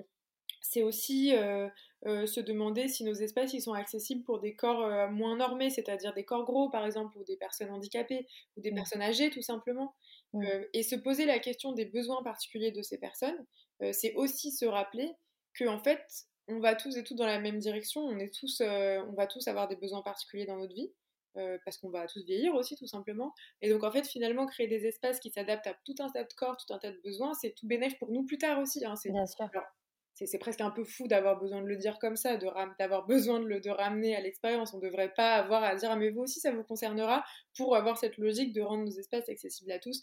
c'est 0.62 0.82
aussi 0.82 1.34
se 2.06 2.40
demander 2.40 2.88
si 2.88 3.04
nos 3.04 3.14
espaces 3.14 3.54
ils 3.54 3.62
sont 3.62 3.74
accessibles 3.74 4.24
pour 4.24 4.40
des 4.40 4.56
corps 4.56 5.12
moins 5.12 5.36
normés, 5.36 5.70
c'est-à-dire 5.70 6.14
des 6.14 6.24
corps 6.24 6.46
gros 6.46 6.70
par 6.70 6.86
exemple, 6.86 7.18
ou 7.18 7.24
des 7.26 7.36
personnes 7.36 7.70
handicapées, 7.70 8.26
ou 8.56 8.62
des 8.62 8.72
personnes 8.72 9.02
âgées 9.02 9.30
tout 9.30 9.42
simplement. 9.42 9.94
et 10.72 10.84
se 10.84 10.96
poser 10.96 11.26
la 11.26 11.40
question 11.40 11.74
des 11.74 11.84
besoins 11.84 12.24
particuliers 12.24 12.72
de 12.72 12.82
ces 12.82 12.98
personnes, 12.98 13.46
c'est 13.92 14.14
aussi 14.16 14.52
se 14.52 14.66
rappeler 14.66 15.12
que 15.54 15.66
en 15.66 15.80
fait, 15.80 16.02
on 16.48 16.60
va 16.60 16.76
tous 16.76 16.96
et 16.96 17.04
toutes 17.04 17.18
dans 17.18 17.28
la 17.28 17.42
même 17.42 17.60
direction, 17.60 18.00
on, 18.00 18.18
est 18.18 18.34
tous, 18.34 18.62
on 18.62 19.14
va 19.18 19.28
tous 19.28 19.46
avoir 19.50 19.68
des 19.68 19.76
besoins 19.76 20.02
particuliers 20.02 20.46
dans 20.46 20.58
notre 20.58 20.74
vie. 20.74 20.94
Euh, 21.38 21.58
parce 21.66 21.80
qu'on 21.80 21.90
va 21.90 22.06
tous 22.06 22.24
vieillir 22.24 22.54
aussi 22.54 22.76
tout 22.76 22.86
simplement. 22.86 23.34
Et 23.64 23.70
donc 23.72 23.84
en 23.84 23.92
fait 23.92 24.06
finalement 24.06 24.46
créer 24.46 24.68
des 24.68 24.86
espaces 24.86 25.20
qui 25.20 25.32
s'adaptent 25.32 25.66
à 25.66 25.74
tout 25.84 25.96
un 25.98 26.08
tas 26.10 26.24
de 26.24 26.34
corps, 26.34 26.58
tout 26.58 26.72
un 26.72 26.78
tas 26.78 26.92
de 26.92 27.02
besoins, 27.04 27.34
c'est 27.34 27.56
tout 27.56 27.66
bénéfique 27.66 27.98
pour 27.98 28.12
nous 28.12 28.24
plus 28.24 28.38
tard 28.38 28.60
aussi. 28.60 28.86
Hein. 28.86 28.94
C'est, 28.96 30.38
presque 30.38 30.62
un 30.62 30.70
peu 30.70 30.84
fou 30.84 31.08
d'avoir 31.08 31.40
besoin 31.40 31.64
de 31.64 31.66
le 31.66 31.76
dire 31.76 31.98
comme 31.98 32.16
ça, 32.16 32.38
de 32.38 32.48
d'avoir 32.78 33.08
besoin 33.08 33.40
de 33.40 33.46
le 33.46 33.60
de 33.60 33.72
ramener 33.72 34.16
à 34.16 34.22
l'expérience. 34.22 34.76
On 34.76 34.78
ne 34.78 34.84
devrait 34.84 35.12
pas 35.12 35.34
avoir 35.34 35.64
à 35.64 35.76
dire 35.76 35.90
ah, 35.92 35.96
mais 35.96 36.12
vous 36.12 36.22
aussi 36.22 36.40
ça 36.40 36.52
vous 36.52 36.64
concernera 36.64 37.24
pour 37.58 37.76
avoir 37.76 37.98
cette 37.98 38.18
logique 38.18 38.54
de 38.54 38.62
rendre 38.62 38.84
nos 38.84 38.92
espaces 38.92 39.28
accessibles 39.28 39.72
à 39.72 39.80
tous. 39.80 40.02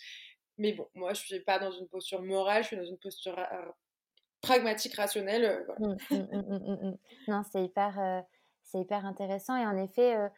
Mais 0.58 0.72
bon, 0.72 0.88
moi 0.94 1.14
je 1.14 1.20
suis 1.20 1.40
pas 1.40 1.60
dans 1.60 1.70
une 1.70 1.86
posture 1.86 2.22
morale, 2.22 2.64
je 2.64 2.68
suis 2.68 2.76
dans 2.76 2.84
une 2.84 2.98
posture 2.98 3.38
euh, 3.38 3.70
pragmatique, 4.40 4.96
rationnelle. 4.96 5.44
Euh, 5.44 5.86
mmh, 6.10 6.16
mmh, 6.16 6.88
mmh, 6.88 6.98
non, 7.28 7.42
c'est 7.52 7.62
hyper, 7.62 8.24
c'est 8.64 8.80
hyper 8.80 9.04
intéressant 9.06 9.56
et 9.56 9.66
en 9.66 9.76
effet 9.76 10.16
euh, 10.16 10.28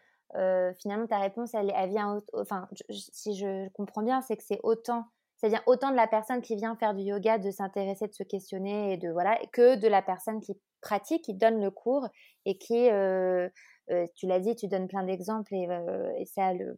finalement 0.81 1.07
ta 1.07 1.19
réponse 1.19 1.53
elle, 1.55 1.73
vient 1.89 2.19
enfin 2.35 2.69
si 2.91 3.37
je 3.37 3.69
comprends 3.71 4.03
bien 4.03 4.23
c'est 4.23 4.37
que 4.37 4.43
c'est 4.43 4.61
autant 4.63 5.05
ça 5.37 5.49
vient 5.49 5.63
autant 5.67 5.91
de 5.91 5.97
la 5.97 6.07
personne 6.07 6.41
qui 6.41 6.57
vient 6.57 6.77
faire 6.77 6.95
du 6.95 7.03
yoga 7.03 7.39
de 7.39 7.51
s'intéresser 7.51 8.07
de 8.07 8.15
se 8.15 8.23
questionner 8.23 8.93
et 8.93 8.97
de 8.97 9.11
voilà 9.11 9.39
que 9.53 9.77
de 9.77 9.89
la 9.89 10.01
personne 10.01 10.41
qui 10.41 10.55
pratique 10.81 11.25
qui 11.25 11.35
donne 11.35 11.61
le 11.61 11.71
cours 11.71 12.09
et 12.47 12.57
qui 12.57 12.91
euh, 12.91 13.49
euh, 13.91 14.07
tu 14.15 14.27
l'as 14.27 14.41
dit 14.41 14.57
tu 14.57 14.69
donnes 14.69 14.89
plein 14.89 15.03
d'exemples 15.03 15.55
et, 15.55 15.69
et, 16.19 16.27
ça 16.27 16.55
le, 16.55 16.77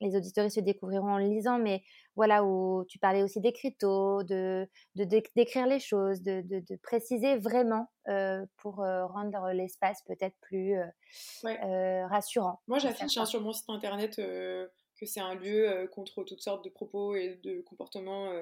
les 0.00 0.16
auditeurs 0.16 0.50
se 0.50 0.60
découvriront 0.60 1.12
en 1.12 1.18
lisant, 1.18 1.58
mais 1.58 1.82
voilà, 2.16 2.44
où 2.44 2.84
tu 2.88 2.98
parlais 2.98 3.22
aussi 3.22 3.40
d'écriteau, 3.40 4.22
de, 4.22 4.68
de, 4.96 5.04
d'écrire 5.04 5.66
les 5.66 5.78
choses, 5.78 6.22
de, 6.22 6.42
de, 6.42 6.76
préciser 6.82 7.36
vraiment 7.36 7.90
euh, 8.08 8.44
pour 8.56 8.82
euh, 8.82 9.06
rendre 9.06 9.50
l'espace 9.52 10.02
peut-être 10.06 10.36
plus 10.40 10.74
euh, 10.74 12.06
rassurant. 12.08 12.60
Moi, 12.66 12.78
j'affiche 12.78 13.16
hein, 13.18 13.24
sur 13.24 13.40
mon 13.40 13.52
site 13.52 13.68
internet 13.70 14.16
que 14.16 15.06
c'est 15.06 15.20
un 15.20 15.34
lieu 15.34 15.88
contre 15.92 16.24
toutes 16.24 16.42
sortes 16.42 16.64
de 16.64 16.70
propos 16.70 17.14
et 17.14 17.38
de 17.44 17.60
comportements 17.60 18.32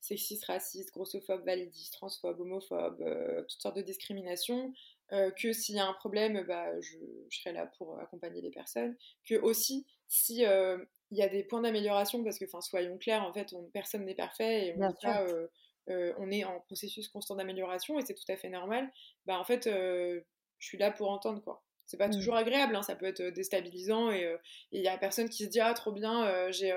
sexistes, 0.00 0.44
racistes, 0.44 0.92
grossophobes, 0.92 1.44
validistes, 1.44 1.94
transphobes, 1.94 2.38
homophobes, 2.38 3.02
toutes 3.48 3.62
sortes 3.62 3.76
de 3.76 3.82
discriminations. 3.82 4.74
que 5.10 5.52
s'il 5.54 5.76
y 5.76 5.78
a 5.78 5.86
un 5.86 5.94
problème, 5.94 6.44
bah, 6.46 6.78
je, 6.82 6.98
je, 7.30 7.38
serai 7.38 7.54
là 7.54 7.66
pour 7.78 7.98
accompagner 7.98 8.42
les 8.42 8.50
personnes. 8.50 8.94
Que 9.26 9.36
aussi, 9.36 9.86
si 10.08 10.44
euh, 10.44 10.78
il 11.10 11.18
y 11.18 11.22
a 11.22 11.28
des 11.28 11.44
points 11.44 11.60
d'amélioration, 11.60 12.22
parce 12.22 12.38
que, 12.38 12.44
enfin, 12.44 12.60
soyons 12.60 12.98
clairs, 12.98 13.22
en 13.22 13.32
fait, 13.32 13.54
personne 13.72 14.04
n'est 14.04 14.14
parfait 14.14 14.68
et 14.68 14.74
on, 14.76 14.94
euh, 15.04 15.46
euh, 15.88 16.12
on, 16.18 16.30
est 16.30 16.44
en 16.44 16.60
processus 16.60 17.08
constant 17.08 17.36
d'amélioration 17.36 17.98
et 17.98 18.04
c'est 18.04 18.14
tout 18.14 18.30
à 18.30 18.36
fait 18.36 18.48
normal. 18.48 18.90
Bah, 19.24 19.38
en 19.38 19.44
fait, 19.44 19.64
je 19.64 20.22
suis 20.58 20.78
là 20.78 20.90
pour 20.90 21.10
entendre 21.10 21.42
quoi. 21.42 21.62
C'est 21.88 21.98
pas 21.98 22.08
mmh. 22.08 22.14
toujours 22.14 22.34
agréable, 22.34 22.74
hein, 22.74 22.82
ça 22.82 22.96
peut 22.96 23.06
être 23.06 23.22
déstabilisant 23.22 24.10
et 24.10 24.28
il 24.72 24.82
y 24.82 24.88
a 24.88 24.98
personne 24.98 25.28
qui 25.28 25.44
se 25.44 25.48
dit 25.48 25.60
ah 25.60 25.72
trop 25.72 25.92
bien, 25.92 26.50
j'ai, 26.50 26.70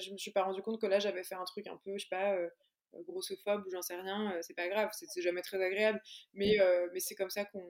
je 0.00 0.10
me 0.12 0.18
suis 0.18 0.32
pas 0.32 0.42
rendu 0.42 0.60
compte 0.60 0.80
que 0.80 0.86
là 0.86 0.98
j'avais 0.98 1.22
fait 1.22 1.36
un 1.36 1.44
truc 1.44 1.68
un 1.68 1.76
peu, 1.84 1.96
je 1.96 2.02
sais 2.02 2.08
pas, 2.10 2.36
grossophobe 3.04 3.64
ou 3.64 3.70
j'en 3.70 3.82
sais 3.82 3.94
rien, 3.94 4.36
c'est 4.40 4.56
pas 4.56 4.66
grave, 4.66 4.90
c'est, 4.92 5.22
jamais 5.22 5.42
très 5.42 5.62
agréable, 5.62 6.02
mais, 6.32 6.56
mmh. 6.58 6.90
mais 6.92 6.98
c'est 6.98 7.14
comme 7.14 7.30
ça 7.30 7.44
qu'on, 7.44 7.62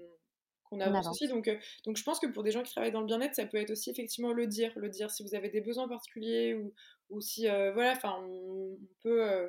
qu'on 0.69 0.81
avance, 0.81 1.09
aussi. 1.09 1.29
Donc, 1.29 1.49
euh, 1.49 1.57
donc 1.85 1.97
je 1.97 2.03
pense 2.03 2.19
que 2.19 2.27
pour 2.27 2.43
des 2.43 2.51
gens 2.51 2.63
qui 2.63 2.73
travaillent 2.73 2.93
dans 2.93 3.01
le 3.01 3.07
bien-être, 3.07 3.35
ça 3.35 3.47
peut 3.47 3.59
être 3.59 3.71
aussi 3.71 3.91
effectivement 3.91 4.33
le 4.33 4.47
dire, 4.47 4.73
le 4.77 4.89
dire 4.89 5.11
si 5.11 5.23
vous 5.23 5.35
avez 5.35 5.49
des 5.49 5.61
besoins 5.61 5.89
particuliers 5.89 6.55
ou, 6.55 6.73
ou 7.11 7.21
si 7.21 7.49
euh, 7.49 7.73
voilà, 7.73 7.93
enfin 7.93 8.17
on, 8.21 8.79
peut. 9.03 9.23
Euh, 9.23 9.49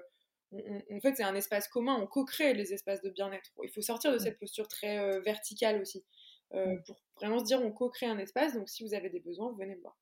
en 0.92 1.00
fait, 1.02 1.16
c'est 1.16 1.24
un 1.24 1.36
espace 1.36 1.68
commun, 1.68 1.98
on 2.02 2.08
co-crée 2.08 2.54
les 2.54 2.74
espaces 2.74 3.02
de 3.02 3.10
bien-être. 3.10 3.52
Il 3.64 3.70
faut 3.70 3.82
sortir 3.82 4.12
de 4.12 4.18
mmh. 4.18 4.20
cette 4.20 4.40
posture 4.40 4.68
très 4.68 5.20
verticale 5.20 5.82
aussi, 5.82 6.06
mmh. 6.54 6.84
pour 6.86 6.96
vraiment 7.18 7.40
se 7.40 7.46
dire 7.46 7.62
on 7.62 7.72
co-crée 7.72 8.06
un 8.06 8.18
espace. 8.18 8.54
Donc 8.54 8.70
si 8.70 8.84
vous 8.84 8.94
avez 8.94 9.10
des 9.10 9.20
besoins, 9.20 9.54
venez 9.58 9.76
me 9.76 9.82
voir. 9.82 9.98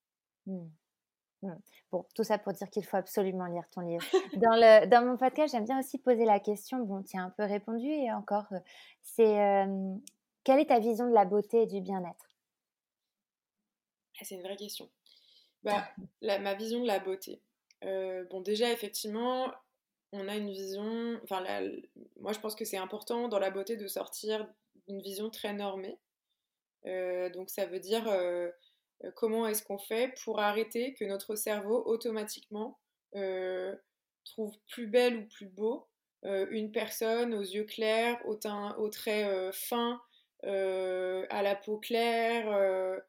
Mmh. 0.46 0.68
Bon, 1.92 2.06
tout 2.16 2.24
ça 2.24 2.38
pour 2.38 2.54
dire 2.54 2.70
qu'il 2.70 2.86
faut 2.86 2.98
absolument 2.98 3.46
lire 3.46 3.68
ton 3.72 3.82
livre. 3.82 4.04
Dans, 4.42 4.56
le, 4.56 4.88
dans 4.88 5.06
mon 5.06 5.18
podcast, 5.18 5.54
j'aime 5.54 5.66
bien 5.66 5.80
aussi 5.80 5.98
poser 5.98 6.26
la 6.26 6.40
question, 6.40 6.80
bon, 6.80 7.04
tu 7.04 7.18
as 7.18 7.22
un 7.22 7.30
peu 7.30 7.44
répondu 7.44 7.88
et 7.88 8.12
encore, 8.12 8.48
c'est 9.02 9.66
quelle 10.46 10.60
est 10.60 10.68
ta 10.68 10.80
vision 10.80 11.10
de 11.10 11.14
la 11.14 11.26
beauté 11.26 11.64
et 11.64 11.66
du 11.66 11.82
bien-être? 11.82 12.30
Ah, 14.18 14.24
C'est 14.24 14.36
une 14.36 14.44
vraie 14.44 14.56
question. 14.56 14.90
Bah, 15.64 15.90
ma 16.22 16.54
vision 16.54 16.82
de 16.82 16.88
la 16.88 17.00
beauté. 17.00 17.42
Euh, 17.84 18.24
bon, 18.26 18.42
déjà, 18.42 18.72
effectivement, 18.72 19.52
on 20.12 20.28
a 20.28 20.36
une 20.36 20.52
vision. 20.52 21.20
Enfin, 21.24 21.44
moi, 22.18 22.32
je 22.32 22.40
pense 22.40 22.56
que 22.56 22.64
c'est 22.64 22.78
important 22.78 23.28
dans 23.28 23.40
la 23.40 23.50
beauté 23.50 23.76
de 23.76 23.88
sortir 23.88 24.48
d'une 24.88 25.02
vision 25.02 25.32
très 25.32 25.54
normée. 25.54 25.98
Euh, 26.86 27.30
donc, 27.32 27.50
ça 27.50 27.66
veut 27.66 27.80
dire 27.80 28.08
euh, 28.08 28.52
comment 29.16 29.48
est-ce 29.48 29.64
qu'on 29.64 29.80
fait 29.80 30.14
pour 30.24 30.40
arrêter 30.40 30.94
que 30.94 31.04
notre 31.04 31.36
cerveau 31.36 31.84
automatiquement 31.86 32.80
trouve 34.24 34.56
plus 34.70 34.88
belle 34.88 35.18
ou 35.18 35.26
plus 35.26 35.48
beau 35.48 35.88
une 36.24 36.72
personne 36.72 37.36
aux 37.36 37.44
yeux 37.44 37.66
clairs, 37.66 38.20
au 38.26 38.36
teint, 38.36 38.76
aux 38.78 38.90
traits 38.90 39.54
fins, 39.54 40.02
à 40.46 41.42
la 41.42 41.56
peau 41.56 41.78
claire, 41.78 42.52
euh, 42.52 43.00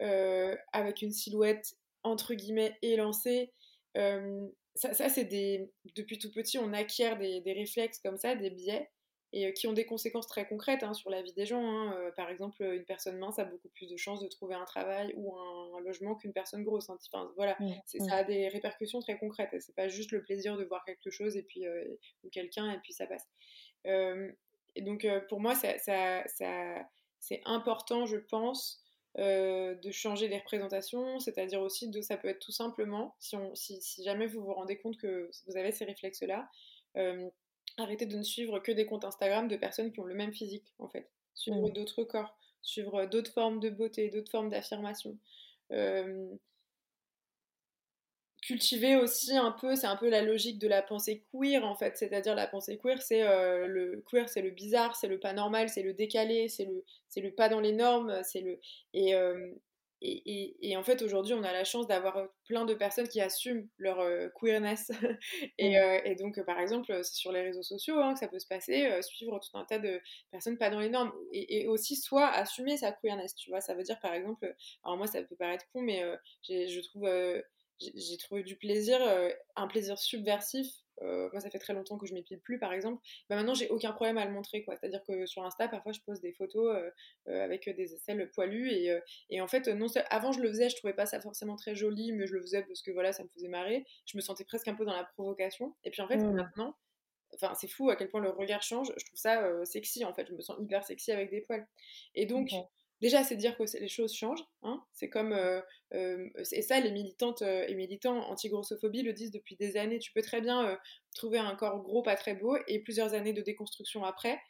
euh, 0.00 0.56
avec 0.72 1.02
une 1.02 1.12
silhouette 1.12 1.74
entre 2.02 2.34
guillemets 2.34 2.76
élancée. 2.82 3.52
ça, 3.94 4.94
ça 4.94 5.08
c'est 5.08 5.24
des. 5.24 5.70
Depuis 5.94 6.18
tout 6.18 6.32
petit, 6.32 6.58
on 6.58 6.72
acquiert 6.72 7.18
des, 7.18 7.40
des, 7.40 7.52
réflexes 7.52 8.00
comme 8.00 8.16
ça, 8.16 8.34
des 8.34 8.50
biais. 8.50 8.90
et 9.32 9.52
qui 9.54 9.66
ont 9.66 9.72
des 9.72 9.86
conséquences 9.86 10.26
très 10.26 10.46
concrètes 10.46 10.82
hein, 10.82 10.94
sur 10.94 11.10
la 11.10 11.22
vie 11.22 11.32
des 11.32 11.46
gens. 11.46 11.64
Hein. 11.64 12.10
par 12.16 12.28
exemple, 12.28 12.62
une 12.62 12.84
personne 12.84 13.18
mince 13.18 13.38
a 13.38 13.44
beaucoup 13.44 13.68
plus 13.68 13.88
de 13.88 13.96
chances 13.96 14.20
de 14.20 14.28
trouver 14.28 14.54
un 14.54 14.64
travail 14.64 15.14
ou 15.16 15.36
un, 15.36 15.80
logement 15.80 16.14
qu'une 16.14 16.32
personne 16.32 16.62
grosse. 16.62 16.90
Hein. 16.90 16.98
Enfin, 17.12 17.32
voilà, 17.36 17.56
mmh, 17.58 17.66
mmh. 17.66 18.08
ça 18.08 18.16
a 18.16 18.24
des 18.24 18.48
répercussions 18.48 19.00
très 19.00 19.18
concrètes. 19.18 19.50
C'est 19.60 19.74
pas 19.74 19.88
juste 19.88 20.12
le 20.12 20.22
plaisir 20.22 20.56
de 20.56 20.64
voir 20.64 20.84
quelque 20.84 21.10
chose 21.10 21.36
et 21.36 21.42
puis 21.42 21.64
ou 22.24 22.28
quelqu'un 22.30 22.70
et 22.72 22.78
puis 22.78 22.92
ça 22.92 23.06
passe. 23.06 23.26
Et 24.76 24.82
donc 24.82 25.06
pour 25.28 25.40
moi, 25.40 25.54
ça, 25.54 25.78
ça, 25.78 26.22
ça 26.26 26.86
c'est 27.20 27.40
important, 27.44 28.04
je 28.04 28.16
pense, 28.16 28.82
euh, 29.18 29.74
de 29.74 29.90
changer 29.90 30.26
les 30.26 30.38
représentations, 30.38 31.20
c'est-à-dire 31.20 31.60
aussi 31.60 31.88
de 31.90 32.00
ça 32.00 32.16
peut 32.16 32.28
être 32.28 32.40
tout 32.40 32.52
simplement, 32.52 33.14
si, 33.20 33.36
on, 33.36 33.54
si, 33.54 33.78
jamais 34.02 34.26
vous 34.26 34.42
vous 34.42 34.54
rendez 34.54 34.78
compte 34.78 34.96
que 34.96 35.30
vous 35.46 35.56
avez 35.56 35.70
ces 35.70 35.84
réflexes-là, 35.84 36.48
euh, 36.96 37.28
arrêtez 37.76 38.06
de 38.06 38.16
ne 38.16 38.22
suivre 38.22 38.58
que 38.58 38.72
des 38.72 38.86
comptes 38.86 39.04
Instagram 39.04 39.48
de 39.48 39.56
personnes 39.56 39.92
qui 39.92 40.00
ont 40.00 40.04
le 40.04 40.14
même 40.14 40.32
physique, 40.32 40.66
en 40.78 40.88
fait. 40.88 41.10
Suivre 41.34 41.68
mmh. 41.68 41.72
d'autres 41.72 42.04
corps, 42.04 42.36
suivre 42.62 43.04
d'autres 43.04 43.32
formes 43.32 43.60
de 43.60 43.68
beauté, 43.68 44.08
d'autres 44.08 44.30
formes 44.30 44.48
d'affirmation. 44.48 45.18
Euh, 45.72 46.28
cultiver 48.42 48.96
aussi 48.96 49.36
un 49.36 49.52
peu, 49.52 49.76
c'est 49.76 49.86
un 49.86 49.96
peu 49.96 50.10
la 50.10 50.20
logique 50.20 50.58
de 50.58 50.66
la 50.66 50.82
pensée 50.82 51.24
queer 51.32 51.64
en 51.64 51.76
fait, 51.76 51.96
c'est-à-dire 51.96 52.34
la 52.34 52.48
pensée 52.48 52.76
queer, 52.76 53.00
c'est 53.00 53.22
euh, 53.22 53.68
le 53.68 54.02
queer, 54.10 54.28
c'est 54.28 54.42
le 54.42 54.50
bizarre, 54.50 54.96
c'est 54.96 55.06
le 55.06 55.20
pas 55.20 55.32
normal, 55.32 55.68
c'est 55.68 55.82
le 55.82 55.94
décalé, 55.94 56.48
c'est 56.48 56.64
le, 56.64 56.84
c'est 57.08 57.20
le 57.20 57.32
pas 57.32 57.48
dans 57.48 57.60
les 57.60 57.72
normes, 57.72 58.20
c'est 58.24 58.40
le 58.40 58.58
euh, 58.96 59.54
et, 60.04 60.22
et, 60.26 60.72
et, 60.72 60.76
en 60.76 60.82
fait 60.82 61.00
aujourd'hui 61.02 61.34
on 61.34 61.44
a 61.44 61.52
la 61.52 61.62
chance 61.62 61.86
d'avoir 61.86 62.26
plein 62.48 62.64
de 62.64 62.74
personnes 62.74 63.06
qui 63.06 63.20
assument 63.20 63.68
leur 63.78 64.00
euh, 64.00 64.28
queerness. 64.40 64.90
Et, 65.58 65.74
et, 66.04 66.16
donc 66.16 66.42
par 66.44 66.58
exemple 66.58 66.92
c'est 67.04 67.14
sur 67.14 67.30
les 67.30 67.42
réseaux 67.42 67.62
sociaux 67.62 68.00
hein, 68.00 68.14
que 68.14 68.18
ça 68.18 68.26
peut 68.26 68.40
se 68.40 68.48
passer, 68.48 68.90
suivre 69.02 69.38
tout 69.38 69.56
un 69.56 69.64
tas 69.64 69.78
de 69.78 70.00
personnes 70.32 70.58
pas 70.58 70.70
dans 70.70 70.80
les 70.80 70.88
normes 70.88 71.12
et, 71.32 71.68
aussi 71.68 71.94
soit 71.94 72.26
assumer 72.26 72.76
sa 72.76 72.90
queerness, 72.90 73.36
tu 73.36 73.50
vois, 73.50 73.60
ça 73.60 73.74
veut 73.74 73.84
dire 73.84 74.00
par 74.00 74.14
exemple, 74.14 74.52
alors 74.82 74.96
moi 74.96 75.06
ça 75.06 75.22
peut 75.22 75.36
paraître 75.36 75.66
con 75.72 75.82
mais 75.82 76.02
je 76.48 76.80
trouve 76.80 77.06
j'ai 77.94 78.16
trouvé 78.18 78.42
du 78.42 78.56
plaisir, 78.56 79.00
euh, 79.00 79.30
un 79.56 79.66
plaisir 79.66 79.98
subversif. 79.98 80.66
Euh, 81.00 81.28
moi, 81.32 81.40
ça 81.40 81.50
fait 81.50 81.58
très 81.58 81.72
longtemps 81.72 81.98
que 81.98 82.06
je 82.06 82.14
m'épile 82.14 82.38
plus, 82.40 82.58
par 82.58 82.72
exemple. 82.72 83.02
Bah, 83.28 83.36
maintenant, 83.36 83.54
j'ai 83.54 83.68
aucun 83.68 83.92
problème 83.92 84.18
à 84.18 84.24
le 84.24 84.30
montrer, 84.30 84.62
quoi. 84.62 84.76
C'est-à-dire 84.76 85.02
que 85.04 85.26
sur 85.26 85.44
Insta, 85.44 85.68
parfois, 85.68 85.92
je 85.92 86.00
pose 86.00 86.20
des 86.20 86.32
photos 86.32 86.76
euh, 87.28 87.44
avec 87.44 87.68
des 87.68 87.94
aisselles 87.94 88.30
poilues 88.30 88.70
et, 88.70 88.96
et 89.30 89.40
en 89.40 89.48
fait, 89.48 89.68
non, 89.68 89.86
avant, 90.10 90.32
je 90.32 90.40
le 90.40 90.48
faisais, 90.48 90.68
je 90.68 90.76
trouvais 90.76 90.94
pas 90.94 91.06
ça 91.06 91.20
forcément 91.20 91.56
très 91.56 91.74
joli, 91.74 92.12
mais 92.12 92.26
je 92.26 92.34
le 92.34 92.42
faisais 92.42 92.62
parce 92.62 92.82
que 92.82 92.90
voilà, 92.90 93.12
ça 93.12 93.24
me 93.24 93.28
faisait 93.30 93.48
marrer. 93.48 93.84
Je 94.06 94.16
me 94.16 94.22
sentais 94.22 94.44
presque 94.44 94.68
un 94.68 94.74
peu 94.74 94.84
dans 94.84 94.94
la 94.94 95.04
provocation. 95.04 95.74
Et 95.84 95.90
puis 95.90 96.02
en 96.02 96.08
fait, 96.08 96.18
mmh. 96.18 96.32
maintenant, 96.32 96.76
enfin, 97.34 97.54
c'est 97.54 97.68
fou 97.68 97.90
à 97.90 97.96
quel 97.96 98.08
point 98.08 98.20
le 98.20 98.30
regard 98.30 98.62
change. 98.62 98.92
Je 98.96 99.04
trouve 99.04 99.18
ça 99.18 99.64
sexy, 99.64 100.04
en 100.04 100.14
fait. 100.14 100.26
Je 100.28 100.34
me 100.34 100.40
sens 100.40 100.56
hyper 100.60 100.84
sexy 100.84 101.10
avec 101.10 101.30
des 101.30 101.40
poils. 101.40 101.66
Et 102.14 102.26
donc 102.26 102.50
déjà, 103.02 103.24
c'est 103.24 103.36
dire 103.36 103.56
que 103.58 103.64
les 103.78 103.88
choses 103.88 104.14
changent. 104.14 104.44
Hein. 104.62 104.82
C'est 104.94 105.10
comme. 105.10 105.32
Euh, 105.32 105.60
euh, 105.92 106.30
et 106.52 106.62
ça, 106.62 106.80
les 106.80 106.92
militantes 106.92 107.42
euh, 107.42 107.66
et 107.68 107.74
militants 107.74 108.30
anti-grossophobie 108.30 109.02
le 109.02 109.12
disent 109.12 109.32
depuis 109.32 109.56
des 109.56 109.76
années. 109.76 109.98
Tu 109.98 110.12
peux 110.12 110.22
très 110.22 110.40
bien 110.40 110.78
trouver 111.14 111.38
un 111.38 111.54
corps 111.54 111.82
gros 111.82 112.02
pas 112.02 112.16
très 112.16 112.34
beau 112.34 112.56
et 112.68 112.78
plusieurs 112.78 113.12
années 113.12 113.34
de 113.34 113.42
déconstruction 113.42 114.04
après, 114.04 114.40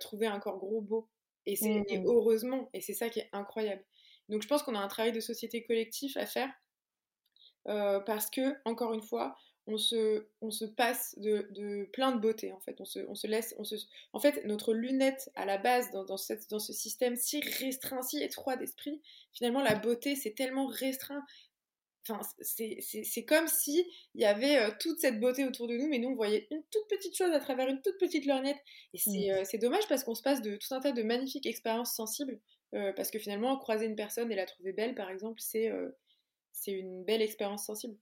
trouver 0.00 0.26
un 0.26 0.40
corps 0.40 0.58
gros 0.58 0.80
beau. 0.80 1.08
Et, 1.46 1.56
c'est, 1.56 1.68
mmh. 1.68 2.04
heureusement, 2.06 2.68
et 2.74 2.80
c'est 2.80 2.94
ça 2.94 3.08
qui 3.08 3.20
est 3.20 3.28
incroyable. 3.32 3.82
Donc 4.28 4.42
je 4.42 4.48
pense 4.48 4.62
qu'on 4.62 4.74
a 4.74 4.80
un 4.80 4.88
travail 4.88 5.12
de 5.12 5.20
société 5.20 5.62
collectif 5.62 6.16
à 6.16 6.26
faire 6.26 6.50
parce 7.64 8.30
que, 8.30 8.54
encore 8.64 8.94
une 8.94 9.02
fois, 9.02 9.36
on 9.68 9.76
se, 9.76 10.26
on 10.40 10.50
se 10.50 10.64
passe 10.64 11.14
de, 11.18 11.46
de, 11.50 11.84
plein 11.92 12.12
de 12.12 12.20
beauté 12.20 12.52
en 12.52 12.60
fait. 12.60 12.80
On 12.80 12.86
se, 12.86 13.00
on 13.00 13.14
se 13.14 13.26
laisse, 13.26 13.54
on 13.58 13.64
se, 13.64 13.76
en 14.14 14.18
fait, 14.18 14.44
notre 14.46 14.72
lunette 14.72 15.30
à 15.34 15.44
la 15.44 15.58
base 15.58 15.90
dans, 15.92 16.04
dans, 16.04 16.16
cette, 16.16 16.48
dans 16.48 16.58
ce 16.58 16.72
système 16.72 17.16
si 17.16 17.40
restreint, 17.40 18.02
si 18.02 18.22
étroit 18.22 18.56
d'esprit, 18.56 19.00
finalement 19.32 19.62
la 19.62 19.74
beauté 19.74 20.16
c'est 20.16 20.32
tellement 20.32 20.66
restreint. 20.66 21.22
Enfin, 22.10 22.20
c'est 22.40 23.24
comme 23.26 23.46
si 23.48 23.86
il 24.14 24.22
y 24.22 24.24
avait 24.24 24.56
euh, 24.56 24.70
toute 24.80 24.98
cette 24.98 25.20
beauté 25.20 25.44
autour 25.44 25.68
de 25.68 25.76
nous, 25.76 25.88
mais 25.88 25.98
nous 25.98 26.08
on 26.08 26.14
voyait 26.14 26.48
une 26.50 26.62
toute 26.70 26.88
petite 26.88 27.14
chose 27.14 27.32
à 27.32 27.38
travers 27.38 27.68
une 27.68 27.82
toute 27.82 27.98
petite 27.98 28.24
lorgnette. 28.24 28.56
Et 28.94 28.98
c'est 28.98 29.10
mmh. 29.10 29.56
euh, 29.56 29.58
dommage 29.60 29.86
parce 29.88 30.04
qu'on 30.04 30.14
se 30.14 30.22
passe 30.22 30.40
de 30.40 30.56
tout 30.56 30.74
un 30.74 30.80
tas 30.80 30.92
de 30.92 31.02
magnifiques 31.02 31.44
expériences 31.44 31.94
sensibles. 31.94 32.40
Euh, 32.74 32.92
parce 32.94 33.10
que 33.10 33.18
finalement, 33.18 33.58
croiser 33.58 33.84
une 33.84 33.96
personne 33.96 34.32
et 34.32 34.36
la 34.36 34.46
trouver 34.46 34.72
belle, 34.72 34.94
par 34.94 35.10
exemple, 35.10 35.40
c'est 35.40 35.70
c'est 36.52 36.72
une 36.72 37.04
belle 37.04 37.22
expérience 37.22 37.66
sensible. 37.66 37.96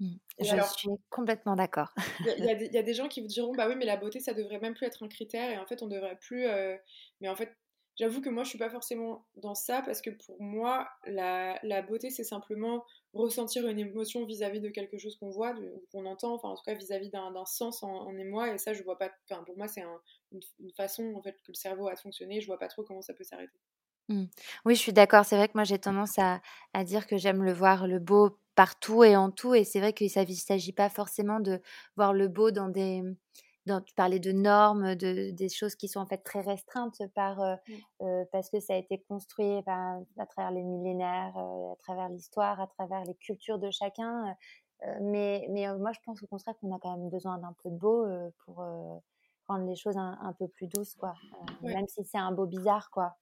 Mmh. 0.00 0.14
Je 0.40 0.62
suis 0.76 0.88
complètement 1.10 1.56
d'accord. 1.56 1.92
Il 2.20 2.44
y, 2.44 2.68
y, 2.74 2.78
a 2.78 2.82
des 2.82 2.94
gens 2.94 3.08
qui 3.08 3.20
vous 3.20 3.26
diront 3.26 3.52
bah 3.52 3.66
oui 3.68 3.74
mais 3.76 3.84
la 3.84 3.96
beauté 3.96 4.20
ça 4.20 4.32
devrait 4.32 4.60
même 4.60 4.74
plus 4.74 4.86
être 4.86 5.02
un 5.02 5.08
critère 5.08 5.50
et 5.50 5.58
en 5.58 5.66
fait 5.66 5.82
on 5.82 5.88
devrait 5.88 6.16
plus 6.16 6.46
euh, 6.46 6.76
mais 7.20 7.28
en 7.28 7.34
fait 7.34 7.56
j'avoue 7.96 8.20
que 8.20 8.28
moi 8.28 8.44
je 8.44 8.50
suis 8.50 8.58
pas 8.58 8.70
forcément 8.70 9.26
dans 9.34 9.56
ça 9.56 9.82
parce 9.82 10.00
que 10.00 10.10
pour 10.10 10.40
moi 10.40 10.88
la, 11.04 11.58
la 11.64 11.82
beauté 11.82 12.10
c'est 12.10 12.22
simplement 12.22 12.84
ressentir 13.12 13.66
une 13.66 13.80
émotion 13.80 14.24
vis-à-vis 14.24 14.60
de 14.60 14.68
quelque 14.68 14.98
chose 14.98 15.16
qu'on 15.16 15.30
voit 15.30 15.52
qu'on 15.90 16.06
entend 16.06 16.34
enfin 16.34 16.50
en 16.50 16.54
tout 16.54 16.62
cas 16.64 16.74
vis-à-vis 16.74 17.10
d'un 17.10 17.32
sens 17.44 17.82
en, 17.82 17.90
en, 17.90 18.16
émoi 18.16 18.54
et 18.54 18.58
ça 18.58 18.74
je 18.74 18.84
vois 18.84 18.98
pas 18.98 19.10
enfin 19.28 19.42
pour 19.42 19.56
moi 19.56 19.66
c'est 19.66 19.82
un, 19.82 20.00
une, 20.30 20.40
une, 20.60 20.72
façon 20.74 21.12
en 21.16 21.22
fait 21.22 21.32
que 21.42 21.48
le 21.48 21.54
cerveau 21.54 21.88
a 21.88 21.94
de 21.94 21.98
fonctionner 21.98 22.40
je 22.40 22.46
vois 22.46 22.58
pas 22.58 22.68
trop 22.68 22.84
comment 22.84 23.02
ça 23.02 23.14
peut 23.14 23.24
s'arrêter. 23.24 23.58
Mmh. 24.08 24.24
Oui, 24.64 24.74
je 24.74 24.80
suis 24.80 24.92
d'accord. 24.92 25.24
C'est 25.24 25.36
vrai 25.36 25.48
que 25.48 25.52
moi, 25.54 25.64
j'ai 25.64 25.78
tendance 25.78 26.18
à, 26.18 26.40
à 26.72 26.84
dire 26.84 27.06
que 27.06 27.16
j'aime 27.18 27.42
le 27.42 27.52
voir 27.52 27.86
le 27.86 27.98
beau 27.98 28.38
partout 28.58 29.04
et 29.04 29.14
en 29.14 29.30
tout. 29.30 29.54
Et 29.54 29.62
c'est 29.62 29.78
vrai 29.78 29.92
qu'il 29.92 30.08
ne 30.08 30.34
s'agit 30.34 30.72
pas 30.72 30.88
forcément 30.88 31.38
de 31.38 31.60
voir 31.96 32.12
le 32.12 32.26
beau 32.26 32.50
dans 32.50 32.68
des. 32.68 33.02
Dans, 33.66 33.82
tu 33.82 33.94
parlais 33.94 34.18
de 34.18 34.32
normes, 34.32 34.94
de, 34.94 35.30
des 35.30 35.48
choses 35.50 35.76
qui 35.76 35.88
sont 35.88 36.00
en 36.00 36.06
fait 36.06 36.24
très 36.24 36.40
restreintes 36.40 37.02
par, 37.14 37.38
euh, 37.42 37.54
mmh. 37.54 37.72
euh, 38.02 38.24
parce 38.32 38.48
que 38.48 38.60
ça 38.60 38.72
a 38.72 38.76
été 38.76 38.98
construit 39.08 39.58
à 39.66 40.26
travers 40.26 40.50
les 40.52 40.62
millénaires, 40.62 41.36
euh, 41.36 41.72
à 41.72 41.76
travers 41.76 42.08
l'histoire, 42.08 42.58
à 42.62 42.66
travers 42.66 43.04
les 43.04 43.14
cultures 43.14 43.58
de 43.58 43.70
chacun. 43.70 44.34
mais 45.02 45.46
mais 45.50 45.66
moi, 45.76 45.92
je 45.92 46.00
pense 46.04 46.22
au 46.22 46.26
contraire 46.26 46.54
qu'on 46.60 46.74
a 46.74 46.78
quand 46.80 46.96
même 46.96 47.10
besoin 47.10 47.38
d'un 47.38 47.54
peu 47.62 47.70
de 47.70 47.76
beau 47.76 48.06
pour 48.44 48.64
rendre 49.46 49.66
les 49.68 49.76
choses 49.76 49.98
un, 49.98 50.34
peu 50.38 50.48
plus 50.48 50.66
douces, 50.66 50.94
quoi. 50.94 51.14
Même 51.62 51.86
si 51.88 52.02
c'est 52.04 52.18
un 52.18 52.32
beau 52.32 52.46
bizarre, 52.46 52.90
quoi. 52.90 53.16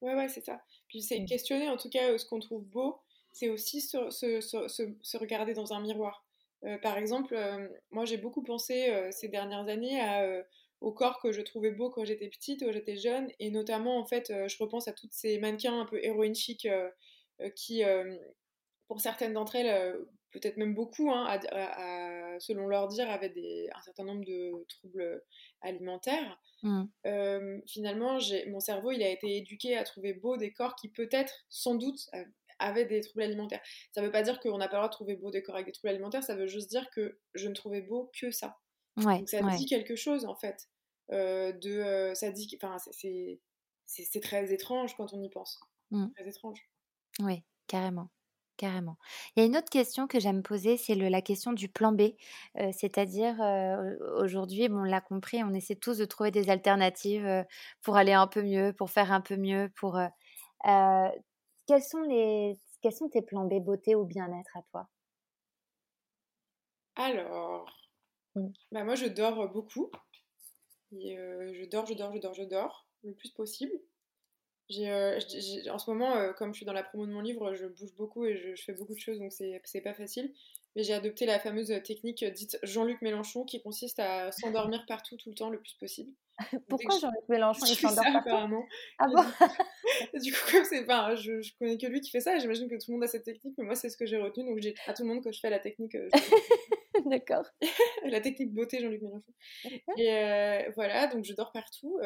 Ouais, 0.00 0.14
ouais, 0.14 0.28
c'est 0.28 0.44
ça. 0.44 0.58
Puis 0.88 1.02
c'est 1.02 1.20
mmh. 1.20 1.26
questionner 1.26 1.68
en 1.68 1.76
tout 1.76 1.90
cas 1.90 2.16
ce 2.16 2.24
qu'on 2.24 2.40
trouve 2.40 2.64
beau 2.64 3.02
c'est 3.32 3.48
aussi 3.48 3.80
se, 3.80 4.10
se, 4.10 4.40
se, 4.40 4.68
se, 4.68 5.16
regarder 5.16 5.54
dans 5.54 5.72
un 5.72 5.80
miroir. 5.80 6.24
Euh, 6.64 6.78
par 6.78 6.98
exemple, 6.98 7.34
euh, 7.34 7.68
moi 7.90 8.04
j'ai 8.04 8.18
beaucoup 8.18 8.42
pensé 8.42 8.90
euh, 8.90 9.10
ces 9.10 9.28
dernières 9.28 9.68
années 9.68 10.00
à, 10.00 10.44
au 10.80 10.92
corps 10.92 11.20
que 11.20 11.32
je 11.32 11.40
trouvais 11.40 11.70
beau 11.70 11.90
quand 11.90 12.04
j'étais 12.04 12.28
petite, 12.28 12.60
quand 12.60 12.72
j'étais 12.72 12.96
jeune, 12.96 13.30
et 13.38 13.50
notamment 13.50 13.98
en 13.98 14.04
fait, 14.04 14.32
je 14.48 14.56
repense 14.58 14.88
à 14.88 14.92
toutes 14.92 15.12
ces 15.12 15.38
mannequins 15.38 15.78
un 15.78 15.86
peu 15.86 16.02
héroïnes 16.02 16.34
chic 16.34 16.66
qui, 17.54 17.82
pour 18.88 19.00
certaines 19.00 19.34
d'entre 19.34 19.56
elles, 19.56 19.94
peut-être 20.32 20.56
même 20.56 20.74
beaucoup, 20.74 21.10
hein, 21.10 21.38
selon 22.38 22.66
leur 22.66 22.88
dire, 22.88 23.10
avaient 23.10 23.28
des, 23.28 23.68
un 23.74 23.82
certain 23.82 24.04
nombre 24.04 24.24
de 24.24 24.52
troubles 24.68 25.22
alimentaires. 25.60 26.40
Mmh. 26.62 26.84
finalement, 27.66 28.18
mon 28.48 28.60
cerveau, 28.60 28.90
il 28.90 29.02
a 29.02 29.10
été 29.10 29.36
éduqué 29.36 29.76
à 29.76 29.84
trouver 29.84 30.14
beau 30.14 30.38
des 30.38 30.52
corps 30.52 30.76
qui 30.76 30.88
peut-être, 30.88 31.44
sans 31.50 31.74
doute, 31.74 32.08
avait 32.60 32.84
des 32.84 33.00
troubles 33.00 33.22
alimentaires. 33.22 33.60
Ça 33.92 34.00
ne 34.00 34.06
veut 34.06 34.12
pas 34.12 34.22
dire 34.22 34.38
qu'on 34.40 34.58
n'a 34.58 34.68
pas 34.68 34.76
le 34.76 34.80
droit 34.80 34.88
de 34.88 34.94
trouver 34.94 35.16
beau 35.16 35.30
des 35.30 35.42
corps 35.42 35.56
avec 35.56 35.66
des 35.66 35.72
troubles 35.72 35.90
alimentaires, 35.90 36.22
ça 36.22 36.36
veut 36.36 36.46
juste 36.46 36.70
dire 36.70 36.88
que 36.90 37.18
je 37.34 37.48
ne 37.48 37.54
trouvais 37.54 37.82
beau 37.82 38.10
que 38.18 38.30
ça. 38.30 38.58
Donc 38.96 39.28
ça 39.28 39.40
dit 39.42 39.66
quelque 39.66 39.96
chose 39.96 40.24
en 40.24 40.34
fait. 40.34 40.68
Euh, 41.12 41.52
de, 41.52 41.70
euh, 41.70 42.14
ça 42.14 42.30
dit, 42.30 42.48
enfin, 42.62 42.76
c'est 43.86 44.20
très 44.20 44.52
étrange 44.52 44.96
quand 44.96 45.12
on 45.12 45.22
y 45.22 45.28
pense. 45.28 45.58
Mmh. 45.90 46.06
Très 46.16 46.28
étrange. 46.28 46.60
Oui, 47.20 47.42
carrément. 47.66 48.10
Carrément. 48.56 48.98
Il 49.34 49.40
y 49.40 49.42
a 49.42 49.46
une 49.46 49.56
autre 49.56 49.70
question 49.70 50.06
que 50.06 50.20
j'aime 50.20 50.42
poser, 50.42 50.76
c'est 50.76 50.94
la 50.94 51.22
question 51.22 51.54
du 51.54 51.70
plan 51.70 51.92
B. 51.92 52.10
Euh, 52.58 52.70
c'est-à-dire, 52.76 53.36
aujourd'hui, 54.18 54.68
bon, 54.68 54.80
on 54.80 54.84
l'a 54.84 55.00
compris, 55.00 55.42
on 55.42 55.54
essaie 55.54 55.76
tous 55.76 55.96
de 55.96 56.04
trouver 56.04 56.30
des 56.30 56.50
alternatives 56.50 57.46
pour 57.80 57.96
aller 57.96 58.12
un 58.12 58.26
peu 58.26 58.42
mieux, 58.42 58.74
pour 58.76 58.90
faire 58.90 59.12
un 59.12 59.22
peu 59.22 59.36
mieux, 59.36 59.72
pour 59.76 59.98
quels 61.70 61.84
sont, 61.84 62.02
les, 62.02 62.58
quels 62.82 62.92
sont 62.92 63.08
tes 63.08 63.22
plans 63.22 63.44
B 63.44 63.62
beauté 63.62 63.94
ou 63.94 64.04
bien-être 64.04 64.56
à 64.56 64.62
toi? 64.72 64.88
Alors, 66.96 67.64
mmh. 68.34 68.48
bah 68.72 68.82
moi 68.82 68.96
je 68.96 69.06
dors 69.06 69.48
beaucoup. 69.52 69.88
Et, 70.90 71.16
euh, 71.16 71.52
je 71.54 71.64
dors, 71.66 71.86
je 71.86 71.94
dors, 71.94 72.12
je 72.12 72.18
dors, 72.18 72.34
je 72.34 72.42
dors 72.42 72.88
le 73.04 73.14
plus 73.14 73.30
possible. 73.30 73.70
Euh, 74.80 75.20
en 75.70 75.78
ce 75.78 75.90
moment, 75.90 76.16
euh, 76.16 76.32
comme 76.32 76.52
je 76.52 76.58
suis 76.58 76.66
dans 76.66 76.72
la 76.72 76.82
promo 76.82 77.06
de 77.06 77.12
mon 77.12 77.20
livre, 77.20 77.54
je 77.54 77.66
bouge 77.66 77.94
beaucoup 77.94 78.24
et 78.24 78.36
je, 78.36 78.56
je 78.56 78.64
fais 78.64 78.72
beaucoup 78.72 78.94
de 78.94 78.98
choses, 79.00 79.20
donc 79.20 79.30
c'est 79.32 79.80
pas 79.80 79.94
facile. 79.94 80.34
Mais 80.76 80.84
j'ai 80.84 80.94
adopté 80.94 81.26
la 81.26 81.38
fameuse 81.40 81.72
technique 81.84 82.24
dite 82.24 82.58
Jean-Luc 82.62 83.02
Mélenchon 83.02 83.44
qui 83.44 83.60
consiste 83.60 83.98
à 83.98 84.30
s'endormir 84.30 84.84
partout 84.86 85.16
tout 85.16 85.30
le 85.30 85.34
temps 85.34 85.50
le 85.50 85.58
plus 85.58 85.74
possible. 85.74 86.12
Pourquoi 86.68 86.98
Jean-Luc 86.98 87.28
Mélenchon 87.28 87.66
il 87.66 87.74
s'endort 87.76 88.04
partout? 88.04 88.18
apparemment. 88.18 88.64
Ah 88.98 89.06
bon? 89.08 89.22
Du 90.22 90.32
coup, 90.32 90.64
c'est 90.68 90.84
pas, 90.86 91.14
je, 91.14 91.42
je, 91.42 91.52
connais 91.58 91.76
que 91.76 91.86
lui 91.86 92.00
qui 92.00 92.10
fait 92.10 92.20
ça, 92.20 92.38
j'imagine 92.38 92.68
que 92.68 92.76
tout 92.76 92.90
le 92.90 92.94
monde 92.94 93.04
a 93.04 93.06
cette 93.06 93.24
technique, 93.24 93.54
mais 93.58 93.64
moi 93.64 93.74
c'est 93.74 93.90
ce 93.90 93.96
que 93.96 94.06
j'ai 94.06 94.16
retenu, 94.16 94.48
donc 94.48 94.58
j'ai 94.60 94.74
à 94.86 94.94
tout 94.94 95.02
le 95.02 95.08
monde 95.08 95.22
que 95.22 95.30
je 95.30 95.40
fais 95.40 95.50
la 95.50 95.58
technique. 95.58 95.94
Euh, 95.94 96.08
D'accord. 97.04 97.44
la 98.04 98.20
technique 98.20 98.52
beauté 98.54 98.80
Jean-Luc 98.80 99.02
Mélenchon. 99.02 99.32
Et 99.98 100.70
voilà, 100.74 101.06
donc 101.08 101.24
je 101.24 101.34
dors 101.34 101.52
partout. 101.52 101.98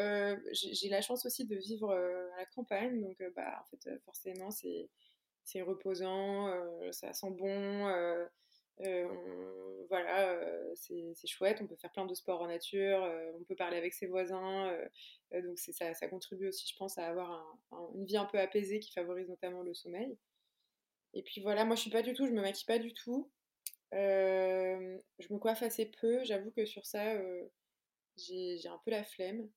J'ai 0.52 0.88
la 0.88 1.02
chance 1.02 1.24
aussi 1.26 1.44
de 1.44 1.56
vivre 1.56 1.92
à 1.92 2.38
la 2.38 2.46
campagne, 2.46 3.00
donc 3.00 3.22
bah, 3.36 3.62
en 3.62 3.64
fait, 3.70 3.98
forcément, 4.04 4.50
c'est 4.50 5.62
reposant, 5.62 6.52
ça 6.90 7.12
sent 7.12 7.30
bon. 7.30 7.86
Voilà, 9.89 10.39
c'est 10.75 11.27
chouette, 11.27 11.59
on 11.61 11.66
peut 11.66 11.77
faire 11.77 11.93
plein 11.93 12.07
de 12.07 12.14
sports 12.14 12.43
en 12.43 12.49
nature, 12.49 13.03
on 13.39 13.45
peut 13.45 13.57
parler 13.57 13.77
avec 13.77 13.95
ses 13.95 14.07
voisins, 14.07 14.77
donc 15.33 15.59
ça, 15.59 15.95
ça 15.95 16.09
contribue 16.09 16.49
aussi, 16.49 16.66
je 16.70 16.77
pense, 16.77 16.99
à 16.99 17.07
avoir 17.07 17.57
une 17.95 18.05
vie 18.05 18.16
un 18.16 18.25
peu 18.25 18.39
apaisée 18.39 18.81
qui 18.81 18.93
favorise 18.93 19.29
notamment 19.29 19.62
le 19.62 19.75
sommeil. 19.75 20.16
Et 21.14 21.22
puis 21.22 21.41
voilà, 21.41 21.64
moi 21.64 21.77
je 21.77 21.83
suis 21.83 21.91
pas 21.91 22.03
du 22.03 22.12
tout, 22.12 22.27
je 22.27 22.33
me 22.33 22.43
maquille 22.43 22.66
pas 22.66 22.79
du 22.79 22.93
tout. 22.93 23.31
Euh, 23.95 24.99
je 25.20 25.33
me 25.33 25.39
coiffe 25.39 25.62
assez 25.62 25.87
peu. 25.87 26.25
J'avoue 26.25 26.51
que 26.51 26.64
sur 26.64 26.85
ça, 26.85 27.12
euh, 27.12 27.45
j'ai 28.16 28.66
un 28.66 28.81
peu 28.85 28.91
la 28.91 29.05
flemme. 29.05 29.49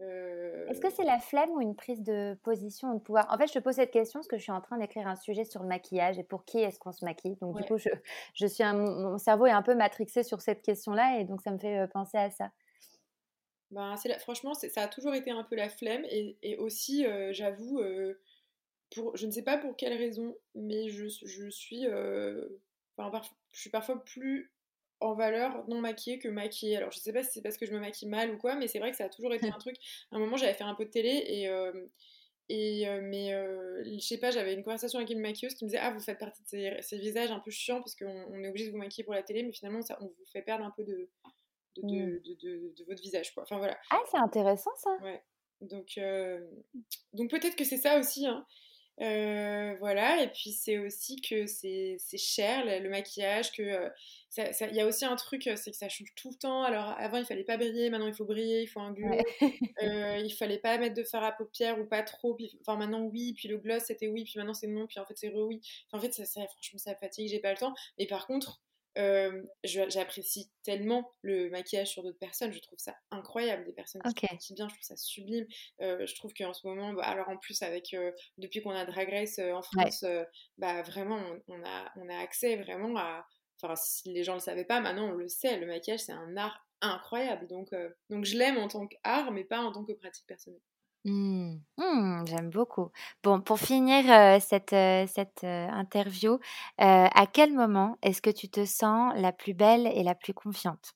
Euh, 0.00 0.66
Est-ce 0.68 0.80
que 0.80 0.90
c'est 0.90 1.04
la 1.04 1.18
flemme 1.18 1.50
ou 1.50 1.60
une 1.60 1.76
prise 1.76 2.02
de 2.02 2.34
position 2.42 2.94
de 2.94 3.00
pouvoir? 3.00 3.26
En 3.30 3.36
fait, 3.36 3.46
je 3.46 3.52
te 3.52 3.58
pose 3.58 3.74
cette 3.74 3.90
question 3.90 4.20
parce 4.20 4.28
que 4.28 4.38
je 4.38 4.42
suis 4.42 4.52
en 4.52 4.60
train 4.60 4.78
d'écrire 4.78 5.06
un 5.06 5.16
sujet 5.16 5.44
sur 5.44 5.62
le 5.62 5.68
maquillage 5.68 6.18
et 6.18 6.24
pour 6.24 6.44
qui 6.44 6.58
est-ce 6.58 6.78
qu'on 6.78 6.92
se 6.92 7.04
maquille? 7.04 7.36
Donc, 7.36 7.56
du 7.56 7.64
coup, 7.64 7.76
je, 7.76 7.90
je 8.34 8.46
suis 8.46 8.64
mon 8.64 9.18
cerveau 9.18 9.46
est 9.46 9.50
un 9.50 9.62
peu 9.62 9.74
matrixé 9.74 10.22
sur 10.22 10.40
cette 10.40 10.62
question-là 10.62 11.18
et 11.18 11.24
donc 11.24 11.42
ça 11.42 11.50
me 11.50 11.58
fait 11.58 11.86
penser 11.92 12.18
à 12.18 12.30
ça. 12.30 12.50
Ben, 13.70 13.94
la, 14.04 14.18
franchement, 14.18 14.54
ça 14.54 14.82
a 14.82 14.88
toujours 14.88 15.14
été 15.14 15.30
un 15.30 15.44
peu 15.44 15.54
la 15.54 15.68
flemme 15.68 16.04
et, 16.10 16.36
et 16.42 16.56
aussi, 16.56 17.04
j'avoue, 17.32 17.80
pour, 18.94 19.16
je 19.16 19.26
ne 19.26 19.30
sais 19.30 19.42
pas 19.42 19.58
pour 19.58 19.76
quelle 19.76 19.96
raison, 19.96 20.34
mais 20.54 20.88
je, 20.88 21.06
je 21.08 21.50
suis 21.50 21.84
je 21.84 22.48
suis 23.52 23.70
parfois 23.70 24.04
plus 24.04 24.50
en 25.00 25.14
valeur 25.14 25.64
non 25.68 25.80
maquillée 25.80 26.18
que 26.18 26.28
maquillée. 26.28 26.76
Alors 26.76 26.92
je 26.92 26.98
sais 26.98 27.12
pas 27.12 27.22
si 27.22 27.30
c'est 27.32 27.42
parce 27.42 27.56
que 27.56 27.66
je 27.66 27.72
me 27.72 27.80
maquille 27.80 28.08
mal 28.08 28.30
ou 28.30 28.38
quoi, 28.38 28.54
mais 28.54 28.68
c'est 28.68 28.78
vrai 28.78 28.90
que 28.90 28.96
ça 28.96 29.04
a 29.04 29.08
toujours 29.08 29.32
été 29.32 29.48
un 29.54 29.58
truc. 29.58 29.76
À 30.12 30.16
un 30.16 30.18
moment 30.18 30.36
j'avais 30.36 30.54
fait 30.54 30.64
un 30.64 30.74
peu 30.74 30.84
de 30.84 30.90
télé 30.90 31.24
et 31.26 31.48
euh, 31.48 31.72
et 32.48 32.88
euh, 32.88 33.00
mais 33.02 33.32
euh, 33.32 33.82
je 33.84 33.98
sais 34.00 34.18
pas, 34.18 34.30
j'avais 34.30 34.54
une 34.54 34.62
conversation 34.62 34.98
avec 34.98 35.10
une 35.10 35.20
maquilleuse 35.20 35.54
qui 35.54 35.64
me 35.64 35.70
disait 35.70 35.80
ah 35.80 35.90
vous 35.92 36.00
faites 36.00 36.18
partie 36.18 36.42
de 36.42 36.76
ces, 36.80 36.98
visages 36.98 37.30
un 37.30 37.40
peu 37.40 37.50
chiants 37.50 37.80
parce 37.80 37.94
qu'on 37.94 38.26
on 38.30 38.42
est 38.42 38.48
obligé 38.48 38.66
de 38.66 38.72
vous 38.72 38.78
maquiller 38.78 39.04
pour 39.04 39.14
la 39.14 39.22
télé, 39.22 39.42
mais 39.42 39.52
finalement 39.52 39.82
ça 39.82 39.96
on 40.00 40.06
vous 40.06 40.26
fait 40.32 40.42
perdre 40.42 40.64
un 40.64 40.72
peu 40.76 40.84
de 40.84 41.08
de, 41.76 42.20
de, 42.24 42.74
de, 42.76 42.84
votre 42.84 43.00
visage 43.00 43.32
quoi. 43.32 43.44
Enfin 43.44 43.58
voilà. 43.58 43.78
Ah 43.90 44.00
c'est 44.10 44.18
intéressant 44.18 44.72
ça. 44.76 44.90
Ouais. 45.02 45.22
Donc 45.60 45.98
donc 47.14 47.30
peut-être 47.30 47.56
que 47.56 47.64
c'est 47.64 47.78
ça 47.78 47.98
aussi. 47.98 48.26
Hein. 48.26 48.44
Euh, 49.00 49.76
voilà, 49.78 50.22
et 50.22 50.28
puis 50.28 50.52
c'est 50.52 50.76
aussi 50.76 51.22
que 51.22 51.46
c'est 51.46 51.96
cher 52.18 52.64
le, 52.66 52.90
maquillage, 52.90 53.50
que 53.50 53.62
euh, 53.62 53.88
il 54.36 54.76
y 54.76 54.80
a 54.80 54.86
aussi 54.86 55.06
un 55.06 55.16
truc, 55.16 55.46
euh, 55.46 55.56
c'est 55.56 55.70
que 55.70 55.76
ça 55.76 55.88
change 55.88 56.12
tout 56.16 56.28
le 56.30 56.36
temps. 56.36 56.62
Alors 56.64 56.94
avant 56.98 57.16
il 57.16 57.24
fallait 57.24 57.44
pas 57.44 57.56
briller, 57.56 57.88
maintenant 57.88 58.08
il 58.08 58.14
faut 58.14 58.26
briller, 58.26 58.62
il 58.62 58.66
faut 58.66 58.80
un 58.80 58.92
gloss. 58.92 59.22
il 59.80 60.34
fallait 60.38 60.58
pas 60.58 60.76
mettre 60.76 60.94
de 60.94 61.02
fard 61.02 61.24
à 61.24 61.32
paupières 61.32 61.78
ou 61.80 61.86
pas 61.86 62.02
trop. 62.02 62.34
Puis, 62.34 62.58
enfin 62.60 62.76
maintenant 62.76 63.00
oui, 63.00 63.32
puis 63.32 63.48
le 63.48 63.56
gloss 63.56 63.84
c'était 63.84 64.08
oui, 64.08 64.24
puis 64.24 64.34
maintenant 64.36 64.54
c'est 64.54 64.66
non, 64.66 64.86
puis 64.86 65.00
en 65.00 65.06
fait 65.06 65.16
c'est 65.16 65.30
re 65.30 65.46
oui. 65.46 65.62
en 65.92 66.00
fait 66.00 66.12
ça, 66.12 66.26
ça, 66.26 66.42
franchement 66.46 66.78
ça 66.78 66.94
fatigue, 66.94 67.28
j'ai 67.30 67.40
pas 67.40 67.52
le 67.52 67.58
temps. 67.58 67.74
Mais 67.98 68.06
par 68.06 68.26
contre 68.26 68.60
j'apprécie 69.64 70.50
tellement 70.62 71.12
le 71.22 71.50
maquillage 71.50 71.88
sur 71.88 72.02
d'autres 72.02 72.18
personnes, 72.18 72.52
je 72.52 72.60
trouve 72.60 72.78
ça 72.78 72.94
incroyable, 73.10 73.64
des 73.64 73.72
personnes 73.72 74.02
qui 74.02 74.26
maquillent 74.30 74.54
bien, 74.54 74.68
je 74.68 74.74
trouve 74.74 74.84
ça 74.84 74.96
sublime. 74.96 75.46
je 75.80 76.14
trouve 76.14 76.32
qu'en 76.34 76.52
ce 76.52 76.66
moment, 76.66 76.92
bah, 76.92 77.04
alors 77.04 77.28
en 77.28 77.36
plus 77.36 77.62
avec 77.62 77.94
depuis 78.38 78.62
qu'on 78.62 78.70
a 78.70 78.84
Drag 78.84 79.10
Race 79.10 79.38
en 79.38 79.62
France, 79.62 80.04
bah 80.58 80.82
vraiment 80.82 81.22
on, 81.48 81.64
a 81.64 81.92
on 81.96 82.08
a 82.08 82.16
accès 82.18 82.56
vraiment 82.56 82.96
à, 82.96 83.26
enfin 83.62 83.74
si 83.76 84.12
les 84.12 84.24
gens 84.24 84.34
le 84.34 84.40
savaient 84.40 84.64
pas, 84.64 84.80
maintenant 84.80 85.08
on 85.08 85.12
le 85.12 85.28
sait, 85.28 85.58
le 85.58 85.66
maquillage 85.66 86.00
c'est 86.00 86.12
un 86.12 86.36
art 86.36 86.66
incroyable, 86.80 87.46
donc 87.46 87.70
donc 88.08 88.24
je 88.24 88.36
l'aime 88.36 88.58
en 88.58 88.68
tant 88.68 88.86
qu'art, 88.86 89.32
mais 89.32 89.44
pas 89.44 89.60
en 89.60 89.72
tant 89.72 89.84
que 89.84 89.92
pratique 89.92 90.26
personnelle. 90.26 90.60
Mmh. 91.04 91.56
Mmh, 91.78 92.24
j'aime 92.26 92.50
beaucoup. 92.50 92.90
Bon, 93.22 93.40
pour 93.40 93.58
finir 93.58 94.04
cette, 94.42 94.70
cette 95.08 95.44
interview, 95.44 96.38
à 96.78 97.26
quel 97.32 97.52
moment 97.54 97.96
est-ce 98.02 98.20
que 98.22 98.30
tu 98.30 98.48
te 98.50 98.64
sens 98.66 99.12
la 99.16 99.32
plus 99.32 99.54
belle 99.54 99.86
et 99.86 100.02
la 100.02 100.14
plus 100.14 100.34
confiante? 100.34 100.94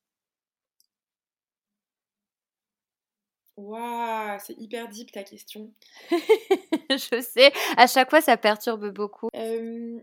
Waouh, 3.57 4.39
c'est 4.39 4.57
hyper 4.57 4.87
deep 4.89 5.11
ta 5.11 5.23
question. 5.23 5.73
Je 6.89 7.21
sais, 7.21 7.51
à 7.77 7.87
chaque 7.87 8.09
fois 8.09 8.21
ça 8.21 8.37
perturbe 8.37 8.89
beaucoup. 8.91 9.29
Euh, 9.35 10.01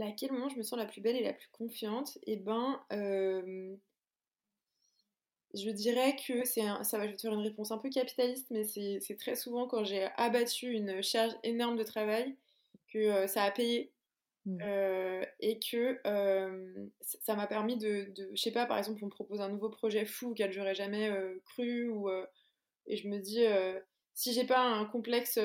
à 0.00 0.10
quel 0.12 0.32
moment 0.32 0.48
je 0.48 0.56
me 0.56 0.62
sens 0.62 0.78
la 0.78 0.86
plus 0.86 1.00
belle 1.00 1.16
et 1.16 1.22
la 1.22 1.32
plus 1.32 1.48
confiante? 1.52 2.18
Eh 2.26 2.36
ben, 2.36 2.80
je 5.54 5.70
dirais 5.70 6.16
que 6.16 6.44
c'est 6.44 6.62
ça 6.82 6.98
va, 6.98 7.06
je 7.06 7.10
vais 7.10 7.16
te 7.16 7.22
faire 7.22 7.32
une 7.32 7.42
réponse 7.42 7.72
un 7.72 7.78
peu 7.78 7.90
capitaliste, 7.90 8.46
mais 8.50 8.64
c'est 8.64 9.16
très 9.18 9.34
souvent 9.34 9.66
quand 9.66 9.84
j'ai 9.84 10.08
abattu 10.16 10.72
une 10.72 11.02
charge 11.02 11.32
énorme 11.42 11.76
de 11.76 11.84
travail 11.84 12.36
que 12.88 12.98
euh, 12.98 13.26
ça 13.26 13.42
a 13.44 13.50
payé 13.50 13.92
mmh. 14.46 14.58
euh, 14.62 15.24
et 15.40 15.58
que 15.58 15.98
euh, 16.06 16.86
ça 17.00 17.34
m'a 17.34 17.46
permis 17.46 17.76
de, 17.76 18.12
de, 18.14 18.30
je 18.34 18.40
sais 18.40 18.52
pas, 18.52 18.66
par 18.66 18.78
exemple, 18.78 19.00
on 19.02 19.06
me 19.06 19.10
propose 19.10 19.40
un 19.40 19.48
nouveau 19.48 19.70
projet 19.70 20.04
fou 20.04 20.30
auquel 20.30 20.52
j'aurais 20.52 20.74
jamais 20.74 21.10
cru 21.46 21.88
ou 21.88 22.08
et 22.86 22.96
je 22.96 23.08
me 23.08 23.18
dis 23.18 23.44
si 24.14 24.32
j'ai 24.32 24.44
pas 24.44 24.60
un 24.60 24.84
complexe 24.84 25.38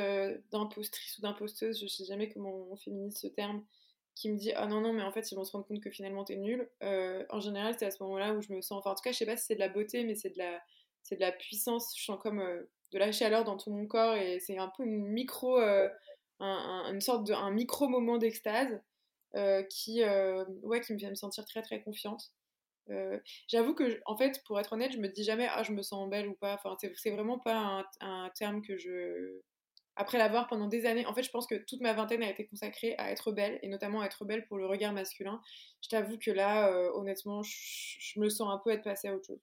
d'impostrice 0.51 1.17
ou 1.17 1.21
d'imposteuse, 1.21 1.79
je 1.81 1.87
sais 1.87 2.05
jamais 2.05 2.29
comment 2.29 2.67
on 2.71 2.75
féminise 2.75 3.17
ce 3.17 3.27
terme, 3.27 3.63
qui 4.15 4.31
me 4.31 4.37
dit 4.37 4.53
ah 4.53 4.65
non 4.65 4.81
non 4.81 4.93
mais 4.93 5.03
en 5.03 5.11
fait 5.11 5.29
ils 5.31 5.35
vont 5.35 5.43
se 5.43 5.51
rendre 5.51 5.67
compte 5.67 5.81
que 5.81 5.91
finalement 5.91 6.23
t'es 6.23 6.37
nul 6.37 6.69
euh, 6.83 7.25
en 7.29 7.41
général 7.41 7.75
c'est 7.77 7.85
à 7.85 7.91
ce 7.91 8.01
moment 8.01 8.17
là 8.17 8.33
où 8.33 8.41
je 8.41 8.51
me 8.53 8.61
sens 8.61 8.79
enfin 8.79 8.91
en 8.91 8.95
tout 8.95 9.03
cas 9.03 9.11
je 9.11 9.17
sais 9.17 9.25
pas 9.25 9.35
si 9.35 9.45
c'est 9.45 9.55
de 9.55 9.59
la 9.59 9.69
beauté 9.69 10.03
mais 10.05 10.15
c'est 10.15 10.29
de 10.29 10.37
la 10.37 10.61
c'est 11.03 11.17
de 11.17 11.21
la 11.21 11.31
puissance. 11.31 11.93
Je 11.95 12.03
sens 12.03 12.17
comme 12.19 12.39
euh, 12.39 12.63
de 12.91 12.97
la 12.97 13.11
chaleur 13.11 13.43
dans 13.43 13.57
tout 13.57 13.71
mon 13.71 13.85
corps 13.85 14.15
et 14.15 14.39
c'est 14.39 14.57
un 14.57 14.71
peu 14.75 14.83
une 14.83 15.05
micro 15.05 15.59
euh, 15.59 15.87
une 16.39 17.01
sorte 17.01 17.27
de 17.27 17.33
un 17.33 17.51
micro 17.51 17.87
moment 17.87 18.17
d'extase 18.17 18.81
qui 19.69 20.01
ouais 20.63 20.81
qui 20.81 20.93
me 20.93 20.99
fait 20.99 21.09
me 21.09 21.15
sentir 21.15 21.45
très 21.45 21.61
très 21.61 21.81
confiante. 21.81 22.31
J'avoue 23.47 23.73
que 23.73 24.01
en 24.05 24.17
fait 24.17 24.41
pour 24.45 24.59
être 24.59 24.73
honnête 24.73 24.93
je 24.93 24.97
me 24.97 25.07
dis 25.09 25.23
jamais 25.23 25.47
ah 25.49 25.63
je 25.63 25.73
me 25.73 25.81
sens 25.81 26.09
belle 26.09 26.27
ou 26.27 26.35
pas. 26.35 26.55
Enfin 26.55 26.75
c'est 26.95 27.11
vraiment 27.11 27.39
pas 27.39 27.55
un, 27.55 27.85
un 28.01 28.29
terme 28.35 28.61
que 28.61 28.77
je 28.77 29.41
après 29.95 30.17
l'avoir 30.17 30.47
pendant 30.47 30.67
des 30.67 30.85
années, 30.85 31.05
en 31.05 31.13
fait, 31.13 31.23
je 31.23 31.31
pense 31.31 31.47
que 31.47 31.55
toute 31.55 31.81
ma 31.81 31.93
vingtaine 31.93 32.21
a 32.21 32.29
été 32.29 32.45
consacrée 32.45 32.95
à 32.97 33.11
être 33.11 33.31
belle, 33.31 33.59
et 33.61 33.69
notamment 33.69 34.01
à 34.01 34.05
être 34.05 34.25
belle 34.25 34.45
pour 34.47 34.57
le 34.57 34.65
regard 34.65 34.93
masculin. 34.93 35.41
Je 35.81 35.89
t'avoue 35.89 36.17
que 36.17 36.31
là, 36.31 36.69
euh, 36.69 36.91
honnêtement, 36.95 37.41
je, 37.43 38.19
me 38.19 38.29
sens 38.29 38.49
un 38.53 38.59
peu 38.63 38.71
être 38.71 38.83
passée 38.83 39.07
à 39.07 39.15
autre 39.15 39.25
chose. 39.25 39.41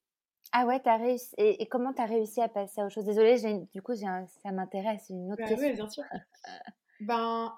Ah 0.53 0.67
ouais, 0.67 0.87
as 0.87 0.97
réussi. 0.99 1.35
Et, 1.39 1.67
comment 1.69 1.95
tu 1.95 2.03
as 2.03 2.07
réussi 2.07 2.43
à 2.43 2.49
passer 2.49 2.83
à 2.83 2.85
autre 2.85 2.95
chose? 2.95 3.07
Désolée, 3.07 3.37
du 3.73 3.81
coup, 3.81 3.95
ça 3.95 4.53
m'intéresse, 4.53 5.07
une 5.09 5.33
autre 5.33 5.43
bah 5.43 5.49
question. 5.49 5.69
Oui, 5.69 5.75
bien 5.75 5.89
sûr. 5.89 6.05
ben, 7.01 7.55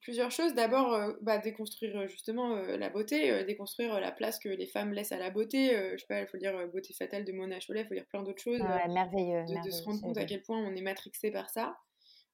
plusieurs 0.00 0.30
choses. 0.30 0.54
D'abord, 0.54 0.94
euh, 0.94 1.12
bah, 1.20 1.36
déconstruire 1.36 1.94
euh, 1.98 2.06
justement 2.06 2.56
la 2.56 2.88
beauté, 2.88 3.44
déconstruire 3.44 4.00
la 4.00 4.12
place 4.12 4.38
que 4.38 4.48
les 4.48 4.66
femmes 4.66 4.94
laissent 4.94 5.12
à 5.12 5.18
la 5.18 5.28
beauté. 5.28 5.76
je 5.92 5.98
sais 5.98 6.06
pas, 6.06 6.20
il 6.20 6.26
faut 6.26 6.38
lire 6.38 6.54
Beauté 6.68 6.94
fatale 6.94 7.26
de 7.26 7.32
Mona 7.32 7.60
Chollet, 7.60 7.82
il 7.82 7.86
faut 7.86 7.94
lire 7.94 8.06
plein 8.06 8.22
d'autres 8.22 8.42
choses. 8.42 8.62
Ouais, 8.62 8.88
merveilleux, 8.88 9.44
de, 9.44 9.70
se 9.70 9.82
rendre 9.82 10.00
compte 10.00 10.16
à 10.16 10.24
quel 10.24 10.40
point 10.40 10.58
on 10.58 10.74
est 10.74 10.82
matrixé 10.82 11.30
par 11.30 11.50
ça. 11.50 11.76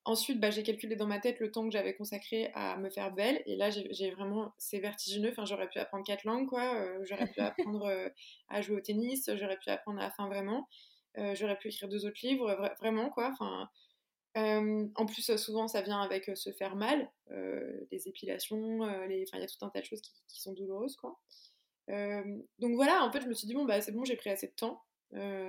Ensuite, 0.07 0.41
bah, 0.41 0.51
j'ai 0.51 0.63
calculé 0.63 0.97
dans 0.97 1.07
ma 1.07 1.19
tête 1.19 1.41
le 1.41 1.51
temps 1.51 1.65
que 1.65 1.73
j'avais 1.73 1.95
consacré 1.95 2.51
à 2.55 2.79
me 2.79 2.89
faire 2.89 3.13
belle. 3.13 3.43
Et 3.45 3.57
là, 3.57 3.69
j'ai 3.71 4.11
vraiment, 4.11 4.55
c'est 4.57 4.79
vertigineux. 4.79 5.31
Enfin, 5.31 5.45
j'aurais 5.45 5.69
pu 5.69 5.79
apprendre 5.79 6.05
quatre 6.07 6.25
langues, 6.25 6.49
quoi. 6.49 6.75
Euh, 6.75 7.05
j'aurais 7.05 7.27
pu 7.27 7.41
apprendre 7.41 7.85
euh, 7.85 8.09
à 8.49 8.63
jouer 8.63 8.77
au 8.77 8.81
tennis. 8.81 9.31
J'aurais 9.37 9.59
pu 9.59 9.69
apprendre 9.69 10.01
à 10.01 10.05
la 10.05 10.11
fin 10.11 10.27
vraiment. 10.29 10.69
Euh, 11.19 11.35
j'aurais 11.35 11.59
pu 11.59 11.69
écrire 11.69 11.89
deux 11.89 12.07
autres 12.07 12.21
livres, 12.23 12.57
vraiment, 12.81 13.11
quoi. 13.11 13.31
Enfin, 13.31 13.69
en 14.35 15.07
plus, 15.07 15.37
souvent, 15.37 15.69
ça 15.69 15.83
vient 15.83 16.01
avec 16.01 16.35
se 16.35 16.51
faire 16.53 16.77
mal, 16.77 17.11
les 17.91 18.09
épilations, 18.09 18.87
les... 19.07 19.25
Enfin, 19.29 19.39
il 19.39 19.41
y 19.41 19.45
a 19.45 19.49
tout 19.49 19.65
un 19.65 19.69
tas 19.69 19.81
de 19.81 19.85
choses 19.85 20.01
qui, 20.01 20.13
qui 20.29 20.41
sont 20.41 20.55
douloureuses, 20.55 20.97
quoi. 20.97 21.19
donc 21.89 22.75
voilà, 22.75 23.05
en 23.05 23.13
fait, 23.13 23.21
je 23.21 23.27
me 23.27 23.35
suis 23.35 23.49
dit, 23.49 23.55
bon, 23.55 23.65
bah, 23.67 23.81
c'est 23.83 23.93
bon, 23.93 24.05
j'ai 24.05 24.17
pris 24.17 24.31
assez 24.31 24.47
de 24.47 24.55
temps. 24.55 24.83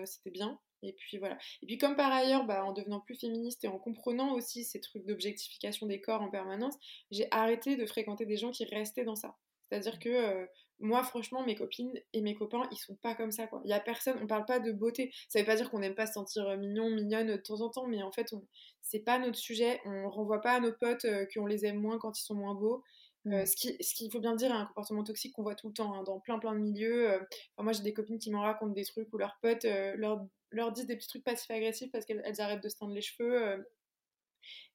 C'était 0.03 0.31
bien. 0.31 0.59
Et 0.83 0.93
puis 0.93 1.17
voilà. 1.17 1.37
Et 1.61 1.65
puis 1.65 1.77
comme 1.77 1.95
par 1.95 2.11
ailleurs, 2.11 2.45
bah, 2.45 2.65
en 2.65 2.73
devenant 2.73 2.99
plus 2.99 3.15
féministe 3.15 3.63
et 3.63 3.67
en 3.67 3.77
comprenant 3.77 4.33
aussi 4.33 4.63
ces 4.63 4.79
trucs 4.79 5.05
d'objectification 5.05 5.87
des 5.87 6.01
corps 6.01 6.21
en 6.21 6.29
permanence, 6.29 6.75
j'ai 7.11 7.27
arrêté 7.31 7.75
de 7.75 7.85
fréquenter 7.85 8.25
des 8.25 8.37
gens 8.37 8.51
qui 8.51 8.65
restaient 8.65 9.05
dans 9.05 9.15
ça. 9.15 9.35
C'est-à-dire 9.71 9.99
que 9.99 10.09
euh, 10.09 10.45
moi, 10.79 11.01
franchement, 11.03 11.45
mes 11.45 11.55
copines 11.55 11.93
et 12.11 12.21
mes 12.21 12.35
copains, 12.35 12.67
ils 12.71 12.77
sont 12.77 12.95
pas 12.95 13.15
comme 13.15 13.31
ça, 13.31 13.47
quoi. 13.47 13.61
Il 13.63 13.69
y 13.69 13.73
a 13.73 13.79
personne, 13.79 14.17
on 14.21 14.27
parle 14.27 14.45
pas 14.45 14.59
de 14.59 14.71
beauté. 14.71 15.13
Ça 15.29 15.39
veut 15.39 15.45
pas 15.45 15.55
dire 15.55 15.69
qu'on 15.69 15.79
n'aime 15.79 15.95
pas 15.95 16.07
se 16.07 16.13
sentir 16.13 16.45
euh, 16.47 16.57
mignon, 16.57 16.89
mignonne 16.89 17.27
de 17.27 17.37
temps 17.37 17.61
en 17.61 17.69
temps, 17.69 17.87
mais 17.87 18.03
en 18.03 18.11
fait, 18.11 18.33
c'est 18.81 18.99
pas 18.99 19.17
notre 19.17 19.37
sujet. 19.37 19.79
On 19.85 20.09
renvoie 20.09 20.41
pas 20.41 20.53
à 20.53 20.59
nos 20.59 20.73
potes 20.73 21.05
euh, 21.05 21.25
qu'on 21.33 21.45
les 21.45 21.65
aime 21.65 21.79
moins 21.79 21.97
quand 21.99 22.19
ils 22.19 22.23
sont 22.23 22.35
moins 22.35 22.55
beaux. 22.55 22.83
Mmh. 23.23 23.45
ce 23.45 23.93
qu'il 23.93 24.11
faut 24.11 24.19
bien 24.19 24.35
dire, 24.35 24.51
un 24.51 24.65
comportement 24.65 25.03
toxique 25.03 25.33
qu'on 25.33 25.43
voit 25.43 25.53
tout 25.53 25.67
le 25.67 25.73
temps 25.73 25.93
hein, 25.93 26.01
dans 26.01 26.19
plein 26.19 26.39
plein 26.39 26.55
de 26.55 26.59
milieux. 26.59 27.19
moi, 27.59 27.71
j'ai 27.71 27.83
des 27.83 27.93
copines 27.93 28.17
qui 28.17 28.31
m'en 28.31 28.41
racontent 28.41 28.73
des 28.73 28.83
trucs 28.83 29.13
où 29.13 29.17
leurs 29.19 29.37
potes 29.43 29.67
leur 29.95 30.25
leur 30.51 30.71
disent 30.71 30.85
des 30.85 30.95
petits 30.95 31.07
trucs 31.07 31.23
passifs-agressifs 31.23 31.91
parce 31.91 32.05
qu'elles 32.05 32.41
arrêtent 32.41 32.63
de 32.63 32.69
se 32.69 32.77
tendre 32.77 32.93
les 32.93 33.01
cheveux 33.01 33.43
euh, 33.43 33.57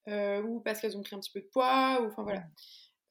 euh, 0.09 0.43
ou 0.43 0.61
parce 0.61 0.81
qu'elles 0.81 0.97
ont 0.97 1.03
pris 1.03 1.15
un 1.15 1.21
petit 1.21 1.33
peu 1.33 1.41
de 1.41 1.47
poids, 1.47 2.01
ou 2.03 2.07
enfin 2.07 2.23
voilà. 2.23 2.45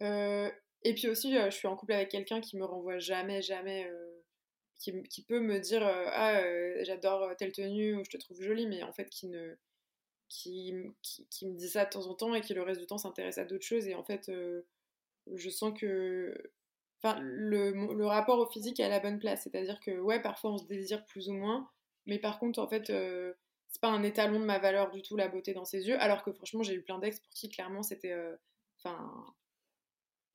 Euh, 0.01 0.49
Et 0.84 0.93
puis 0.93 1.07
aussi, 1.07 1.36
je 1.36 1.49
suis 1.49 1.68
en 1.68 1.76
couple 1.76 1.93
avec 1.93 2.09
quelqu'un 2.09 2.41
qui 2.41 2.57
me 2.57 2.66
renvoie 2.66 2.99
jamais, 2.99 3.41
jamais, 3.41 3.89
qui, 4.80 5.03
qui, 5.03 5.24
peut 5.24 5.39
me 5.39 5.59
dire 5.59 5.84
Ah, 5.84 6.41
j'adore 6.84 7.36
telle 7.38 7.51
tenue 7.51 7.95
ou 7.95 8.03
je 8.03 8.09
te 8.09 8.18
trouve 8.18 8.41
jolie, 8.41 8.68
mais 8.68 8.84
en 8.84 8.93
fait 8.93 9.09
qui 9.09 9.28
ne. 9.28 9.55
Qui, 10.28 10.74
qui, 11.03 11.28
qui, 11.28 11.47
me 11.47 11.55
dit 11.55 11.70
ça 11.70 11.86
de 11.86 11.91
temps 11.91 12.07
en 12.07 12.16
temps 12.16 12.34
et 12.34 12.41
qui 12.41 12.55
le 12.55 12.63
reste 12.63 12.82
du 12.82 12.88
temps 12.88 12.97
s'intéresse 12.97 13.38
à 13.38 13.45
d'autres 13.45 13.66
choses. 13.66 13.88
Et 13.88 13.93
en 13.93 14.03
fait, 14.03 14.32
je 15.34 15.49
sens 15.49 15.80
que 15.80 16.36
enfin, 17.05 17.20
le, 17.22 17.72
le, 17.93 18.05
rapport 18.05 18.39
au 18.39 18.47
physique 18.47 18.80
est 18.80 18.84
à 18.84 18.89
la 18.89 18.99
bonne 18.99 19.20
place. 19.20 19.43
C'est-à-dire 19.43 19.80
que, 19.80 19.99
ouais, 19.99 20.22
parfois 20.22 20.51
on 20.51 20.57
se 20.57 20.66
désire 20.66 21.05
plus 21.05 21.30
ou 21.30 21.34
moins, 21.34 21.70
mais 22.05 22.19
par 22.19 22.39
contre, 22.39 22.59
en 22.59 22.67
fait, 22.67 22.89
euh, 22.89 23.33
c'est 23.67 23.81
pas 23.81 23.89
un 23.89 24.03
étalon 24.03 24.39
de 24.39 24.45
ma 24.45 24.59
valeur 24.59 24.91
du 24.91 25.01
tout, 25.01 25.15
la 25.17 25.27
beauté 25.27 25.53
dans 25.53 25.65
ses 25.65 25.87
yeux. 25.87 25.99
Alors 25.99 26.23
que 26.23 26.31
franchement, 26.31 26.63
j'ai 26.63 26.73
eu 26.73 26.81
plein 26.81 26.99
d'ex 26.99 27.19
pour 27.19 27.33
qui, 27.33 27.49
clairement, 27.49 27.83
c'était. 27.83 28.11
Euh, 28.11 28.35
enfin. 28.79 29.25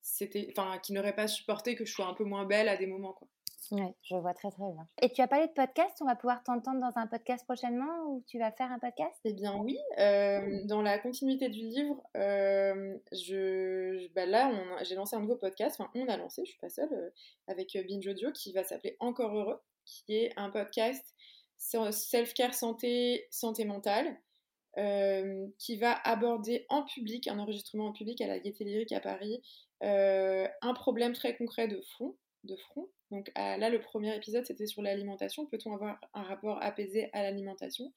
c'était. 0.01 0.53
Enfin, 0.57 0.79
qui 0.79 0.93
n'auraient 0.93 1.15
pas 1.15 1.29
supporté 1.29 1.75
que 1.75 1.85
je 1.85 1.93
sois 1.93 2.07
un 2.07 2.15
peu 2.15 2.25
moins 2.25 2.45
belle 2.45 2.69
à 2.69 2.77
des 2.77 2.87
moments, 2.87 3.13
quoi. 3.13 3.29
Oui, 3.73 3.83
je 4.03 4.17
vois 4.17 4.35
très 4.35 4.51
très 4.51 4.65
bien. 4.73 4.89
Et 5.01 5.11
tu 5.11 5.21
as 5.21 5.29
parlé 5.29 5.47
de 5.47 5.53
podcast, 5.53 5.97
on 6.01 6.05
va 6.05 6.17
pouvoir 6.17 6.43
t'entendre 6.43 6.81
dans 6.81 6.99
un 6.99 7.07
podcast 7.07 7.45
prochainement 7.45 8.05
ou 8.09 8.25
tu 8.27 8.39
vas 8.39 8.51
faire 8.51 8.73
un 8.73 8.81
podcast? 8.81 9.15
Eh 9.25 9.33
bien 9.33 9.57
oui, 9.59 9.79
euh, 9.99 10.65
dans 10.65 10.83
la 10.83 10.99
continuité 10.99 11.49
du 11.49 11.61
livre, 11.61 12.03
euh, 12.17 12.99
je, 13.13 14.09
bah 14.15 14.27
là 14.27 14.51
j'ai 14.83 14.97
lancé 14.97 15.15
un 15.15 15.21
nouveau 15.21 15.37
podcast, 15.37 15.77
enfin 15.79 15.91
on 15.95 16.09
a 16.09 16.17
lancé, 16.17 16.43
je 16.45 16.51
suis 16.51 16.59
pas 16.59 16.69
seule, 16.69 16.93
euh, 16.93 17.11
avec 17.47 17.79
Binge 17.87 18.09
Audio 18.09 18.33
qui 18.33 18.53
va 18.53 18.65
s'appeler 18.65 18.97
Encore 18.99 19.37
Heureux, 19.37 19.61
qui 19.85 20.17
est 20.17 20.33
un 20.37 20.51
podcast 20.51 21.15
self-care 21.61 22.55
santé, 22.55 23.27
santé 23.31 23.65
mentale, 23.65 24.19
qui 25.59 25.77
va 25.77 25.93
aborder 25.93 26.67
en 26.69 26.85
public, 26.85 27.29
un 27.29 27.39
enregistrement 27.39 27.89
en 27.89 27.93
public 27.93 28.21
à 28.21 28.27
la 28.27 28.39
Gaieté 28.39 28.65
Lyrique 28.65 28.93
à 28.93 29.01
Paris, 29.01 29.43
un 29.83 30.75
problème 30.75 31.13
très 31.13 31.37
concret 31.37 31.69
de 31.69 31.81
fond, 31.97 32.17
de 32.45 32.57
front, 32.57 32.89
donc 33.11 33.31
là, 33.37 33.69
le 33.69 33.81
premier 33.81 34.15
épisode, 34.15 34.47
c'était 34.47 34.67
sur 34.67 34.83
l'alimentation. 34.83 35.45
Peut-on 35.47 35.75
avoir 35.75 36.01
un 36.15 36.23
rapport 36.23 36.63
apaisé 36.63 37.11
à 37.13 37.23
l'alimentation? 37.23 37.93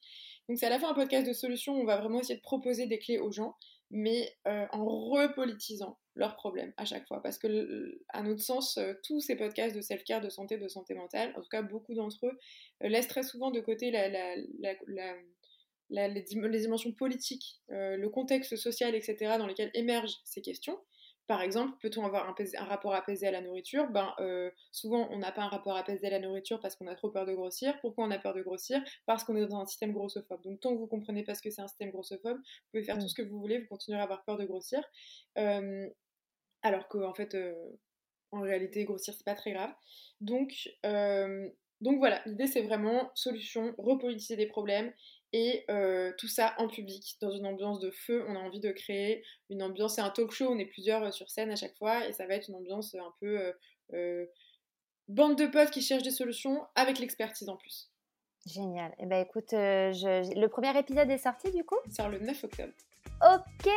Donc 0.49 0.57
c'est 0.57 0.65
à 0.65 0.69
la 0.69 0.79
fois 0.79 0.89
un 0.89 0.93
podcast 0.93 1.27
de 1.27 1.33
solutions 1.33 1.75
on 1.75 1.85
va 1.85 1.97
vraiment 1.97 2.19
essayer 2.19 2.35
de 2.35 2.41
proposer 2.41 2.87
des 2.87 2.99
clés 2.99 3.19
aux 3.19 3.31
gens, 3.31 3.55
mais 3.93 4.35
euh, 4.47 4.65
en 4.71 4.83
repolitisant 4.85 5.99
leurs 6.15 6.35
problèmes 6.35 6.73
à 6.77 6.85
chaque 6.85 7.07
fois. 7.07 7.21
Parce 7.21 7.37
que, 7.37 8.01
à 8.09 8.23
notre 8.23 8.41
sens, 8.41 8.77
euh, 8.77 8.93
tous 9.03 9.21
ces 9.21 9.35
podcasts 9.35 9.75
de 9.75 9.81
self-care, 9.81 10.19
de 10.19 10.29
santé, 10.29 10.57
de 10.57 10.67
santé 10.67 10.95
mentale, 10.95 11.31
en 11.37 11.41
tout 11.41 11.49
cas 11.49 11.61
beaucoup 11.61 11.93
d'entre 11.93 12.25
eux, 12.25 12.39
euh, 12.83 12.89
laissent 12.89 13.07
très 13.07 13.21
souvent 13.21 13.51
de 13.51 13.59
côté 13.59 13.91
les, 15.91 16.23
dimensions 16.23 16.91
politiques, 16.91 17.61
le 17.69 18.07
contexte 18.07 18.55
social, 18.55 18.95
etc., 18.95 19.35
dans 19.37 19.45
lesquels 19.45 19.71
émergent 19.75 20.19
ces 20.25 20.41
questions. 20.41 20.79
Par 21.27 21.41
exemple, 21.41 21.77
peut-on 21.81 22.05
avoir 22.05 22.27
un, 22.27 22.65
rapport 22.65 22.93
apaisé 22.93 23.27
à 23.27 23.31
la 23.31 23.41
nourriture? 23.41 23.87
Ben, 23.87 24.13
euh, 24.19 24.51
Souvent, 24.71 25.07
on 25.11 25.19
n'a 25.19 25.31
pas 25.31 25.43
un 25.43 25.47
rapport 25.47 25.77
apaisé 25.77 26.07
à 26.07 26.09
la 26.09 26.19
nourriture 26.19 26.59
parce 26.59 26.75
qu'on 26.75 26.87
a 26.87 26.95
trop 26.95 27.09
peur 27.09 27.25
de 27.25 27.33
grossir. 27.33 27.79
Pourquoi 27.79 28.05
on 28.05 28.11
a 28.11 28.19
peur 28.19 28.33
de 28.33 28.41
grossir? 28.41 28.81
Parce 29.05 29.23
qu'on 29.23 29.35
est 29.37 29.45
dans 29.47 29.61
un 29.61 29.65
système 29.65 29.93
grossophobe. 29.93 30.41
Donc, 30.43 30.59
tant 30.59 30.73
que 30.73 30.79
vous 30.79 30.87
comprenez 30.87 31.23
pas 31.23 31.33
ce 31.33 31.41
que 31.41 31.49
c'est 31.49 31.61
un 31.61 31.67
système 31.67 31.91
grossophobe, 31.91 32.37
vous 32.37 32.69
pouvez 32.71 32.83
faire 32.83 32.97
tout 32.97 33.05
mm. 33.05 33.09
ce 33.09 33.15
que 33.15 33.21
vous 33.21 33.39
voulez, 33.39 33.59
vous 33.59 33.67
continuerez 33.67 34.01
à 34.01 34.03
avoir 34.03 34.23
peur 34.25 34.37
de 34.37 34.45
grossir. 34.45 34.83
Euh, 35.37 35.89
alors 36.61 36.89
qu'en 36.89 37.13
fait, 37.13 37.35
euh, 37.35 37.53
en 38.31 38.41
réalité, 38.41 38.83
grossir, 38.83 39.13
c'est 39.13 39.25
pas 39.25 39.35
très 39.35 39.53
grave. 39.53 39.73
Donc, 40.19 40.69
donc 41.81 41.97
voilà, 41.99 42.21
l'idée, 42.25 42.47
c'est 42.47 42.61
vraiment 42.61 43.11
solution, 43.13 43.75
repolitiser 43.77 44.37
des 44.37 44.45
problèmes 44.45 44.93
et 45.33 45.65
euh, 45.69 46.13
tout 46.17 46.27
ça 46.27 46.53
en 46.59 46.67
public, 46.67 47.17
dans 47.19 47.31
une 47.31 47.47
ambiance 47.47 47.79
de 47.79 47.89
feu. 47.89 48.23
On 48.27 48.35
a 48.35 48.39
envie 48.39 48.59
de 48.59 48.71
créer 48.71 49.25
une 49.49 49.63
ambiance, 49.63 49.95
c'est 49.95 50.01
un 50.01 50.11
talk 50.11 50.31
show, 50.31 50.47
on 50.47 50.59
est 50.59 50.65
plusieurs 50.65 51.03
euh, 51.03 51.11
sur 51.11 51.29
scène 51.29 51.51
à 51.51 51.55
chaque 51.55 51.75
fois, 51.75 52.07
et 52.07 52.13
ça 52.13 52.27
va 52.27 52.35
être 52.35 52.47
une 52.47 52.55
ambiance 52.55 52.95
un 52.95 53.13
peu 53.19 53.51
euh, 53.93 54.25
bande 55.07 55.37
de 55.37 55.47
potes 55.47 55.71
qui 55.71 55.81
cherchent 55.81 56.03
des 56.03 56.11
solutions 56.11 56.61
avec 56.75 56.99
l'expertise 56.99 57.49
en 57.49 57.57
plus. 57.57 57.91
Génial. 58.45 58.91
Et 58.91 59.03
eh 59.03 59.05
ben 59.05 59.25
écoute, 59.25 59.53
le 59.53 60.47
premier 60.47 60.77
épisode 60.77 61.09
est 61.09 61.17
sorti 61.17 61.49
du 61.51 61.63
coup? 61.63 61.77
Sort 61.89 62.09
le 62.09 62.19
9 62.19 62.43
octobre. 62.43 62.73
Ok, 63.21 63.71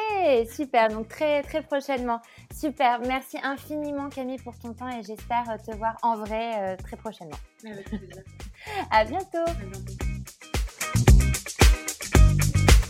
super. 0.51 0.89
Donc 0.89 1.09
très 1.09 1.43
très 1.45 1.63
prochainement. 1.63 2.21
Super. 2.53 2.99
Merci 3.01 3.39
infiniment 3.45 4.09
Camille 4.09 4.39
pour 4.39 4.59
ton 4.59 4.75
temps 4.75 4.89
et 4.89 5.05
j'espère 5.05 5.45
te 5.65 5.77
voir 5.77 5.97
en 6.03 6.17
vrai 6.17 6.77
très 6.79 6.97
prochainement. 6.97 7.39
Avec 7.65 7.89
plaisir. 7.89 8.25
À 8.91 9.05
bientôt. 9.05 9.39
À 9.47 9.55
bientôt. 9.55 10.06